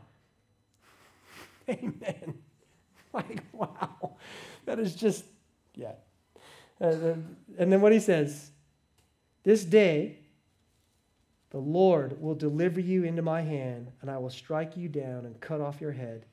Amen. 1.70 2.36
Like, 3.14 3.43
wow. 3.53 4.18
That 4.66 4.80
is 4.80 4.95
just, 4.95 5.24
yeah. 5.74 5.93
Uh, 6.82 7.16
and 7.58 7.72
then 7.72 7.82
what 7.82 7.93
he 7.93 7.99
says 7.99 8.51
this 9.43 9.64
day, 9.64 10.18
The 11.56 11.62
Lord 11.62 12.22
will 12.22 12.36
deliver 12.36 12.82
you 12.82 13.06
into 13.06 13.22
my 13.22 13.39
hand, 13.39 13.89
and 14.01 14.12
I 14.12 14.18
will 14.18 14.30
strike 14.30 14.76
you 14.76 14.89
down 14.89 15.26
and 15.26 15.39
cut 15.39 15.62
off 15.62 15.80
your 15.80 15.93
head. 15.93 16.26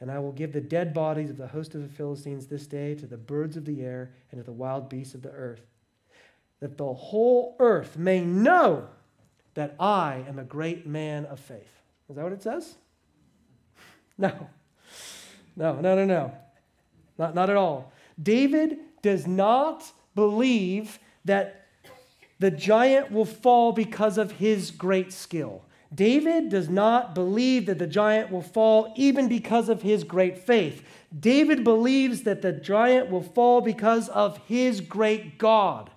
And 0.00 0.10
I 0.10 0.18
will 0.18 0.32
give 0.32 0.54
the 0.54 0.62
dead 0.62 0.94
bodies 0.94 1.28
of 1.28 1.36
the 1.36 1.46
host 1.46 1.74
of 1.74 1.82
the 1.82 1.94
Philistines 1.94 2.46
this 2.46 2.66
day 2.66 2.94
to 2.94 3.06
the 3.06 3.18
birds 3.18 3.58
of 3.58 3.66
the 3.66 3.82
air 3.82 4.14
and 4.30 4.40
to 4.40 4.42
the 4.42 4.50
wild 4.50 4.88
beasts 4.88 5.14
of 5.14 5.20
the 5.20 5.30
earth, 5.30 5.60
that 6.60 6.78
the 6.78 6.90
whole 6.90 7.54
earth 7.58 7.98
may 7.98 8.22
know 8.22 8.88
that 9.52 9.74
I 9.78 10.24
am 10.26 10.38
a 10.38 10.44
great 10.44 10.86
man 10.86 11.26
of 11.26 11.38
faith. 11.38 11.82
Is 12.08 12.16
that 12.16 12.24
what 12.24 12.32
it 12.32 12.42
says? 12.42 12.76
No. 14.16 14.48
No, 15.54 15.74
no, 15.82 15.94
no, 15.94 16.06
no. 16.06 16.32
Not, 17.18 17.34
not 17.34 17.50
at 17.50 17.56
all. 17.56 17.92
David 18.22 18.78
does 19.02 19.26
not 19.26 19.84
believe 20.14 20.98
that 21.26 21.59
the 22.40 22.50
giant 22.50 23.12
will 23.12 23.24
fall 23.24 23.70
because 23.70 24.18
of 24.18 24.32
his 24.32 24.70
great 24.70 25.12
skill. 25.12 25.62
David 25.94 26.48
does 26.48 26.68
not 26.68 27.14
believe 27.14 27.66
that 27.66 27.78
the 27.78 27.86
giant 27.86 28.30
will 28.30 28.42
fall 28.42 28.92
even 28.96 29.28
because 29.28 29.68
of 29.68 29.82
his 29.82 30.04
great 30.04 30.38
faith. 30.38 30.82
David 31.18 31.64
believes 31.64 32.22
that 32.22 32.42
the 32.42 32.52
giant 32.52 33.10
will 33.10 33.22
fall 33.22 33.60
because 33.60 34.08
of 34.08 34.38
his 34.46 34.80
great 34.80 35.38
God. 35.38 35.90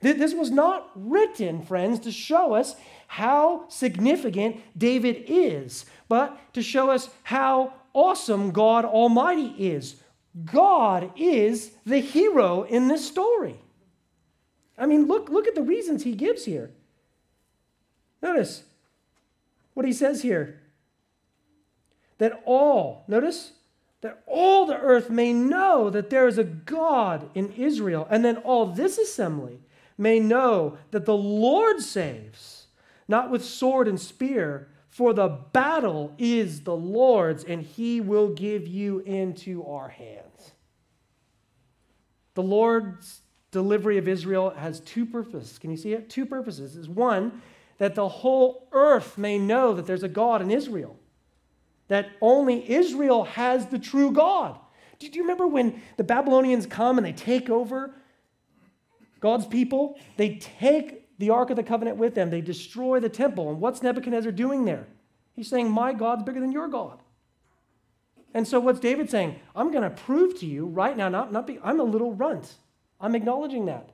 This 0.00 0.34
was 0.34 0.50
not 0.50 0.90
written, 0.96 1.62
friends, 1.62 2.00
to 2.00 2.12
show 2.12 2.54
us 2.54 2.74
how 3.06 3.68
significant 3.68 4.60
David 4.76 5.24
is, 5.28 5.86
but 6.08 6.36
to 6.54 6.62
show 6.62 6.90
us 6.90 7.08
how 7.22 7.72
awesome 7.94 8.50
God 8.50 8.84
Almighty 8.84 9.54
is. 9.58 9.96
God 10.44 11.12
is 11.16 11.70
the 11.86 12.00
hero 12.00 12.64
in 12.64 12.88
this 12.88 13.06
story. 13.06 13.60
I 14.78 14.86
mean, 14.86 15.06
look, 15.06 15.28
look 15.28 15.46
at 15.46 15.54
the 15.54 15.62
reasons 15.62 16.02
he 16.02 16.14
gives 16.14 16.44
here. 16.44 16.70
Notice 18.22 18.64
what 19.74 19.86
he 19.86 19.92
says 19.92 20.22
here. 20.22 20.60
That 22.18 22.42
all, 22.44 23.04
notice, 23.08 23.52
that 24.00 24.22
all 24.26 24.66
the 24.66 24.78
earth 24.78 25.10
may 25.10 25.32
know 25.32 25.90
that 25.90 26.10
there 26.10 26.28
is 26.28 26.38
a 26.38 26.44
God 26.44 27.28
in 27.34 27.52
Israel, 27.52 28.06
and 28.10 28.24
then 28.24 28.36
all 28.38 28.66
this 28.66 28.98
assembly 28.98 29.60
may 29.98 30.20
know 30.20 30.78
that 30.90 31.04
the 31.04 31.16
Lord 31.16 31.80
saves, 31.80 32.66
not 33.08 33.30
with 33.30 33.44
sword 33.44 33.88
and 33.88 34.00
spear, 34.00 34.68
for 34.88 35.12
the 35.12 35.28
battle 35.28 36.14
is 36.18 36.62
the 36.62 36.76
Lord's, 36.76 37.44
and 37.44 37.62
he 37.62 38.00
will 38.00 38.28
give 38.28 38.68
you 38.68 39.00
into 39.00 39.64
our 39.64 39.88
hands. 39.88 40.52
The 42.34 42.42
Lord's 42.42 43.20
delivery 43.52 43.98
of 43.98 44.08
Israel 44.08 44.50
has 44.50 44.80
two 44.80 45.06
purposes. 45.06 45.58
Can 45.58 45.70
you 45.70 45.76
see 45.76 45.92
it? 45.92 46.10
Two 46.10 46.26
purposes. 46.26 46.74
Is 46.74 46.88
one, 46.88 47.40
that 47.78 47.94
the 47.94 48.08
whole 48.08 48.66
earth 48.72 49.16
may 49.16 49.38
know 49.38 49.74
that 49.74 49.86
there's 49.86 50.02
a 50.02 50.08
God 50.08 50.42
in 50.42 50.50
Israel, 50.50 50.96
that 51.88 52.10
only 52.20 52.68
Israel 52.68 53.24
has 53.24 53.66
the 53.66 53.78
true 53.78 54.10
God. 54.10 54.58
Do 54.98 55.06
you 55.06 55.22
remember 55.22 55.46
when 55.46 55.80
the 55.96 56.04
Babylonians 56.04 56.66
come 56.66 56.96
and 56.96 57.06
they 57.06 57.12
take 57.12 57.50
over 57.50 57.94
God's 59.20 59.46
people? 59.46 59.98
They 60.16 60.36
take 60.36 61.18
the 61.18 61.30
Ark 61.30 61.50
of 61.50 61.56
the 61.56 61.62
Covenant 61.62 61.98
with 61.98 62.14
them, 62.14 62.30
they 62.30 62.40
destroy 62.40 62.98
the 62.98 63.08
temple. 63.08 63.50
And 63.50 63.60
what's 63.60 63.82
Nebuchadnezzar 63.82 64.32
doing 64.32 64.64
there? 64.64 64.88
He's 65.34 65.48
saying, 65.48 65.70
My 65.70 65.92
God's 65.92 66.22
bigger 66.24 66.40
than 66.40 66.52
your 66.52 66.68
God. 66.68 66.98
And 68.34 68.48
so 68.48 68.58
what's 68.60 68.80
David 68.80 69.10
saying? 69.10 69.38
I'm 69.54 69.70
going 69.70 69.84
to 69.84 69.90
prove 69.90 70.38
to 70.40 70.46
you 70.46 70.66
right 70.66 70.96
now, 70.96 71.08
not, 71.08 71.32
not 71.32 71.46
be, 71.46 71.58
I'm 71.62 71.80
a 71.80 71.84
little 71.84 72.14
runt. 72.14 72.54
I'm 73.02 73.16
acknowledging 73.16 73.66
that. 73.66 73.90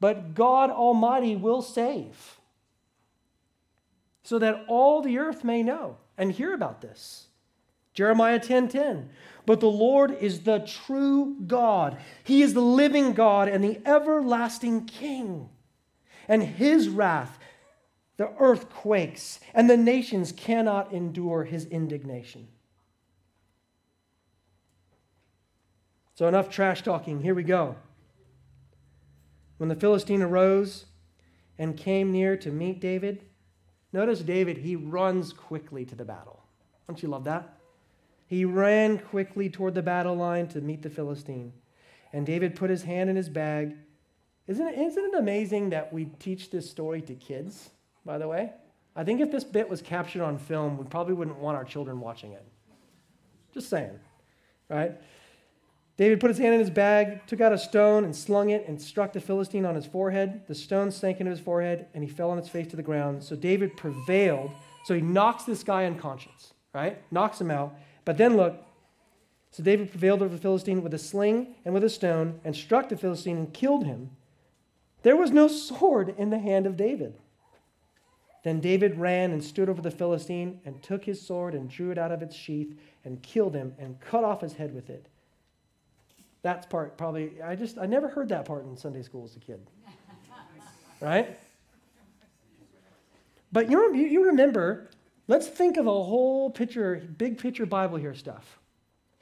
But 0.00 0.34
God 0.34 0.70
Almighty 0.70 1.36
will 1.36 1.60
save 1.60 2.38
so 4.22 4.38
that 4.38 4.64
all 4.68 5.02
the 5.02 5.18
earth 5.18 5.44
may 5.44 5.62
know 5.62 5.96
and 6.16 6.32
hear 6.32 6.54
about 6.54 6.80
this. 6.80 7.26
Jeremiah 7.92 8.38
10:10. 8.38 8.46
10, 8.46 8.68
10. 8.68 9.10
But 9.44 9.60
the 9.60 9.70
Lord 9.70 10.12
is 10.12 10.40
the 10.40 10.60
true 10.60 11.36
God. 11.46 11.98
He 12.22 12.42
is 12.42 12.54
the 12.54 12.62
living 12.62 13.12
God 13.12 13.48
and 13.48 13.62
the 13.62 13.80
everlasting 13.84 14.86
King. 14.86 15.50
And 16.28 16.42
his 16.42 16.88
wrath, 16.88 17.38
the 18.16 18.30
earth 18.38 18.70
quakes, 18.70 19.40
and 19.52 19.68
the 19.68 19.76
nations 19.76 20.30
cannot 20.30 20.92
endure 20.92 21.44
his 21.44 21.66
indignation. 21.66 22.46
So, 26.14 26.28
enough 26.28 26.48
trash 26.48 26.82
talking. 26.82 27.20
Here 27.20 27.34
we 27.34 27.42
go. 27.42 27.76
When 29.62 29.68
the 29.68 29.76
Philistine 29.76 30.22
arose 30.22 30.86
and 31.56 31.76
came 31.76 32.10
near 32.10 32.36
to 32.36 32.50
meet 32.50 32.80
David, 32.80 33.22
notice 33.92 34.18
David, 34.18 34.56
he 34.56 34.74
runs 34.74 35.32
quickly 35.32 35.84
to 35.84 35.94
the 35.94 36.04
battle. 36.04 36.42
Don't 36.88 37.00
you 37.00 37.08
love 37.08 37.22
that? 37.22 37.60
He 38.26 38.44
ran 38.44 38.98
quickly 38.98 39.48
toward 39.48 39.76
the 39.76 39.80
battle 39.80 40.16
line 40.16 40.48
to 40.48 40.60
meet 40.60 40.82
the 40.82 40.90
Philistine. 40.90 41.52
And 42.12 42.26
David 42.26 42.56
put 42.56 42.70
his 42.70 42.82
hand 42.82 43.08
in 43.08 43.14
his 43.14 43.28
bag. 43.28 43.76
Isn't 44.48 44.66
it, 44.66 44.80
isn't 44.80 45.04
it 45.04 45.14
amazing 45.16 45.70
that 45.70 45.92
we 45.92 46.06
teach 46.06 46.50
this 46.50 46.68
story 46.68 47.00
to 47.02 47.14
kids, 47.14 47.70
by 48.04 48.18
the 48.18 48.26
way? 48.26 48.50
I 48.96 49.04
think 49.04 49.20
if 49.20 49.30
this 49.30 49.44
bit 49.44 49.70
was 49.70 49.80
captured 49.80 50.22
on 50.22 50.38
film, 50.38 50.76
we 50.76 50.86
probably 50.86 51.14
wouldn't 51.14 51.38
want 51.38 51.56
our 51.56 51.64
children 51.64 52.00
watching 52.00 52.32
it. 52.32 52.44
Just 53.54 53.68
saying, 53.68 53.96
right? 54.68 55.00
David 55.98 56.20
put 56.20 56.30
his 56.30 56.38
hand 56.38 56.54
in 56.54 56.60
his 56.60 56.70
bag, 56.70 57.26
took 57.26 57.40
out 57.40 57.52
a 57.52 57.58
stone, 57.58 58.04
and 58.04 58.16
slung 58.16 58.50
it, 58.50 58.66
and 58.66 58.80
struck 58.80 59.12
the 59.12 59.20
Philistine 59.20 59.66
on 59.66 59.74
his 59.74 59.84
forehead. 59.84 60.42
The 60.46 60.54
stone 60.54 60.90
sank 60.90 61.20
into 61.20 61.30
his 61.30 61.40
forehead, 61.40 61.86
and 61.92 62.02
he 62.02 62.08
fell 62.08 62.30
on 62.30 62.38
his 62.38 62.48
face 62.48 62.66
to 62.68 62.76
the 62.76 62.82
ground. 62.82 63.22
So 63.22 63.36
David 63.36 63.76
prevailed. 63.76 64.52
So 64.84 64.94
he 64.94 65.02
knocks 65.02 65.44
this 65.44 65.62
guy 65.62 65.84
unconscious, 65.84 66.54
right? 66.74 67.02
Knocks 67.12 67.40
him 67.40 67.50
out. 67.50 67.74
But 68.04 68.16
then 68.16 68.36
look. 68.36 68.56
So 69.50 69.62
David 69.62 69.90
prevailed 69.90 70.22
over 70.22 70.34
the 70.34 70.40
Philistine 70.40 70.82
with 70.82 70.94
a 70.94 70.98
sling 70.98 71.56
and 71.66 71.74
with 71.74 71.84
a 71.84 71.90
stone, 71.90 72.40
and 72.42 72.56
struck 72.56 72.88
the 72.88 72.96
Philistine 72.96 73.36
and 73.36 73.52
killed 73.52 73.84
him. 73.84 74.10
There 75.02 75.16
was 75.16 75.30
no 75.30 75.46
sword 75.46 76.14
in 76.16 76.30
the 76.30 76.38
hand 76.38 76.66
of 76.66 76.76
David. 76.76 77.18
Then 78.44 78.60
David 78.60 78.98
ran 78.98 79.30
and 79.30 79.44
stood 79.44 79.68
over 79.68 79.82
the 79.82 79.90
Philistine, 79.90 80.60
and 80.64 80.82
took 80.82 81.04
his 81.04 81.20
sword 81.20 81.54
and 81.54 81.68
drew 81.68 81.90
it 81.90 81.98
out 81.98 82.12
of 82.12 82.22
its 82.22 82.34
sheath, 82.34 82.74
and 83.04 83.22
killed 83.22 83.54
him, 83.54 83.74
and 83.78 84.00
cut 84.00 84.24
off 84.24 84.40
his 84.40 84.54
head 84.54 84.74
with 84.74 84.88
it. 84.88 85.06
That's 86.42 86.66
part 86.66 86.98
probably, 86.98 87.40
I 87.40 87.54
just, 87.54 87.78
I 87.78 87.86
never 87.86 88.08
heard 88.08 88.28
that 88.30 88.44
part 88.44 88.64
in 88.64 88.76
Sunday 88.76 89.02
school 89.02 89.24
as 89.24 89.36
a 89.36 89.40
kid. 89.40 89.60
right? 91.00 91.38
But 93.52 93.70
you, 93.70 93.94
you 93.94 94.26
remember, 94.26 94.90
let's 95.28 95.46
think 95.46 95.76
of 95.76 95.86
a 95.86 95.90
whole 95.90 96.50
picture, 96.50 97.08
big 97.16 97.38
picture 97.38 97.66
Bible 97.66 97.96
here 97.96 98.14
stuff. 98.14 98.58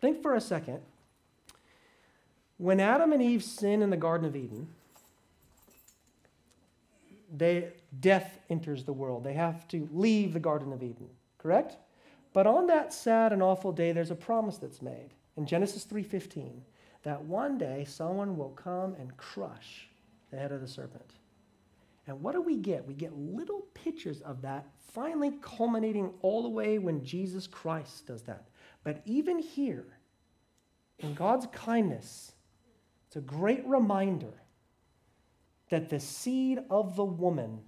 Think 0.00 0.22
for 0.22 0.34
a 0.34 0.40
second. 0.40 0.80
When 2.56 2.80
Adam 2.80 3.12
and 3.12 3.22
Eve 3.22 3.42
sin 3.42 3.82
in 3.82 3.90
the 3.90 3.96
Garden 3.96 4.26
of 4.26 4.36
Eden, 4.36 4.68
they, 7.34 7.68
death 8.00 8.38
enters 8.48 8.84
the 8.84 8.92
world. 8.92 9.24
They 9.24 9.34
have 9.34 9.66
to 9.68 9.88
leave 9.92 10.32
the 10.32 10.40
Garden 10.40 10.72
of 10.72 10.82
Eden, 10.82 11.08
correct? 11.38 11.76
But 12.32 12.46
on 12.46 12.66
that 12.68 12.92
sad 12.92 13.32
and 13.32 13.42
awful 13.42 13.72
day, 13.72 13.92
there's 13.92 14.10
a 14.10 14.16
promise 14.16 14.58
that's 14.58 14.82
made 14.82 15.10
in 15.36 15.46
Genesis 15.46 15.84
3:15 15.84 16.60
that 17.02 17.22
one 17.24 17.58
day 17.58 17.84
someone 17.86 18.36
will 18.36 18.50
come 18.50 18.94
and 18.94 19.16
crush 19.16 19.88
the 20.30 20.36
head 20.36 20.52
of 20.52 20.60
the 20.60 20.68
serpent. 20.68 21.14
And 22.06 22.20
what 22.20 22.32
do 22.32 22.42
we 22.42 22.56
get? 22.56 22.86
We 22.86 22.94
get 22.94 23.16
little 23.16 23.66
pictures 23.74 24.20
of 24.22 24.42
that, 24.42 24.66
finally 24.92 25.32
culminating 25.40 26.12
all 26.22 26.42
the 26.42 26.48
way 26.48 26.78
when 26.78 27.04
Jesus 27.04 27.46
Christ 27.46 28.06
does 28.06 28.22
that. 28.22 28.48
But 28.82 29.02
even 29.04 29.38
here, 29.38 29.86
in 30.98 31.14
God's 31.14 31.46
kindness, 31.52 32.32
it's 33.06 33.16
a 33.16 33.20
great 33.20 33.64
reminder 33.66 34.42
that 35.70 35.88
the 35.88 36.00
seed 36.00 36.60
of 36.68 36.96
the 36.96 37.04
woman, 37.04 37.60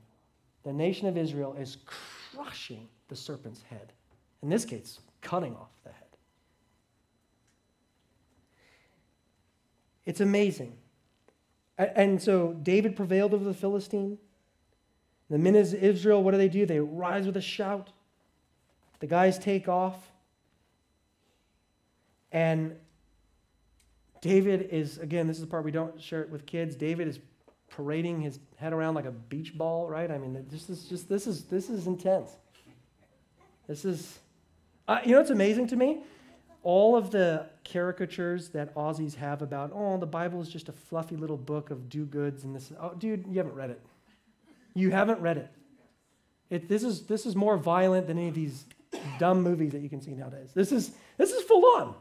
the 0.64 0.72
nation 0.72 1.06
of 1.06 1.16
Israel, 1.16 1.54
is 1.58 1.78
crushing 1.86 2.88
the 3.08 3.16
serpent's 3.16 3.62
head. 3.62 3.92
In 4.42 4.48
this 4.48 4.64
case, 4.64 4.98
cutting 5.20 5.54
off 5.54 5.70
the 5.84 5.90
head. 5.90 6.01
It's 10.04 10.20
amazing. 10.20 10.76
And 11.78 12.20
so 12.20 12.52
David 12.62 12.96
prevailed 12.96 13.34
over 13.34 13.44
the 13.44 13.54
Philistine. 13.54 14.18
The 15.30 15.38
men 15.38 15.54
of 15.56 15.72
Israel, 15.74 16.22
what 16.22 16.32
do 16.32 16.38
they 16.38 16.48
do? 16.48 16.66
They 16.66 16.80
rise 16.80 17.26
with 17.26 17.36
a 17.36 17.42
shout. 17.42 17.90
The 19.00 19.06
guys 19.06 19.38
take 19.38 19.68
off. 19.68 20.12
And 22.30 22.76
David 24.20 24.68
is, 24.70 24.98
again, 24.98 25.26
this 25.26 25.36
is 25.36 25.42
the 25.42 25.48
part 25.48 25.64
we 25.64 25.70
don't 25.70 26.00
share 26.00 26.22
it 26.22 26.30
with 26.30 26.46
kids. 26.46 26.76
David 26.76 27.08
is 27.08 27.18
parading 27.68 28.20
his 28.20 28.38
head 28.56 28.72
around 28.72 28.94
like 28.94 29.06
a 29.06 29.10
beach 29.10 29.56
ball, 29.56 29.88
right? 29.88 30.10
I 30.10 30.18
mean, 30.18 30.44
this 30.50 30.68
is 30.68 30.84
just, 30.84 31.08
this 31.08 31.26
is, 31.26 31.44
this 31.44 31.70
is 31.70 31.86
intense. 31.86 32.36
This 33.66 33.84
is, 33.84 34.18
uh, 34.86 34.98
you 35.04 35.12
know 35.12 35.18
what's 35.18 35.30
amazing 35.30 35.66
to 35.68 35.76
me? 35.76 36.02
All 36.62 36.96
of 36.96 37.10
the 37.10 37.46
caricatures 37.64 38.50
that 38.50 38.74
Aussies 38.74 39.16
have 39.16 39.42
about, 39.42 39.72
oh, 39.74 39.98
the 39.98 40.06
Bible 40.06 40.40
is 40.40 40.48
just 40.48 40.68
a 40.68 40.72
fluffy 40.72 41.16
little 41.16 41.36
book 41.36 41.70
of 41.70 41.88
do 41.88 42.04
goods 42.04 42.44
and 42.44 42.54
this. 42.54 42.72
Oh, 42.80 42.94
dude, 42.94 43.26
you 43.28 43.38
haven't 43.38 43.54
read 43.54 43.70
it. 43.70 43.80
You 44.74 44.90
haven't 44.90 45.20
read 45.20 45.38
it. 45.38 45.50
It, 46.50 46.68
this, 46.68 46.82
is, 46.82 47.02
this 47.06 47.26
is 47.26 47.34
more 47.34 47.56
violent 47.56 48.06
than 48.06 48.18
any 48.18 48.28
of 48.28 48.34
these 48.34 48.64
dumb 49.18 49.42
movies 49.42 49.72
that 49.72 49.80
you 49.80 49.88
can 49.88 50.00
see 50.00 50.12
nowadays. 50.12 50.50
This 50.54 50.70
is, 50.70 50.92
this 51.16 51.32
is 51.32 51.42
full 51.44 51.64
on. 51.80 51.94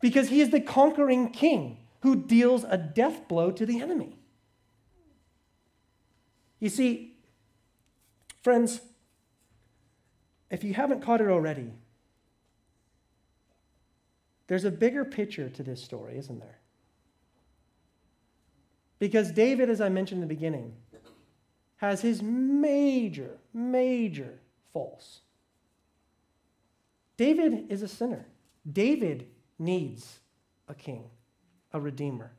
Because 0.00 0.28
he 0.28 0.40
is 0.40 0.50
the 0.50 0.60
conquering 0.60 1.30
king 1.30 1.78
who 2.00 2.16
deals 2.16 2.64
a 2.64 2.76
death 2.76 3.28
blow 3.28 3.50
to 3.50 3.64
the 3.64 3.80
enemy. 3.80 4.18
You 6.60 6.68
see, 6.68 7.16
friends, 8.42 8.80
if 10.50 10.64
you 10.64 10.74
haven't 10.74 11.02
caught 11.02 11.20
it 11.20 11.28
already, 11.28 11.72
there's 14.46 14.64
a 14.64 14.70
bigger 14.70 15.04
picture 15.04 15.48
to 15.48 15.62
this 15.62 15.82
story, 15.82 16.16
isn't 16.18 16.38
there? 16.38 16.58
Because 18.98 19.30
David, 19.30 19.68
as 19.68 19.80
I 19.80 19.88
mentioned 19.88 20.22
in 20.22 20.28
the 20.28 20.34
beginning, 20.34 20.74
has 21.76 22.00
his 22.00 22.22
major, 22.22 23.38
major 23.52 24.38
faults. 24.72 25.20
David 27.16 27.66
is 27.70 27.82
a 27.82 27.88
sinner. 27.88 28.26
David 28.70 29.26
needs 29.58 30.20
a 30.68 30.74
king, 30.74 31.04
a 31.72 31.80
redeemer. 31.80 32.32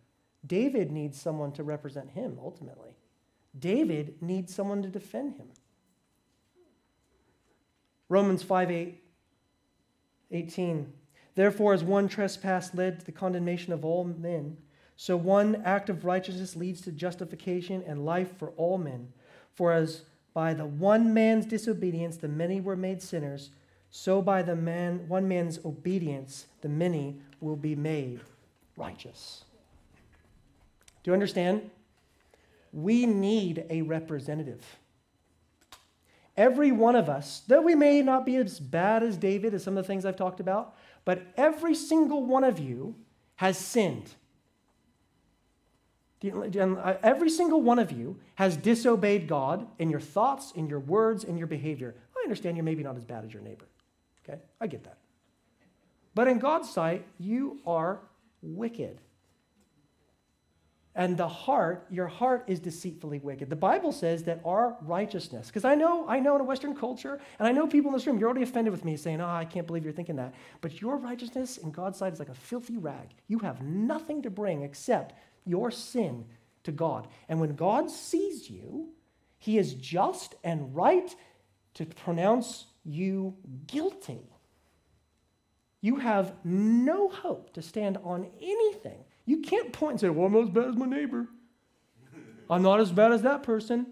David 0.46 0.92
needs 0.92 1.20
someone 1.20 1.52
to 1.54 1.64
represent 1.64 2.10
him 2.12 2.38
ultimately. 2.42 2.96
David 3.58 4.22
needs 4.22 4.54
someone 4.54 4.82
to 4.84 4.90
defend 4.90 5.36
him. 5.36 5.48
Romans 8.10 8.44
5 8.44 8.72
8, 8.72 9.04
18. 10.32 10.94
Therefore, 11.38 11.76
as 11.76 11.84
one 11.84 12.08
trespass 12.08 12.74
led 12.74 13.00
to 13.00 13.06
the 13.06 13.12
condemnation 13.12 13.72
of 13.72 13.86
all 13.86 14.04
men, 14.04 14.58
so 14.96 15.16
one 15.16 15.62
act 15.64 15.88
of 15.88 16.04
righteousness 16.04 16.56
leads 16.56 16.82
to 16.82 16.92
justification 16.92 17.84
and 17.86 18.04
life 18.04 18.36
for 18.40 18.50
all 18.58 18.80
men. 18.80 19.10
For 19.54 19.72
as 19.72 20.02
by 20.34 20.56
the 20.56 20.66
one 20.66 21.14
man's 21.14 21.46
disobedience 21.46 22.18
the 22.18 22.28
many 22.28 22.60
were 22.60 22.76
made 22.76 23.04
sinners, 23.04 23.52
so 23.92 24.20
by 24.20 24.42
the 24.42 24.56
man 24.56 25.08
one 25.08 25.28
man's 25.28 25.64
obedience 25.64 26.48
the 26.62 26.70
many 26.70 27.22
will 27.40 27.56
be 27.56 27.76
made 27.76 28.20
righteous. 28.76 29.44
Do 31.04 31.12
you 31.12 31.14
understand? 31.14 31.70
We 32.74 33.06
need 33.06 33.64
a 33.70 33.84
representative. 33.84 34.66
Every 36.36 36.72
one 36.72 36.96
of 36.96 37.10
us, 37.10 37.44
though 37.48 37.62
we 37.62 37.76
may 37.76 38.02
not 38.02 38.26
be 38.26 38.38
as 38.38 38.60
bad 38.60 39.04
as 39.04 39.18
David 39.18 39.54
as 39.54 39.64
some 39.64 39.78
of 39.78 39.84
the 39.84 39.88
things 39.88 40.04
I've 40.04 40.16
talked 40.16 40.40
about, 40.40 40.76
but 41.08 41.22
every 41.38 41.74
single 41.74 42.26
one 42.26 42.44
of 42.44 42.60
you 42.60 42.94
has 43.38 43.58
sinned. 43.58 44.14
Uh, 46.22 46.96
every 47.02 47.30
single 47.30 47.62
one 47.62 47.80
of 47.80 47.94
you 47.94 48.18
has 48.36 48.58
disobeyed 48.58 49.26
God 49.26 49.66
in 49.80 49.90
your 49.90 50.02
thoughts, 50.02 50.52
in 50.52 50.68
your 50.68 50.82
words, 50.82 51.24
in 51.24 51.38
your 51.38 51.48
behavior. 51.48 51.96
I 52.14 52.24
understand 52.26 52.58
you're 52.58 52.66
maybe 52.66 52.84
not 52.84 52.98
as 52.98 53.06
bad 53.06 53.24
as 53.24 53.32
your 53.34 53.42
neighbor. 53.42 53.64
Okay? 54.28 54.38
I 54.60 54.68
get 54.68 54.84
that. 54.84 54.98
But 56.14 56.28
in 56.28 56.40
God's 56.40 56.70
sight, 56.70 57.06
you 57.18 57.60
are 57.66 58.00
wicked. 58.42 59.00
And 60.98 61.16
the 61.16 61.28
heart, 61.28 61.86
your 61.92 62.08
heart 62.08 62.46
is 62.48 62.60
deceitfully 62.60 63.20
wicked. 63.20 63.52
The 63.52 63.56
Bible 63.56 63.92
says 63.92 64.24
that 64.24 64.42
our 64.44 64.76
righteousness, 64.82 65.46
because 65.46 65.64
I 65.64 65.76
know, 65.76 66.10
I 66.10 66.20
know 66.20 66.34
in 66.34 66.42
a 66.42 66.44
Western 66.44 66.76
culture, 66.76 67.22
and 67.38 67.48
I 67.48 67.52
know 67.52 67.68
people 67.68 67.92
in 67.92 67.94
this 67.94 68.08
room, 68.08 68.18
you're 68.18 68.28
already 68.28 68.42
offended 68.42 68.72
with 68.72 68.84
me 68.84 68.98
saying, 68.98 69.22
oh, 69.22 69.28
I 69.28 69.46
can't 69.46 69.68
believe 69.68 69.84
you're 69.84 69.94
thinking 69.94 70.16
that. 70.16 70.34
But 70.60 70.82
your 70.82 70.98
righteousness 70.98 71.58
in 71.58 71.70
God's 71.70 72.00
sight 72.00 72.14
is 72.14 72.20
like 72.20 72.30
a 72.30 72.34
filthy 72.34 72.78
rag. 72.78 73.10
You 73.28 73.38
have 73.40 73.62
nothing 73.62 74.24
to 74.24 74.32
bring 74.32 74.64
except 74.64 75.14
your 75.46 75.70
sin 75.70 76.26
to 76.64 76.72
God. 76.72 77.08
And 77.30 77.40
when 77.40 77.56
God 77.56 77.92
sees 77.92 78.50
you, 78.50 78.90
he 79.38 79.60
is 79.60 79.76
just 79.76 80.34
and 80.44 80.76
right 80.76 81.16
to 81.76 81.86
pronounce 81.86 82.66
you 82.84 83.36
guilty. 83.68 84.32
You 85.80 85.98
have 85.98 86.34
no 86.44 87.08
hope 87.08 87.54
to 87.54 87.62
stand 87.62 87.98
on 88.04 88.32
anything. 88.42 89.04
You 89.28 89.42
can't 89.42 89.72
point 89.74 89.92
and 89.92 90.00
say, 90.00 90.10
Well, 90.10 90.26
I'm 90.26 90.34
not 90.34 90.44
as 90.44 90.50
bad 90.50 90.70
as 90.70 90.76
my 90.76 90.88
neighbor. 90.88 91.28
I'm 92.50 92.64
not 92.64 92.80
as 92.80 92.92
bad 92.92 93.12
as 93.12 93.22
that 93.24 93.44
person. 93.44 93.88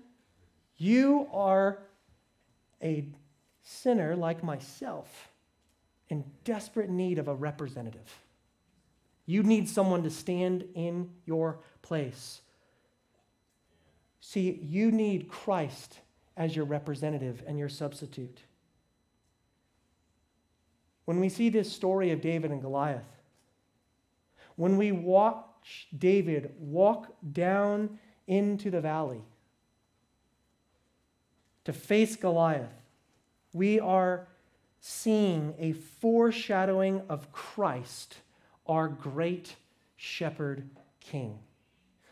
You 0.78 1.28
are 1.32 1.80
a 2.82 3.06
sinner 3.62 4.16
like 4.16 4.44
myself 4.44 5.30
in 6.10 6.24
desperate 6.46 6.90
need 6.90 7.20
of 7.20 7.28
a 7.28 7.36
representative. 7.36 8.10
You 9.26 9.44
need 9.44 9.68
someone 9.68 10.04
to 10.04 10.10
stand 10.10 10.64
in 10.74 11.10
your 11.26 11.60
place. 11.82 12.42
See, 14.22 14.60
you 14.64 14.90
need 14.90 15.28
Christ 15.28 16.00
as 16.38 16.56
your 16.56 16.66
representative 16.66 17.44
and 17.46 17.60
your 17.60 17.70
substitute. 17.70 18.40
When 21.06 21.20
we 21.20 21.28
see 21.28 21.50
this 21.50 21.72
story 21.72 22.12
of 22.12 22.22
David 22.22 22.52
and 22.52 22.62
Goliath, 22.62 23.15
when 24.56 24.78
we 24.78 24.92
watch 24.92 25.88
David 25.98 26.54
walk 26.60 27.14
down 27.34 28.00
into 28.28 28.72
the 28.72 28.82
valley 28.82 29.22
to 31.66 31.74
face 31.74 32.16
Goliath, 32.16 32.70
we 33.54 33.80
are 33.80 34.28
seeing 34.80 35.56
a 35.58 35.74
foreshadowing 35.74 37.02
of 37.10 37.32
Christ 37.32 38.18
our 38.68 38.88
great 38.88 39.56
shepherd 39.96 40.70
king, 41.00 41.40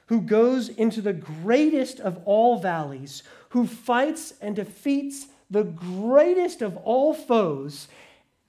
who 0.08 0.22
goes 0.22 0.70
into 0.70 1.02
the 1.02 1.14
greatest 1.14 2.00
of 2.00 2.20
all 2.26 2.60
valleys, 2.60 3.24
who 3.50 3.68
fights 3.68 4.34
and 4.42 4.56
defeats 4.56 5.28
the 5.50 5.64
greatest 5.64 6.62
of 6.62 6.78
all 6.78 7.14
foes. 7.14 7.88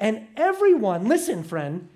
And 0.01 0.27
everyone, 0.37 1.07
listen, 1.07 1.45
friend, 1.45 1.89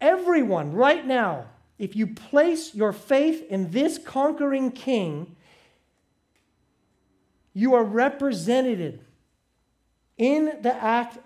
everyone 0.00 0.72
right 0.72 1.06
now, 1.06 1.46
if 1.78 1.94
you 1.94 2.06
place 2.06 2.74
your 2.74 2.92
faith 2.92 3.44
in 3.48 3.70
this 3.70 3.98
conquering 3.98 4.72
king, 4.72 5.36
you 7.54 7.74
are 7.74 7.84
represented 7.84 9.00
in 10.16 10.58
the 10.62 10.74
act 10.74 11.18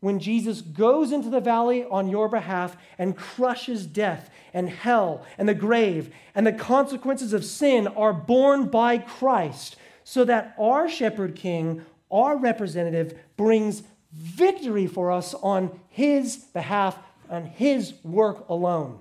when 0.00 0.20
Jesus 0.20 0.60
goes 0.60 1.10
into 1.10 1.28
the 1.28 1.40
valley 1.40 1.84
on 1.84 2.08
your 2.08 2.28
behalf 2.28 2.76
and 2.98 3.16
crushes 3.16 3.84
death 3.84 4.30
and 4.54 4.68
hell 4.68 5.26
and 5.36 5.48
the 5.48 5.54
grave, 5.54 6.14
and 6.34 6.46
the 6.46 6.52
consequences 6.52 7.32
of 7.32 7.44
sin 7.44 7.88
are 7.88 8.12
borne 8.12 8.68
by 8.68 8.98
Christ, 8.98 9.76
so 10.04 10.24
that 10.24 10.54
our 10.58 10.88
shepherd 10.88 11.34
king, 11.34 11.84
our 12.10 12.36
representative, 12.36 13.18
brings 13.36 13.82
victory 14.12 14.86
for 14.86 15.10
us 15.10 15.34
on 15.34 15.78
his 15.88 16.36
behalf 16.36 16.98
and 17.30 17.46
his 17.46 17.94
work 18.02 18.48
alone. 18.48 19.00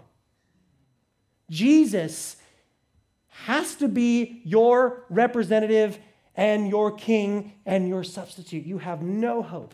Jesus 1.49 2.37
has 3.27 3.75
to 3.75 3.87
be 3.87 4.41
your 4.43 5.05
representative 5.09 5.99
and 6.35 6.67
your 6.67 6.91
king 6.91 7.53
and 7.65 7.87
your 7.87 8.03
substitute. 8.03 8.65
You 8.65 8.79
have 8.79 9.01
no 9.01 9.41
hope 9.41 9.73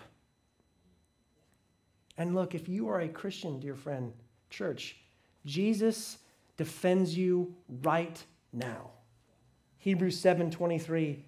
and 2.18 2.36
look, 2.36 2.54
if 2.54 2.70
you 2.70 2.90
are 2.90 3.02
a 3.02 3.08
Christian, 3.08 3.60
dear 3.60 3.76
friend, 3.76 4.14
church, 4.50 4.98
Jesus 5.46 6.20
defends 6.58 7.18
you 7.18 7.56
right 7.68 8.24
now. 8.52 8.92
Hebrews 9.80 10.20
7:23. 10.20 11.26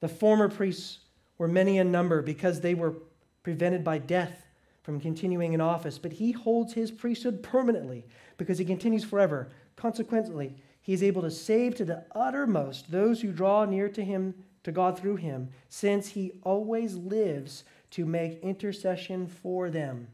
The 0.00 0.08
former 0.08 0.48
priests 0.48 0.98
were 1.38 1.48
many 1.48 1.78
in 1.78 1.92
number 1.92 2.22
because 2.22 2.60
they 2.60 2.74
were 2.74 2.96
prevented 3.42 3.84
by 3.84 3.98
death 3.98 4.46
from 4.90 5.00
continuing 5.00 5.52
in 5.52 5.60
office, 5.60 5.98
but 5.98 6.14
he 6.14 6.32
holds 6.32 6.72
his 6.72 6.90
priesthood 6.90 7.44
permanently 7.44 8.04
because 8.38 8.58
he 8.58 8.64
continues 8.64 9.04
forever. 9.04 9.48
Consequently, 9.76 10.56
he 10.80 10.92
is 10.92 11.00
able 11.00 11.22
to 11.22 11.30
save 11.30 11.76
to 11.76 11.84
the 11.84 12.02
uttermost 12.12 12.90
those 12.90 13.20
who 13.20 13.30
draw 13.30 13.64
near 13.64 13.88
to 13.88 14.04
him 14.04 14.34
to 14.64 14.72
God 14.72 14.98
through 14.98 15.14
him, 15.14 15.48
since 15.68 16.08
he 16.08 16.32
always 16.42 16.96
lives 16.96 17.62
to 17.92 18.04
make 18.04 18.42
intercession 18.42 19.28
for 19.28 19.70
them. 19.70 20.08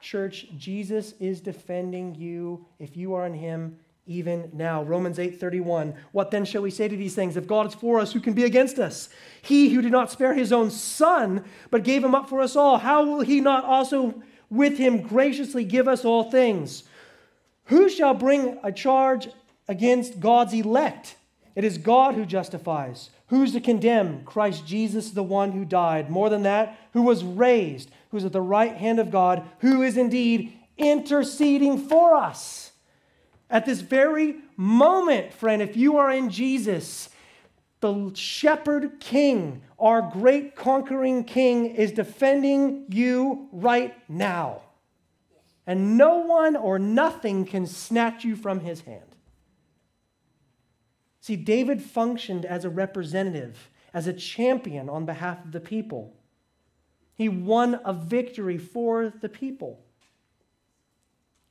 Church, 0.00 0.48
Jesus 0.58 1.14
is 1.20 1.40
defending 1.40 2.16
you 2.16 2.66
if 2.80 2.96
you 2.96 3.14
are 3.14 3.26
in 3.26 3.34
him 3.34 3.78
even 4.06 4.50
now. 4.52 4.82
Romans 4.82 5.18
8:31. 5.18 5.94
What 6.12 6.30
then 6.30 6.44
shall 6.44 6.62
we 6.62 6.70
say 6.70 6.88
to 6.88 6.96
these 6.96 7.14
things? 7.14 7.36
If 7.36 7.46
God 7.46 7.66
is 7.66 7.74
for 7.74 7.98
us, 7.98 8.12
who 8.12 8.20
can 8.20 8.34
be 8.34 8.44
against 8.44 8.78
us? 8.78 9.08
He 9.40 9.70
who 9.70 9.80
did 9.80 9.92
not 9.92 10.10
spare 10.10 10.34
his 10.34 10.52
own 10.52 10.70
son, 10.70 11.44
but 11.70 11.84
gave 11.84 12.04
him 12.04 12.14
up 12.14 12.28
for 12.28 12.40
us 12.40 12.54
all, 12.54 12.78
how 12.78 13.04
will 13.04 13.20
he 13.20 13.40
not 13.40 13.64
also 13.64 14.22
with 14.50 14.78
him 14.78 15.00
graciously 15.00 15.64
give 15.64 15.88
us 15.88 16.04
all 16.04 16.30
things? 16.30 16.84
Who 17.64 17.88
shall 17.88 18.14
bring 18.14 18.58
a 18.62 18.70
charge 18.70 19.28
against 19.68 20.20
God's 20.20 20.52
elect? 20.52 21.16
It 21.54 21.64
is 21.64 21.78
God 21.78 22.14
who 22.14 22.26
justifies. 22.26 23.10
Who's 23.28 23.52
to 23.52 23.60
condemn? 23.60 24.24
Christ 24.24 24.66
Jesus, 24.66 25.10
the 25.10 25.22
one 25.22 25.52
who 25.52 25.64
died. 25.64 26.10
More 26.10 26.28
than 26.28 26.42
that, 26.42 26.76
who 26.92 27.02
was 27.02 27.24
raised, 27.24 27.90
who 28.10 28.18
is 28.18 28.24
at 28.24 28.32
the 28.32 28.40
right 28.42 28.76
hand 28.76 28.98
of 28.98 29.10
God, 29.10 29.42
who 29.60 29.82
is 29.82 29.96
indeed 29.96 30.52
interceding 30.76 31.78
for 31.78 32.14
us. 32.14 32.63
At 33.50 33.66
this 33.66 33.80
very 33.80 34.36
moment, 34.56 35.32
friend, 35.32 35.60
if 35.60 35.76
you 35.76 35.98
are 35.98 36.10
in 36.10 36.30
Jesus, 36.30 37.08
the 37.80 38.10
shepherd 38.14 38.98
king, 39.00 39.62
our 39.78 40.02
great 40.02 40.56
conquering 40.56 41.24
king, 41.24 41.66
is 41.66 41.92
defending 41.92 42.86
you 42.88 43.48
right 43.52 43.94
now. 44.08 44.62
And 45.66 45.96
no 45.96 46.18
one 46.18 46.56
or 46.56 46.78
nothing 46.78 47.44
can 47.44 47.66
snatch 47.66 48.24
you 48.24 48.36
from 48.36 48.60
his 48.60 48.80
hand. 48.82 49.16
See, 51.20 51.36
David 51.36 51.82
functioned 51.82 52.44
as 52.44 52.64
a 52.64 52.70
representative, 52.70 53.70
as 53.94 54.06
a 54.06 54.12
champion 54.12 54.88
on 54.88 55.06
behalf 55.06 55.44
of 55.44 55.52
the 55.52 55.60
people. 55.60 56.14
He 57.14 57.28
won 57.28 57.80
a 57.84 57.92
victory 57.92 58.58
for 58.58 59.12
the 59.20 59.28
people. 59.28 59.83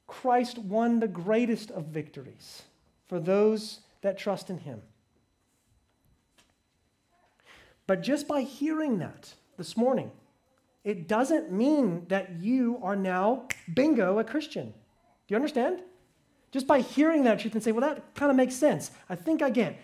Christ 0.08 0.58
won 0.58 1.00
the 1.00 1.08
greatest 1.08 1.72
of 1.72 1.86
victories 1.86 2.64
for 3.08 3.20
those 3.20 3.80
that 4.02 4.18
trust 4.18 4.50
in 4.50 4.60
him. 4.60 4.82
But 7.88 8.02
just 8.02 8.28
by 8.28 8.42
hearing 8.42 9.00
that 9.00 9.34
this 9.58 9.76
morning, 9.76 10.12
it 10.84 11.08
doesn't 11.08 11.52
mean 11.52 12.06
that 12.10 12.34
you 12.40 12.80
are 12.82 12.96
now, 12.96 13.48
bingo, 13.74 14.20
a 14.20 14.24
Christian. 14.24 14.68
Do 14.68 14.74
you 15.30 15.36
understand? 15.36 15.82
Just 16.52 16.68
by 16.68 16.82
hearing 16.82 17.24
that, 17.24 17.44
you 17.44 17.50
can 17.50 17.62
say, 17.62 17.72
well, 17.72 17.82
that 17.82 18.14
kind 18.16 18.30
of 18.30 18.38
makes 18.38 18.56
sense. 18.56 18.92
I 19.10 19.16
think 19.16 19.42
I 19.42 19.50
get. 19.50 19.80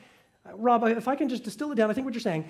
Uh, 0.46 0.56
Rob, 0.56 0.84
if 0.86 1.08
I 1.08 1.16
can 1.16 1.30
just 1.30 1.44
distill 1.44 1.72
it 1.72 1.76
down, 1.76 1.90
I 1.90 1.94
think 1.94 2.06
what 2.06 2.14
you're 2.14 2.22
saying, 2.22 2.50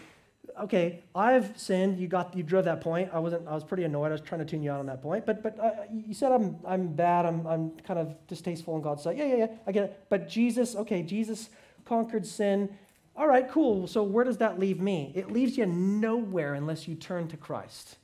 okay, 0.62 1.04
I've 1.16 1.58
sinned. 1.60 2.00
You 2.00 2.08
got, 2.08 2.36
you 2.36 2.43
drove 2.43 2.66
that 2.66 2.82
point. 2.82 3.10
I 3.14 3.20
wasn't. 3.20 3.47
I 3.47 3.54
was 3.54 3.64
pretty 3.64 3.84
annoyed. 3.84 4.08
I 4.08 4.12
was 4.12 4.22
trying 4.22 4.39
to 4.39 4.45
tune 4.45 4.64
you 4.64 4.72
out 4.72 4.80
on 4.80 4.86
that 4.88 5.02
point. 5.02 5.26
But, 5.26 5.43
but 5.43 5.60
uh, 5.60 5.72
you 5.91 6.14
said 6.14 6.32
I'm, 6.32 6.58
I'm 6.66 6.93
bad. 6.93 7.26
I'm, 7.26 7.45
I'm 7.47 7.72
kind 7.82 8.00
of 8.00 8.16
distasteful 8.28 8.76
in 8.76 8.82
God's 8.82 9.04
sight. 9.04 9.18
Yeah, 9.18 9.26
yeah, 9.26 9.36
yeah. 9.36 9.47
I 9.68 9.72
get 9.72 9.84
it. 9.86 10.06
But 10.10 10.28
Jesus, 10.28 10.76
okay, 10.76 11.04
Jesus 11.04 11.50
conquered 11.86 12.26
sin. 12.26 12.70
All 13.16 13.28
right, 13.28 13.50
cool. 13.50 13.88
So 13.88 14.04
where 14.04 14.24
does 14.24 14.38
that 14.38 14.60
leave 14.60 14.80
me? 14.80 15.12
It 15.16 15.32
leaves 15.32 15.58
you 15.58 15.66
nowhere 15.66 16.54
unless 16.54 16.88
you 16.88 16.95
turn 16.95 17.28
to 17.30 17.38
Christ, 17.38 17.97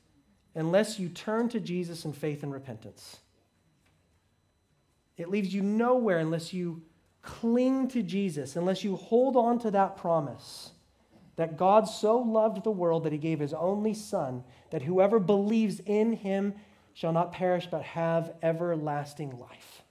unless 0.55 0.99
you 0.99 1.09
turn 1.09 1.47
to 1.49 1.59
Jesus 1.59 2.03
in 2.03 2.13
faith 2.13 2.43
and 2.43 2.51
repentance. 2.51 3.17
It 5.17 5.29
leaves 5.29 5.53
you 5.53 5.61
nowhere 5.61 6.17
unless 6.17 6.51
you 6.51 6.81
cling 7.21 7.87
to 7.89 8.03
Jesus, 8.03 8.55
unless 8.55 8.83
you 8.83 8.97
hold 8.97 9.37
on 9.37 9.57
to 9.59 9.71
that 9.71 9.95
promise 9.97 10.71
that 11.35 11.57
God 11.57 11.87
so 11.87 12.17
loved 12.17 12.63
the 12.63 12.71
world 12.71 13.03
that 13.03 13.11
he 13.11 13.17
gave 13.17 13.39
his 13.39 13.53
only 13.53 13.93
Son, 13.93 14.43
that 14.71 14.83
whoever 14.83 15.19
believes 15.19 15.81
in 15.85 16.13
him 16.13 16.53
shall 16.93 17.11
not 17.11 17.33
perish 17.33 17.67
but 17.69 17.83
have 17.83 18.33
everlasting 18.41 19.37
life. 19.37 19.81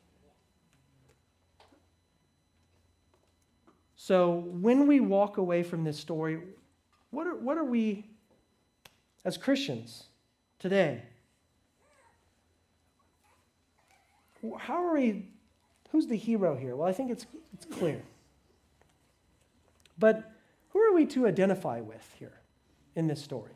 So 3.97 4.33
when 4.33 4.87
we 4.87 5.01
walk 5.01 5.37
away 5.37 5.63
from 5.63 5.85
this 5.85 5.99
story, 5.99 6.41
what 7.11 7.27
are, 7.27 7.37
what 7.37 7.57
are 7.57 7.65
we, 7.65 8.05
as 9.25 9.37
Christians 9.37 10.05
today, 10.59 11.03
how 14.59 14.85
are 14.85 14.93
we, 14.93 15.29
who's 15.91 16.07
the 16.07 16.17
hero 16.17 16.57
here? 16.57 16.77
Well, 16.77 16.89
I 16.89 16.93
think 16.93 17.11
it's, 17.11 17.25
it's 17.55 17.65
clear. 17.65 18.03
But 19.99 20.34
who 20.75 20.81
are 20.81 20.93
we 20.93 21.07
to 21.07 21.27
identify 21.27 21.81
with 21.81 22.15
here 22.19 22.41
in 22.95 23.07
this 23.07 23.23
story? 23.23 23.53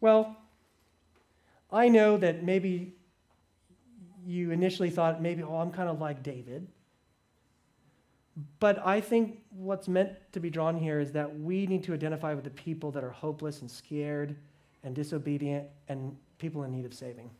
Well, 0.00 0.36
I 1.72 1.88
know 1.88 2.16
that 2.18 2.44
maybe 2.44 2.94
you 4.24 4.50
initially 4.50 4.90
thought 4.90 5.20
maybe, 5.20 5.42
oh, 5.42 5.56
I'm 5.56 5.72
kind 5.72 5.88
of 5.88 6.00
like 6.00 6.22
David. 6.22 6.68
But 8.60 8.86
I 8.86 9.00
think 9.00 9.40
what's 9.50 9.88
meant 9.88 10.12
to 10.32 10.38
be 10.38 10.50
drawn 10.50 10.76
here 10.76 11.00
is 11.00 11.12
that 11.12 11.40
we 11.40 11.66
need 11.66 11.82
to 11.84 11.94
identify 11.94 12.34
with 12.34 12.44
the 12.44 12.50
people 12.50 12.92
that 12.92 13.02
are 13.02 13.10
hopeless 13.10 13.62
and 13.62 13.70
scared 13.70 14.36
and 14.84 14.94
disobedient 14.94 15.66
and 15.88 16.16
people 16.38 16.62
in 16.62 16.70
need 16.70 16.84
of 16.84 16.94
saving. 16.94 17.30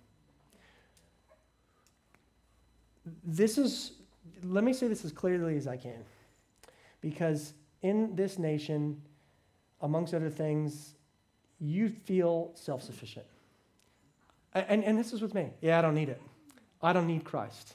This 3.22 3.58
is, 3.58 3.92
let 4.42 4.64
me 4.64 4.72
say 4.72 4.88
this 4.88 5.04
as 5.04 5.12
clearly 5.12 5.56
as 5.56 5.66
I 5.66 5.76
can. 5.76 6.04
Because 7.00 7.52
in 7.82 8.16
this 8.16 8.38
nation, 8.38 9.00
amongst 9.80 10.14
other 10.14 10.30
things, 10.30 10.94
you 11.60 11.88
feel 11.88 12.52
self 12.54 12.82
sufficient. 12.82 13.26
And, 14.54 14.82
and 14.84 14.98
this 14.98 15.12
is 15.12 15.20
with 15.20 15.34
me. 15.34 15.50
Yeah, 15.60 15.78
I 15.78 15.82
don't 15.82 15.94
need 15.94 16.08
it. 16.08 16.20
I 16.82 16.92
don't 16.92 17.06
need 17.06 17.24
Christ. 17.24 17.74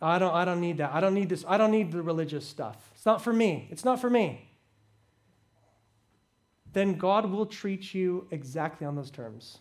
I 0.00 0.18
don't, 0.18 0.34
I 0.34 0.44
don't 0.44 0.60
need 0.60 0.78
that. 0.78 0.92
I 0.92 1.00
don't 1.00 1.14
need 1.14 1.28
this. 1.28 1.44
I 1.46 1.56
don't 1.56 1.70
need 1.70 1.92
the 1.92 2.02
religious 2.02 2.46
stuff. 2.46 2.90
It's 2.94 3.06
not 3.06 3.22
for 3.22 3.32
me. 3.32 3.68
It's 3.70 3.84
not 3.84 4.00
for 4.00 4.10
me. 4.10 4.48
Then 6.72 6.94
God 6.94 7.30
will 7.30 7.46
treat 7.46 7.92
you 7.94 8.26
exactly 8.30 8.86
on 8.86 8.96
those 8.96 9.10
terms. 9.10 9.58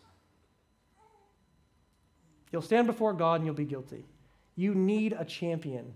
You'll 2.51 2.61
stand 2.61 2.87
before 2.87 3.13
God 3.13 3.35
and 3.35 3.45
you'll 3.45 3.55
be 3.55 3.65
guilty. 3.65 4.05
You 4.55 4.73
need 4.73 5.13
a 5.17 5.25
champion 5.25 5.93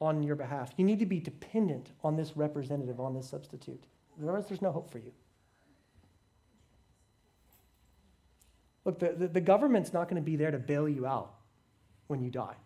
on 0.00 0.22
your 0.22 0.36
behalf. 0.36 0.72
You 0.76 0.84
need 0.84 0.98
to 1.00 1.06
be 1.06 1.18
dependent 1.20 1.90
on 2.04 2.16
this 2.16 2.36
representative, 2.36 3.00
on 3.00 3.14
this 3.14 3.28
substitute. 3.28 3.82
Otherwise, 4.22 4.46
there's 4.48 4.62
no 4.62 4.72
hope 4.72 4.90
for 4.90 4.98
you. 4.98 5.12
Look, 8.84 8.98
the, 9.00 9.12
the, 9.12 9.28
the 9.28 9.40
government's 9.40 9.92
not 9.92 10.08
going 10.08 10.22
to 10.22 10.24
be 10.24 10.36
there 10.36 10.50
to 10.50 10.58
bail 10.58 10.88
you 10.88 11.06
out 11.06 11.34
when 12.06 12.22
you 12.22 12.30
die 12.30 12.56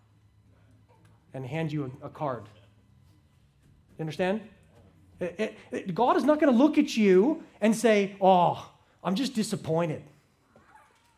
and 1.34 1.44
hand 1.44 1.72
you 1.72 1.90
a, 2.02 2.06
a 2.06 2.10
card. 2.10 2.44
You 3.98 4.02
understand? 4.02 4.40
It, 5.20 5.34
it, 5.38 5.58
it, 5.70 5.94
God 5.94 6.16
is 6.16 6.24
not 6.24 6.38
going 6.38 6.52
to 6.52 6.58
look 6.58 6.78
at 6.78 6.96
you 6.96 7.42
and 7.60 7.74
say, 7.74 8.16
Oh, 8.20 8.70
I'm 9.02 9.14
just 9.14 9.34
disappointed. 9.34 10.02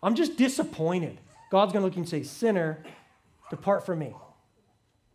I'm 0.03 0.15
just 0.15 0.37
disappointed. 0.37 1.19
God's 1.51 1.73
going 1.73 1.83
to 1.83 1.87
look 1.87 1.97
and 1.97 2.09
say, 2.09 2.23
Sinner, 2.23 2.83
depart 3.51 3.85
from 3.85 3.99
me 3.99 4.15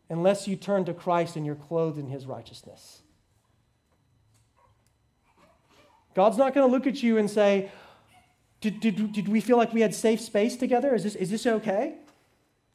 unless 0.09 0.47
you 0.47 0.55
turn 0.55 0.85
to 0.85 0.93
Christ 0.93 1.35
and 1.35 1.45
you're 1.45 1.55
clothed 1.55 1.99
in 1.99 2.07
his 2.07 2.25
righteousness. 2.25 3.01
God's 6.15 6.37
not 6.37 6.53
going 6.53 6.67
to 6.67 6.71
look 6.71 6.87
at 6.87 7.03
you 7.03 7.17
and 7.17 7.29
say, 7.29 7.71
did, 8.61 8.79
did, 8.79 9.13
did 9.13 9.27
we 9.27 9.39
feel 9.39 9.57
like 9.57 9.73
we 9.73 9.81
had 9.81 9.93
safe 9.93 10.19
space 10.19 10.55
together? 10.55 10.93
Is 10.93 11.03
this, 11.03 11.15
is 11.15 11.29
this 11.29 11.45
okay? 11.45 11.95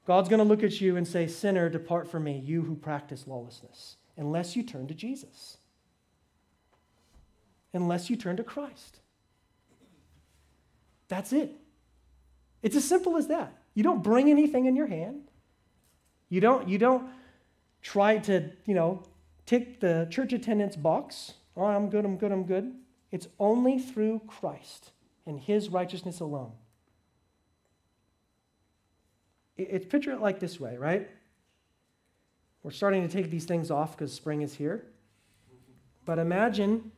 God's 0.07 0.29
going 0.29 0.39
to 0.39 0.45
look 0.45 0.63
at 0.63 0.81
you 0.81 0.97
and 0.97 1.07
say, 1.07 1.27
Sinner, 1.27 1.69
depart 1.69 2.11
from 2.11 2.25
me, 2.25 2.41
you 2.45 2.63
who 2.63 2.75
practice 2.75 3.27
lawlessness, 3.27 3.97
unless 4.17 4.55
you 4.55 4.63
turn 4.63 4.87
to 4.87 4.95
Jesus, 4.95 5.59
unless 7.73 8.09
you 8.09 8.17
turn 8.17 8.37
to 8.37 8.45
Christ. 8.45 9.01
That's 11.09 11.33
it. 11.33 11.53
It's 12.63 12.77
as 12.77 12.85
simple 12.85 13.17
as 13.17 13.27
that. 13.27 13.53
You 13.75 13.83
don't 13.83 14.03
bring 14.03 14.31
anything 14.31 14.67
in 14.67 14.77
your 14.77 14.87
hand. 14.87 15.29
You 16.29 16.41
don't, 16.41 16.69
you 16.69 16.79
don't 16.79 17.09
try 17.85 18.19
to, 18.19 18.51
you 18.67 18.75
know, 18.75 19.05
tick 19.47 19.79
the 19.79 20.09
church 20.11 20.33
attendance 20.33 20.75
box. 20.75 21.35
Oh, 21.57 21.67
I'm 21.67 21.91
good, 21.91 22.05
I'm 22.05 22.17
good, 22.17 22.33
I'm 22.33 22.45
good. 22.45 22.75
It's 23.13 23.29
only 23.39 23.79
through 23.79 24.23
Christ 24.27 24.91
and 25.27 25.39
his 25.39 25.69
righteousness 25.69 26.19
alone. 26.19 26.51
It's 29.57 29.87
picture 29.87 30.11
it 30.11 30.21
like 30.21 30.41
this 30.41 30.59
way, 30.59 30.77
right? 30.77 31.09
We're 32.65 32.73
starting 32.73 33.07
to 33.07 33.09
take 33.09 33.31
these 33.31 33.45
things 33.45 33.71
off 33.71 33.97
because 33.97 34.13
spring 34.13 34.41
is 34.41 34.55
here. 34.55 34.87
But 36.07 36.19
imagine 36.19 36.91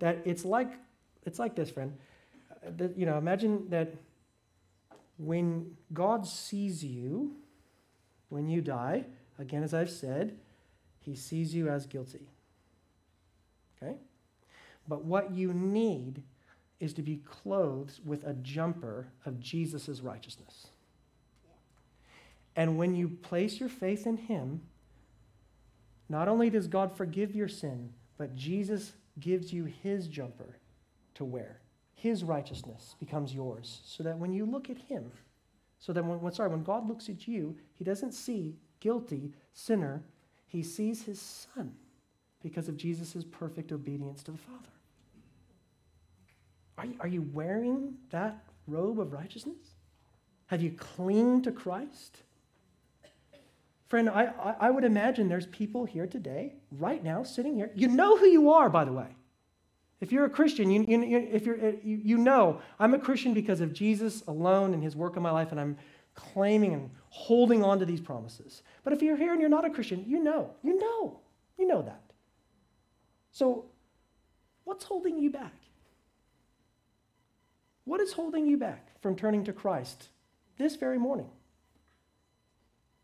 that 0.00 0.18
it's 0.24 0.44
like 0.44 0.72
it's 1.24 1.38
like 1.38 1.54
this, 1.54 1.70
friend. 1.70 1.96
Uh, 2.66 2.88
you 2.96 3.06
know, 3.06 3.16
imagine 3.16 3.68
that 3.68 3.94
when 5.18 5.76
God 5.92 6.26
sees 6.26 6.82
you, 6.82 7.36
when 8.28 8.48
you 8.48 8.60
die, 8.60 9.04
Again, 9.38 9.62
as 9.62 9.74
I've 9.74 9.90
said, 9.90 10.36
he 11.00 11.14
sees 11.16 11.54
you 11.54 11.68
as 11.68 11.86
guilty. 11.86 12.28
Okay? 13.82 13.96
But 14.88 15.04
what 15.04 15.32
you 15.32 15.52
need 15.52 16.22
is 16.80 16.92
to 16.94 17.02
be 17.02 17.22
clothed 17.24 18.00
with 18.04 18.24
a 18.24 18.34
jumper 18.34 19.08
of 19.24 19.40
Jesus' 19.40 20.00
righteousness. 20.00 20.68
And 22.56 22.76
when 22.76 22.94
you 22.94 23.08
place 23.08 23.60
your 23.60 23.68
faith 23.68 24.06
in 24.06 24.16
him, 24.16 24.62
not 26.08 26.28
only 26.28 26.50
does 26.50 26.66
God 26.66 26.94
forgive 26.94 27.34
your 27.34 27.48
sin, 27.48 27.92
but 28.18 28.36
Jesus 28.36 28.92
gives 29.18 29.52
you 29.52 29.64
his 29.64 30.08
jumper 30.08 30.58
to 31.14 31.24
wear. 31.24 31.60
His 31.94 32.24
righteousness 32.24 32.96
becomes 32.98 33.34
yours. 33.34 33.80
So 33.84 34.02
that 34.02 34.18
when 34.18 34.32
you 34.32 34.44
look 34.44 34.68
at 34.68 34.78
him, 34.78 35.12
so 35.78 35.92
that 35.92 36.04
when, 36.04 36.32
sorry, 36.32 36.50
when 36.50 36.62
God 36.62 36.88
looks 36.88 37.08
at 37.08 37.26
you, 37.26 37.56
he 37.72 37.84
doesn't 37.84 38.12
see 38.12 38.56
guilty 38.82 39.32
sinner, 39.54 40.02
he 40.48 40.62
sees 40.62 41.04
his 41.04 41.20
son 41.20 41.72
because 42.42 42.68
of 42.68 42.76
Jesus' 42.76 43.24
perfect 43.30 43.70
obedience 43.70 44.22
to 44.24 44.32
the 44.32 44.38
Father. 44.38 44.58
Are 46.76 46.86
you, 46.86 46.96
are 47.00 47.08
you 47.08 47.22
wearing 47.32 47.94
that 48.10 48.44
robe 48.66 48.98
of 48.98 49.12
righteousness? 49.12 49.76
Have 50.46 50.62
you 50.62 50.72
clinged 50.72 51.44
to 51.44 51.52
Christ? 51.52 52.22
Friend, 53.88 54.08
I, 54.10 54.24
I, 54.24 54.54
I 54.60 54.70
would 54.70 54.84
imagine 54.84 55.28
there's 55.28 55.46
people 55.46 55.84
here 55.84 56.06
today, 56.06 56.54
right 56.72 57.04
now, 57.04 57.22
sitting 57.22 57.54
here. 57.54 57.70
You 57.74 57.88
know 57.88 58.16
who 58.16 58.26
you 58.26 58.50
are, 58.50 58.68
by 58.68 58.84
the 58.84 58.92
way. 58.92 59.14
If 60.00 60.10
you're 60.10 60.24
a 60.24 60.30
Christian, 60.30 60.70
you, 60.70 60.82
you, 60.82 61.28
if 61.30 61.46
you're, 61.46 61.58
you, 61.84 62.00
you 62.02 62.18
know 62.18 62.60
I'm 62.80 62.94
a 62.94 62.98
Christian 62.98 63.32
because 63.34 63.60
of 63.60 63.72
Jesus 63.72 64.24
alone 64.26 64.74
and 64.74 64.82
his 64.82 64.96
work 64.96 65.16
in 65.16 65.22
my 65.22 65.30
life, 65.30 65.52
and 65.52 65.60
I'm 65.60 65.76
claiming 66.14 66.74
and 66.74 66.90
holding 67.08 67.62
on 67.62 67.78
to 67.78 67.86
these 67.86 68.00
promises. 68.00 68.62
But 68.84 68.92
if 68.92 69.02
you're 69.02 69.16
here 69.16 69.32
and 69.32 69.40
you're 69.40 69.50
not 69.50 69.64
a 69.64 69.70
Christian, 69.70 70.04
you 70.06 70.22
know, 70.22 70.50
you 70.62 70.78
know, 70.78 71.20
you 71.58 71.66
know 71.66 71.82
that. 71.82 72.02
So, 73.30 73.66
what's 74.64 74.84
holding 74.84 75.18
you 75.18 75.30
back? 75.30 75.54
What 77.84 78.00
is 78.00 78.12
holding 78.12 78.46
you 78.46 78.56
back 78.56 79.00
from 79.00 79.16
turning 79.16 79.44
to 79.44 79.52
Christ 79.52 80.08
this 80.58 80.76
very 80.76 80.98
morning? 80.98 81.28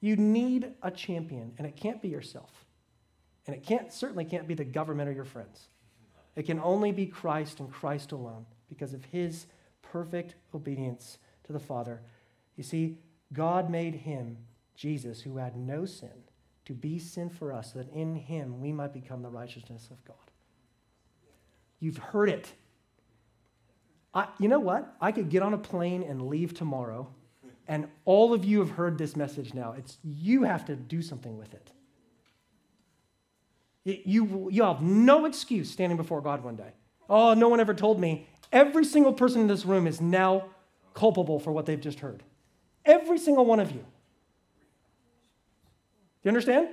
You 0.01 0.17
need 0.17 0.73
a 0.83 0.91
champion, 0.91 1.53
and 1.59 1.67
it 1.67 1.77
can't 1.77 2.01
be 2.01 2.09
yourself. 2.09 2.53
And 3.47 3.57
it 3.57 3.65
can't 3.65 3.93
certainly 3.93 4.25
can't 4.25 4.47
be 4.47 4.55
the 4.55 4.65
government 4.65 5.09
or 5.09 5.13
your 5.13 5.25
friends. 5.25 5.69
It 6.37 6.47
can 6.47 6.61
only 6.61 6.93
be 6.93 7.07
Christ 7.07 7.61
and 7.61 7.73
Christ 7.73 8.13
alone 8.13 8.47
because 8.69 8.93
of 8.93 9.05
his 9.07 9.47
perfect 9.83 10.35
obedience 10.55 11.19
to 11.45 11.53
the 11.53 11.59
Father. 11.59 12.01
You 12.59 12.65
see, 12.65 12.99
God 13.33 13.71
made 13.71 13.95
him, 13.95 14.37
Jesus, 14.75 15.23
who 15.23 15.37
had 15.37 15.57
no 15.57 15.87
sin, 15.87 16.11
to 16.65 16.75
be 16.75 16.99
sin 16.99 17.31
for 17.31 17.53
us, 17.53 17.73
so 17.73 17.79
that 17.79 17.91
in 17.93 18.17
him 18.17 18.61
we 18.61 18.73
might 18.73 18.93
become 18.93 19.23
the 19.23 19.31
righteousness 19.31 19.89
of 19.93 20.05
God. 20.05 20.17
You've 21.79 21.99
heard 21.99 22.29
it. 22.29 22.53
I, 24.13 24.27
you 24.41 24.49
know 24.49 24.59
what? 24.59 24.97
I 25.01 25.13
could 25.13 25.31
get 25.31 25.41
on 25.43 25.55
a 25.55 25.59
plane 25.59 26.03
and 26.03 26.29
leave 26.29 26.53
tomorrow, 26.53 27.09
and 27.69 27.87
all 28.05 28.35
of 28.35 28.45
you 28.45 28.59
have 28.59 28.71
heard 28.71 28.99
this 28.99 29.15
message 29.15 29.55
now. 29.55 29.75
It's 29.79 29.99
you 30.03 30.43
have 30.43 30.65
to 30.65 30.75
do 30.75 31.01
something 31.01 31.39
with 31.39 31.55
it. 31.55 31.71
You, 34.05 34.49
you 34.51 34.65
have 34.65 34.83
no 34.83 35.27
excuse 35.27 35.71
standing 35.71 35.97
before 35.97 36.21
God 36.21 36.43
one 36.43 36.57
day. 36.57 36.73
Oh, 37.09 37.35
no 37.35 37.49
one 37.49 37.61
ever 37.61 37.73
told 37.73 38.01
me. 38.01 38.27
Every 38.53 38.85
single 38.85 39.13
person 39.13 39.43
in 39.43 39.47
this 39.47 39.65
room 39.65 39.87
is 39.87 40.01
now 40.01 40.47
culpable 40.93 41.39
for 41.39 41.53
what 41.53 41.65
they've 41.65 41.81
just 41.81 42.01
heard. 42.01 42.25
Every 42.89 43.19
single 43.19 43.45
one 43.45 43.61
of 43.61 43.71
you. 43.71 43.79
Do 43.79 43.85
you 46.25 46.31
understand? 46.31 46.71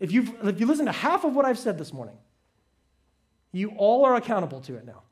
If, 0.00 0.12
you've, 0.12 0.32
if 0.44 0.60
you 0.60 0.66
listen 0.66 0.86
to 0.86 0.92
half 0.92 1.24
of 1.24 1.34
what 1.34 1.44
I've 1.44 1.58
said 1.58 1.76
this 1.76 1.92
morning, 1.92 2.16
you 3.52 3.70
all 3.76 4.04
are 4.04 4.14
accountable 4.14 4.60
to 4.62 4.76
it 4.76 4.86
now. 4.86 5.02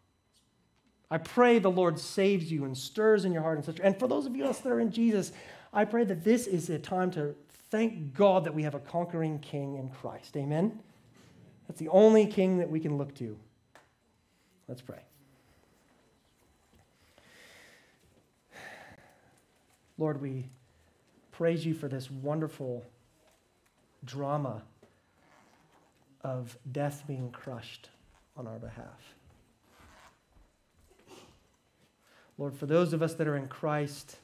I 1.10 1.18
pray 1.18 1.58
the 1.58 1.70
Lord 1.70 1.98
saves 1.98 2.50
you 2.50 2.64
and 2.64 2.76
stirs 2.76 3.24
in 3.24 3.32
your 3.32 3.42
heart 3.42 3.56
and 3.56 3.64
such. 3.64 3.80
And 3.80 3.98
for 3.98 4.08
those 4.08 4.26
of 4.26 4.36
you 4.36 4.44
that 4.44 4.66
are 4.66 4.80
in 4.80 4.90
Jesus, 4.90 5.32
I 5.72 5.84
pray 5.84 6.04
that 6.04 6.24
this 6.24 6.46
is 6.46 6.70
a 6.70 6.78
time 6.78 7.10
to 7.12 7.34
thank 7.70 8.14
God 8.14 8.44
that 8.44 8.54
we 8.54 8.62
have 8.62 8.74
a 8.74 8.80
conquering 8.80 9.38
king 9.40 9.76
in 9.76 9.88
Christ. 9.88 10.36
Amen? 10.36 10.78
That's 11.66 11.80
the 11.80 11.88
only 11.88 12.26
king 12.26 12.58
that 12.58 12.70
we 12.70 12.80
can 12.80 12.96
look 12.96 13.14
to. 13.16 13.36
Let's 14.68 14.82
pray. 14.82 15.00
Lord, 19.98 20.20
we 20.20 20.48
praise 21.32 21.64
you 21.64 21.74
for 21.74 21.88
this 21.88 22.10
wonderful 22.10 22.84
drama 24.04 24.62
of 26.22 26.56
death 26.72 27.04
being 27.06 27.30
crushed 27.30 27.90
on 28.36 28.46
our 28.46 28.58
behalf. 28.58 29.14
Lord, 32.38 32.54
for 32.54 32.66
those 32.66 32.92
of 32.92 33.02
us 33.02 33.14
that 33.14 33.28
are 33.28 33.36
in 33.36 33.46
Christ, 33.46 34.16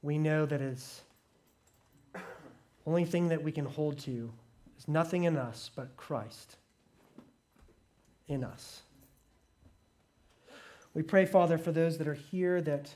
we 0.00 0.16
know 0.16 0.46
that 0.46 0.62
it's 0.62 1.02
only 2.86 3.04
thing 3.04 3.28
that 3.28 3.42
we 3.42 3.52
can 3.52 3.66
hold 3.66 3.98
to 3.98 4.32
is 4.78 4.88
nothing 4.88 5.24
in 5.24 5.36
us 5.36 5.70
but 5.76 5.94
Christ 5.98 6.56
in 8.28 8.42
us. 8.42 8.80
We 10.94 11.02
pray, 11.02 11.26
Father, 11.26 11.58
for 11.58 11.70
those 11.70 11.98
that 11.98 12.08
are 12.08 12.14
here 12.14 12.62
that 12.62 12.94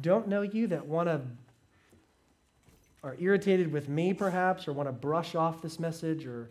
don't 0.00 0.28
know 0.28 0.42
you, 0.42 0.66
that 0.68 0.86
want 0.86 1.08
to 1.08 1.20
are 3.02 3.16
irritated 3.18 3.72
with 3.72 3.88
me 3.88 4.12
perhaps 4.12 4.68
or 4.68 4.72
want 4.72 4.88
to 4.88 4.92
brush 4.92 5.34
off 5.34 5.62
this 5.62 5.80
message 5.80 6.26
or 6.26 6.50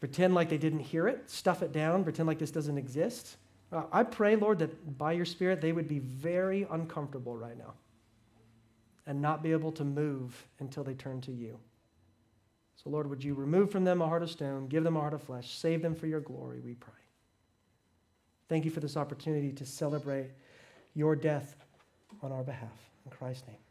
pretend 0.00 0.34
like 0.34 0.50
they 0.50 0.58
didn't 0.58 0.80
hear 0.80 1.08
it, 1.08 1.30
stuff 1.30 1.62
it 1.62 1.72
down, 1.72 2.04
pretend 2.04 2.26
like 2.26 2.38
this 2.38 2.50
doesn't 2.50 2.76
exist. 2.76 3.36
Uh, 3.72 3.84
I 3.90 4.02
pray, 4.02 4.36
Lord, 4.36 4.58
that 4.58 4.98
by 4.98 5.12
your 5.12 5.24
Spirit 5.24 5.60
they 5.60 5.72
would 5.72 5.88
be 5.88 5.98
very 5.98 6.66
uncomfortable 6.70 7.36
right 7.36 7.56
now 7.56 7.72
and 9.06 9.20
not 9.20 9.42
be 9.42 9.52
able 9.52 9.72
to 9.72 9.84
move 9.84 10.46
until 10.60 10.84
they 10.84 10.94
turn 10.94 11.20
to 11.22 11.32
you. 11.32 11.58
So, 12.76 12.90
Lord, 12.90 13.08
would 13.08 13.24
you 13.24 13.34
remove 13.34 13.70
from 13.70 13.84
them 13.84 14.02
a 14.02 14.06
heart 14.06 14.22
of 14.22 14.30
stone, 14.30 14.66
give 14.66 14.84
them 14.84 14.96
a 14.96 15.00
heart 15.00 15.14
of 15.14 15.22
flesh, 15.22 15.56
save 15.56 15.80
them 15.80 15.94
for 15.94 16.06
your 16.06 16.20
glory, 16.20 16.60
we 16.60 16.74
pray. 16.74 16.92
Thank 18.48 18.66
you 18.66 18.70
for 18.70 18.80
this 18.80 18.96
opportunity 18.96 19.52
to 19.52 19.64
celebrate 19.64 20.30
your 20.94 21.16
death 21.16 21.63
on 22.22 22.32
our 22.32 22.42
behalf. 22.42 22.78
In 23.04 23.10
Christ's 23.10 23.46
name. 23.46 23.63